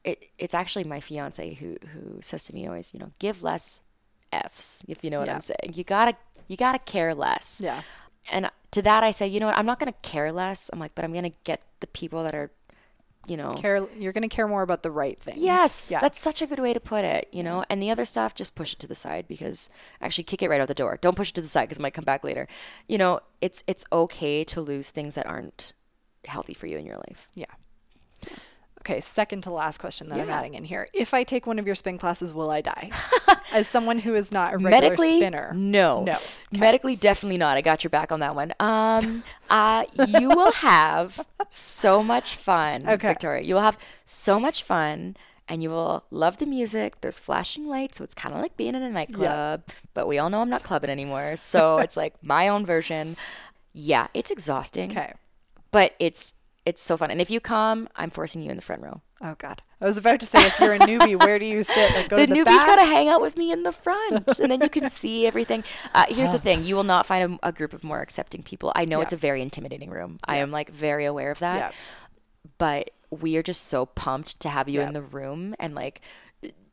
it, 0.04 0.30
it's 0.38 0.54
actually 0.54 0.84
my 0.84 1.00
fiance 1.00 1.54
who 1.54 1.78
who 1.94 2.20
says 2.22 2.44
to 2.46 2.54
me 2.56 2.68
always, 2.68 2.94
you 2.94 3.00
know, 3.00 3.12
give 3.20 3.44
less 3.44 3.84
F's, 4.34 4.84
if 4.88 5.04
you 5.04 5.10
know 5.10 5.20
what 5.20 5.28
Yeah. 5.28 5.36
I'm 5.36 5.42
saying. 5.42 5.74
You 5.74 5.84
gotta 5.84 6.16
you 6.48 6.58
gotta 6.58 6.80
care 6.80 7.14
less. 7.14 7.62
Yeah. 7.64 7.82
And 8.32 8.50
to 8.72 8.82
that 8.82 9.04
I 9.04 9.12
say, 9.12 9.28
you 9.28 9.40
know 9.40 9.48
what, 9.48 9.58
I'm 9.58 9.66
not 9.66 9.80
gonna 9.80 9.94
care 10.02 10.32
less. 10.32 10.70
I'm 10.74 10.80
like, 10.80 10.96
but 10.96 11.06
I'm 11.06 11.14
gonna 11.14 11.32
get 11.44 11.62
the 11.80 11.88
people 11.88 12.24
that 12.24 12.34
are, 12.36 12.52
you 13.28 13.38
know 13.38 13.52
Care 13.52 13.88
you're 13.98 14.14
going 14.14 14.28
to 14.28 14.36
care 14.36 14.48
more 14.48 14.62
about 14.64 14.82
the 14.84 14.92
right 14.92 15.20
things. 15.20 15.38
Yes, 15.40 15.92
Yeah. 15.92 16.00
that's 16.00 16.20
such 16.20 16.42
a 16.42 16.48
good 16.48 16.60
way 16.60 16.74
to 16.74 16.80
put 16.80 17.06
it, 17.06 17.28
you 17.32 17.44
know. 17.44 17.64
And 17.70 17.82
the 17.82 17.92
other 17.92 18.06
stuff, 18.06 18.34
just 18.36 18.56
push 18.56 18.74
it 18.74 18.80
to 18.80 18.88
the 18.88 18.96
side 18.96 19.28
because 19.28 19.70
actually 20.02 20.24
kick 20.24 20.42
it 20.42 20.50
right 20.50 20.60
out 20.60 20.68
the 20.68 20.74
door. 20.74 20.98
Don't 21.02 21.16
push 21.16 21.30
it 21.30 21.36
to 21.36 21.42
the 21.42 21.48
side 21.48 21.66
because 21.66 21.78
it 21.78 21.82
might 21.82 21.94
come 21.94 22.04
back 22.06 22.24
later. 22.24 22.48
You 22.88 22.98
know, 22.98 23.20
it's 23.42 23.64
it's 23.68 23.86
okay 23.92 24.44
to 24.46 24.62
lose 24.62 24.90
things 24.90 25.16
that 25.16 25.28
aren't 25.28 25.74
healthy 26.26 26.54
for 26.54 26.68
you 26.68 26.78
in 26.78 26.86
your 26.86 26.98
life. 26.98 27.30
Yeah. 27.36 27.46
Okay, 28.82 29.00
second 29.00 29.42
to 29.44 29.52
last 29.52 29.78
question 29.80 30.10
that 30.10 30.20
I'm 30.20 30.30
adding 30.30 30.56
in 30.56 30.64
here. 30.64 30.88
If 30.94 31.14
I 31.14 31.24
take 31.24 31.46
one 31.46 31.60
of 31.60 31.66
your 31.68 31.76
spin 31.76 31.98
classes, 32.00 32.34
will 32.34 32.50
I 32.50 32.62
die? 32.62 32.90
As 33.54 33.68
someone 33.68 34.00
who 34.00 34.16
is 34.16 34.32
not 34.32 34.54
a 34.54 34.58
regular 34.58 34.82
Medically, 34.82 35.18
spinner. 35.20 35.52
no, 35.54 36.04
No. 36.04 36.18
Medically, 36.52 36.96
definitely 36.96 37.38
not. 37.38 37.58
I 37.58 37.62
got 37.62 37.84
your 37.84 37.90
back 37.92 38.12
on 38.12 38.22
that 38.22 38.34
one. 38.34 38.54
Um, 38.60 39.24
uh, 39.52 39.84
you 40.08 40.30
will 40.30 40.52
have 40.54 41.20
so 41.50 42.02
much 42.02 42.36
fun, 42.36 42.88
Okay. 42.90 43.10
Victoria. 43.10 43.44
You 43.44 43.56
will 43.56 43.62
have 43.62 43.78
so 44.06 44.40
much 44.40 44.64
fun. 44.64 45.16
And 45.48 45.62
you 45.62 45.70
will 45.70 46.06
love 46.12 46.38
the 46.38 46.46
music. 46.46 47.02
There's 47.02 47.20
flashing 47.20 47.68
lights, 47.68 47.98
so 47.98 48.06
it's 48.06 48.16
kind 48.16 48.34
of 48.34 48.40
like 48.42 48.56
being 48.56 48.74
in 48.74 48.82
a 48.84 48.90
nightclub. 48.90 49.64
But 49.94 50.08
we 50.08 50.18
all 50.18 50.30
know 50.30 50.40
I'm 50.42 50.50
not 50.50 50.64
clubbing 50.64 50.90
anymore, 50.90 51.36
so 51.36 51.78
it's 51.80 51.98
like 51.98 52.14
my 52.24 52.48
own 52.48 52.66
version. 52.66 53.18
Yeah, 53.74 54.08
it's 54.14 54.32
exhausting. 54.32 54.92
Okay. 54.92 55.14
but 55.72 55.94
it's 56.00 56.36
it's 56.66 56.82
so 56.82 56.96
fun. 56.98 57.10
And 57.12 57.20
if 57.20 57.30
you 57.32 57.40
come, 57.40 57.88
I'm 57.96 58.10
forcing 58.10 58.42
you 58.44 58.50
in 58.52 58.56
the 58.56 58.62
front 58.62 58.82
row. 58.84 59.02
Oh 59.22 59.36
God. 59.38 59.62
I 59.80 59.86
was 59.86 59.98
about 59.98 60.20
to 60.20 60.26
say 60.28 60.46
if 60.46 60.60
you're 60.60 60.74
a 60.74 60.80
newbie, 60.80 61.20
where 61.20 61.40
do 61.40 61.46
you 61.46 61.64
sit? 61.64 61.96
Like 61.96 62.10
go 62.10 62.18
the 62.18 62.28
the 62.28 62.34
newbies 62.36 62.46
got 62.66 62.76
to 62.76 62.86
hang 62.86 63.08
out 63.10 63.20
with 63.22 63.36
me 63.36 63.52
in 63.52 63.64
the 63.64 63.72
front, 63.72 64.40
and 64.40 64.52
then 64.52 64.62
you 64.62 64.70
can 64.70 64.88
see 65.02 65.26
everything. 65.26 65.64
Uh, 65.96 66.06
here's 66.08 66.32
the 66.34 66.40
thing: 66.40 66.64
you 66.64 66.76
will 66.76 66.84
not 66.84 67.06
find 67.08 67.40
a, 67.44 67.48
a 67.48 67.52
group 67.52 67.74
of 67.74 67.84
more 67.84 68.00
accepting 68.02 68.44
people. 68.44 68.72
I 68.76 68.86
know 68.86 69.02
it's 69.02 69.14
a 69.14 69.18
very 69.18 69.42
intimidating 69.42 69.90
room. 69.90 70.20
I 70.26 70.38
am 70.38 70.52
like 70.52 70.70
very 70.70 71.06
aware 71.06 71.32
of 71.32 71.40
that, 71.40 71.58
Yeah. 71.58 71.72
but 72.58 72.92
we 73.10 73.38
are 73.38 73.44
just 73.44 73.66
so 73.66 73.86
pumped 73.88 74.40
to 74.42 74.50
have 74.50 74.70
you 74.70 74.82
Yeah. 74.82 74.88
in 74.88 74.94
the 74.94 75.02
room 75.02 75.56
and 75.60 75.74
like 75.76 76.02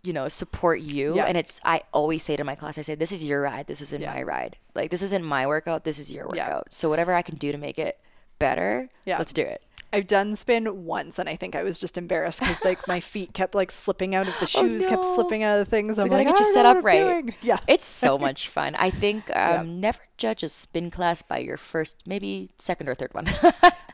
you 0.05 0.12
know 0.12 0.28
support 0.28 0.80
you 0.80 1.16
Yeah. 1.16 1.24
and 1.24 1.36
it's 1.36 1.61
i 1.64 1.82
always 1.93 2.22
say 2.22 2.36
to 2.36 2.45
my 2.45 2.55
class 2.55 2.78
i 2.78 2.82
say 2.82 2.95
this 2.95 3.11
is 3.11 3.24
your 3.24 3.43
ride 3.43 3.66
this 3.66 3.80
isn't 3.80 4.01
Yeah. 4.01 4.14
my 4.14 4.22
ride 4.22 4.57
like 4.76 4.93
this 4.93 5.03
isn't 5.03 5.24
my 5.24 5.45
workout 5.49 5.82
this 5.82 5.99
is 5.99 6.12
your 6.12 6.28
Yeah. 6.32 6.47
workout 6.47 6.72
so 6.72 6.89
whatever 6.89 7.12
i 7.14 7.20
can 7.22 7.34
do 7.34 7.51
to 7.51 7.59
make 7.59 7.80
it 7.80 7.99
better 8.39 8.89
Yeah. 9.05 9.18
let's 9.18 9.32
do 9.32 9.43
it 9.43 9.61
I've 9.93 10.07
done 10.07 10.36
spin 10.36 10.84
once, 10.84 11.18
and 11.18 11.28
I 11.28 11.36
think 11.36 11.57
I 11.57 11.62
was 11.62 11.80
just 11.80 11.97
embarrassed 11.97 12.41
because 12.41 12.62
like 12.64 12.86
my 12.86 13.01
feet 13.12 13.32
kept 13.32 13.55
like 13.55 13.70
slipping 13.70 14.14
out 14.14 14.28
of 14.28 14.39
the 14.41 14.47
shoes, 14.47 14.86
kept 14.86 15.03
Oh, 15.05 15.09
no. 15.09 15.14
slipping 15.14 15.43
out 15.43 15.59
of 15.59 15.64
the 15.64 15.70
things. 15.70 15.99
I'm 15.99 16.05
we 16.05 16.11
gotta 16.11 16.24
like, 16.24 16.34
get 16.36 16.47
you 16.47 16.53
set 16.53 16.66
up 16.66 16.84
right. 16.84 17.01
doing." 17.01 17.34
Yeah, 17.43 17.59
It's 17.68 17.84
so 17.84 18.18
much 18.18 18.49
fun. 18.49 18.74
I 18.74 18.91
think 18.91 19.28
Yeah. 19.28 19.61
um, 19.61 19.80
never 19.80 20.01
judge 20.18 20.43
a 20.43 20.49
spin 20.49 20.91
class 20.91 21.22
by 21.22 21.39
your 21.39 21.57
first, 21.57 22.03
maybe 22.07 22.51
second 22.59 22.89
or 22.89 22.95
third 22.95 23.14
one. 23.14 23.28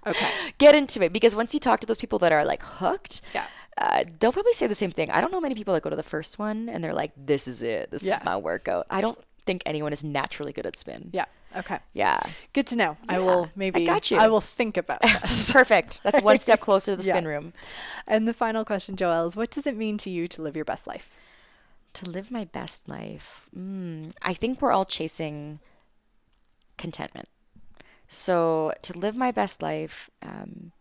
Okay. 0.07 0.27
Get 0.59 0.75
into 0.75 1.03
it 1.03 1.13
because 1.13 1.35
once 1.35 1.55
you 1.55 1.61
talk 1.61 1.81
to 1.81 1.87
those 1.87 1.97
people 1.97 2.19
that 2.19 2.33
are 2.33 2.45
like 2.45 2.63
hooked, 2.63 3.21
Yeah. 3.33 3.47
uh, 3.79 4.05
they'll 4.19 4.33
probably 4.33 4.53
say 4.53 4.67
the 4.67 4.75
same 4.75 4.91
thing. 4.91 5.11
I 5.11 5.21
don't 5.21 5.33
know 5.33 5.41
many 5.41 5.55
people 5.55 5.73
that 5.75 5.83
go 5.83 5.91
to 5.91 5.97
the 5.97 6.03
first 6.03 6.39
one 6.39 6.69
and 6.69 6.83
they're 6.85 6.93
like, 6.93 7.13
"This 7.17 7.49
is 7.49 7.63
it. 7.63 7.91
This 7.91 8.05
Yeah. 8.05 8.17
is 8.19 8.25
my 8.25 8.37
workout." 8.37 8.87
I 8.91 9.01
don't 9.01 9.19
think 9.47 9.63
anyone 9.65 9.93
is 9.93 10.03
naturally 10.05 10.53
good 10.53 10.67
at 10.67 10.77
spin. 10.77 11.11
yeah. 11.13 11.25
Okay. 11.57 11.79
Yeah. 11.93 12.19
Good 12.53 12.67
to 12.69 12.77
know. 12.77 12.97
I 13.09 13.15
Yeah, 13.15 13.25
will 13.25 13.45
I 13.47 13.51
maybe. 13.57 13.87
got 13.87 14.11
you. 14.11 14.19
I 14.19 14.29
will 14.29 14.41
think 14.41 14.77
about 14.77 15.01
this. 15.23 15.53
Perfect. 15.53 16.03
That's 16.03 16.21
one 16.21 16.39
step 16.39 16.61
closer 16.67 16.93
to 16.93 16.97
the 16.97 17.07
Yeah. 17.07 17.15
spin 17.15 17.27
room. 17.29 17.53
and 18.07 18.27
the 18.27 18.35
final 18.35 18.65
question, 18.65 18.97
Joelle, 18.97 19.27
is 19.29 19.37
what 19.37 19.51
does 19.51 19.67
it 19.67 19.77
mean 19.77 19.97
to 19.99 20.11
you 20.11 20.27
to 20.29 20.43
live 20.43 20.57
your 20.57 20.65
best 20.65 20.87
life? 20.87 21.17
To 21.95 22.11
live 22.11 22.31
my 22.31 22.45
best 22.45 22.89
life, 22.89 23.49
mm, 23.57 24.13
I 24.23 24.35
think 24.35 24.61
we're 24.61 24.73
all 24.73 24.85
chasing 24.85 25.61
contentment. 26.77 27.29
So, 28.09 28.73
to 28.83 28.99
live 28.99 29.17
my 29.17 29.31
best 29.31 29.63
life, 29.63 30.11
um, 30.23 30.73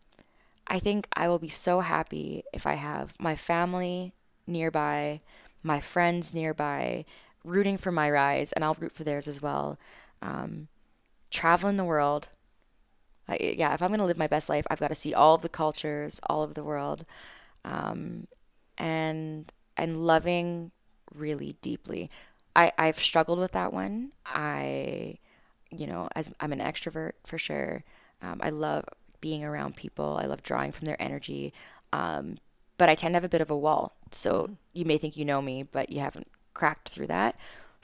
I 0.67 0.79
think 0.79 1.07
I 1.13 1.27
will 1.27 1.39
be 1.39 1.49
so 1.49 1.79
happy 1.81 2.43
if 2.53 2.65
I 2.65 2.73
have 2.75 3.13
my 3.19 3.35
family 3.35 4.13
nearby, 4.47 5.21
my 5.61 5.79
friends 5.79 6.33
nearby, 6.33 7.05
rooting 7.43 7.77
for 7.77 7.91
my 7.91 8.09
rise, 8.09 8.51
and 8.51 8.63
I'll 8.63 8.75
root 8.79 8.91
for 8.91 9.03
theirs 9.03 9.27
as 9.27 9.41
well. 9.41 9.77
Um, 10.23 10.69
traveling 11.29 11.75
the 11.75 11.83
world. 11.83 12.29
I, 13.27 13.55
yeah, 13.57 13.73
if 13.73 13.81
I'm 13.81 13.89
going 13.89 13.99
to 13.99 14.05
live 14.05 14.17
my 14.17 14.27
best 14.27 14.49
life, 14.49 14.65
I've 14.69 14.79
got 14.79 14.87
to 14.87 14.95
see 14.95 15.13
all 15.13 15.35
of 15.35 15.41
the 15.41 15.49
cultures, 15.49 16.19
all 16.29 16.43
of 16.43 16.55
the 16.55 16.63
world, 16.63 17.05
um, 17.63 18.27
and 18.77 19.51
and 19.77 20.05
loving 20.05 20.71
really 21.13 21.57
deeply. 21.61 22.09
I 22.55 22.71
I've 22.77 22.97
struggled 22.97 23.39
with 23.39 23.51
that 23.51 23.73
one. 23.73 24.13
I, 24.25 25.17
you 25.69 25.87
know, 25.87 26.07
as 26.15 26.31
I'm 26.39 26.53
an 26.53 26.59
extrovert 26.59 27.13
for 27.25 27.37
sure. 27.37 27.83
Um, 28.21 28.39
I 28.41 28.49
love 28.49 28.85
being 29.19 29.43
around 29.43 29.75
people. 29.75 30.17
I 30.21 30.25
love 30.25 30.43
drawing 30.43 30.71
from 30.71 30.85
their 30.85 31.01
energy. 31.01 31.53
Um, 31.91 32.37
but 32.77 32.89
I 32.89 32.95
tend 32.95 33.13
to 33.13 33.17
have 33.17 33.23
a 33.23 33.29
bit 33.29 33.41
of 33.41 33.51
a 33.51 33.57
wall. 33.57 33.95
So 34.11 34.51
you 34.71 34.85
may 34.85 34.97
think 34.97 35.17
you 35.17 35.25
know 35.25 35.41
me, 35.41 35.63
but 35.63 35.89
you 35.89 35.99
haven't 35.99 36.27
cracked 36.53 36.89
through 36.89 37.07
that. 37.07 37.35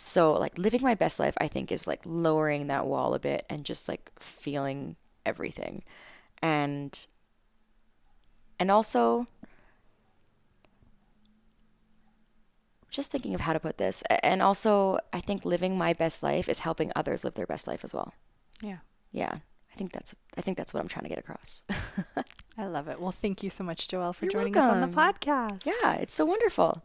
So 0.02 0.32
like 0.32 0.58
living 0.58 0.82
my 0.82 0.96
best 0.96 1.20
life, 1.20 1.36
I 1.42 1.50
think 1.50 1.74
is 1.74 1.86
like 1.86 2.00
lowering 2.06 2.68
that 2.68 2.88
wall 2.88 3.14
a 3.14 3.20
bit 3.20 3.46
and 3.50 3.66
just 3.66 3.90
like 3.90 4.10
feeling 4.18 4.96
everything. 5.26 5.84
And 6.42 7.06
and 8.58 8.72
also 8.72 9.28
just 12.90 13.12
thinking 13.12 13.34
of 13.36 13.42
how 13.42 13.52
to 13.52 13.60
put 13.60 13.78
this. 13.78 14.02
And 14.24 14.42
also 14.42 15.00
I 15.12 15.20
think 15.20 15.44
living 15.44 15.78
my 15.78 15.92
best 15.92 16.24
life 16.24 16.48
is 16.48 16.60
helping 16.62 16.94
others 16.96 17.26
live 17.26 17.34
their 17.34 17.46
best 17.46 17.68
life 17.68 17.84
as 17.84 17.94
well. 17.94 18.14
Yeah. 18.62 18.78
Yeah. 19.12 19.40
I 19.70 19.76
think 19.76 19.92
that's 19.92 20.16
I 20.38 20.42
think 20.42 20.58
that's 20.58 20.74
what 20.74 20.80
I'm 20.80 20.88
trying 20.88 21.04
to 21.04 21.10
get 21.10 21.20
across. 21.20 21.66
I 22.58 22.68
love 22.68 22.88
it. 22.88 23.02
Well, 23.02 23.12
thank 23.12 23.44
you 23.44 23.50
so 23.50 23.66
much, 23.66 23.90
Joelle, 23.90 24.16
for 24.16 24.26
You're 24.26 24.32
joining 24.32 24.56
us 24.56 24.70
on 24.70 24.80
the 24.80 24.88
podcast. 24.88 25.66
yeah, 25.66 25.96
it's 25.96 26.14
so 26.14 26.24
wonderful. 26.24 26.84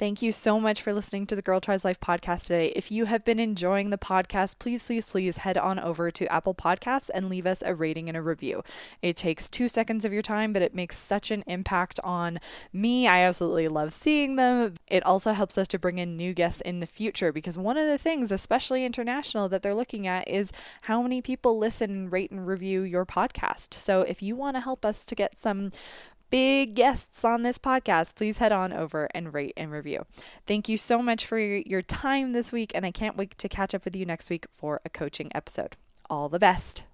Thank 0.00 0.22
you 0.22 0.32
so 0.32 0.58
much 0.58 0.80
for 0.80 0.94
listening 0.94 1.26
to 1.26 1.36
the 1.36 1.42
Girl 1.42 1.60
Tries 1.60 1.84
Life 1.84 2.00
podcast 2.00 2.44
today. 2.44 2.72
If 2.74 2.90
you 2.90 3.04
have 3.04 3.22
been 3.22 3.38
enjoying 3.38 3.90
the 3.90 3.98
podcast, 3.98 4.58
please, 4.58 4.82
please, 4.82 5.06
please 5.06 5.36
head 5.36 5.58
on 5.58 5.78
over 5.78 6.10
to 6.10 6.32
Apple 6.32 6.54
Podcasts 6.54 7.10
and 7.12 7.28
leave 7.28 7.44
us 7.44 7.62
a 7.66 7.74
rating 7.74 8.08
and 8.08 8.16
a 8.16 8.22
review. 8.22 8.62
It 9.02 9.14
takes 9.14 9.50
two 9.50 9.68
seconds 9.68 10.06
of 10.06 10.12
your 10.14 10.22
time, 10.22 10.54
but 10.54 10.62
it 10.62 10.74
makes 10.74 10.96
such 10.96 11.30
an 11.30 11.44
impact 11.46 12.00
on 12.02 12.38
me. 12.72 13.06
I 13.08 13.20
absolutely 13.20 13.68
love 13.68 13.92
seeing 13.92 14.36
them. 14.36 14.76
It 14.86 15.04
also 15.04 15.34
helps 15.34 15.58
us 15.58 15.68
to 15.68 15.78
bring 15.78 15.98
in 15.98 16.16
new 16.16 16.32
guests 16.32 16.62
in 16.62 16.80
the 16.80 16.86
future 16.86 17.30
because 17.30 17.58
one 17.58 17.76
of 17.76 17.86
the 17.86 17.98
things, 17.98 18.32
especially 18.32 18.86
international, 18.86 19.50
that 19.50 19.62
they're 19.62 19.74
looking 19.74 20.06
at 20.06 20.26
is 20.26 20.50
how 20.80 21.02
many 21.02 21.20
people 21.20 21.58
listen, 21.58 22.08
rate, 22.08 22.30
and 22.30 22.46
review 22.46 22.80
your 22.80 23.04
podcast. 23.04 23.74
So 23.74 24.00
if 24.00 24.22
you 24.22 24.34
want 24.34 24.56
to 24.56 24.62
help 24.62 24.86
us 24.86 25.04
to 25.04 25.14
get 25.14 25.38
some 25.38 25.72
big 26.30 26.74
guests 26.74 27.24
on 27.24 27.42
this 27.42 27.58
podcast, 27.58 28.14
please 28.14 28.38
head 28.38 28.52
on 28.52 28.72
over 28.72 29.08
and 29.14 29.34
rate 29.34 29.52
and 29.56 29.70
review. 29.70 30.06
Thank 30.46 30.68
you 30.68 30.76
so 30.76 31.02
much 31.02 31.26
for 31.26 31.38
your, 31.38 31.82
time 31.82 32.32
this 32.32 32.52
week, 32.52 32.72
and 32.74 32.86
I 32.86 32.90
can't 32.90 33.16
wait 33.16 33.36
to 33.38 33.48
catch 33.48 33.74
up 33.74 33.84
with 33.84 33.96
you 33.96 34.04
next 34.04 34.30
week 34.30 34.46
for 34.52 34.80
a 34.84 34.90
coaching 34.90 35.30
episode. 35.34 35.76
All 36.08 36.28
the 36.28 36.38
best. 36.38 36.84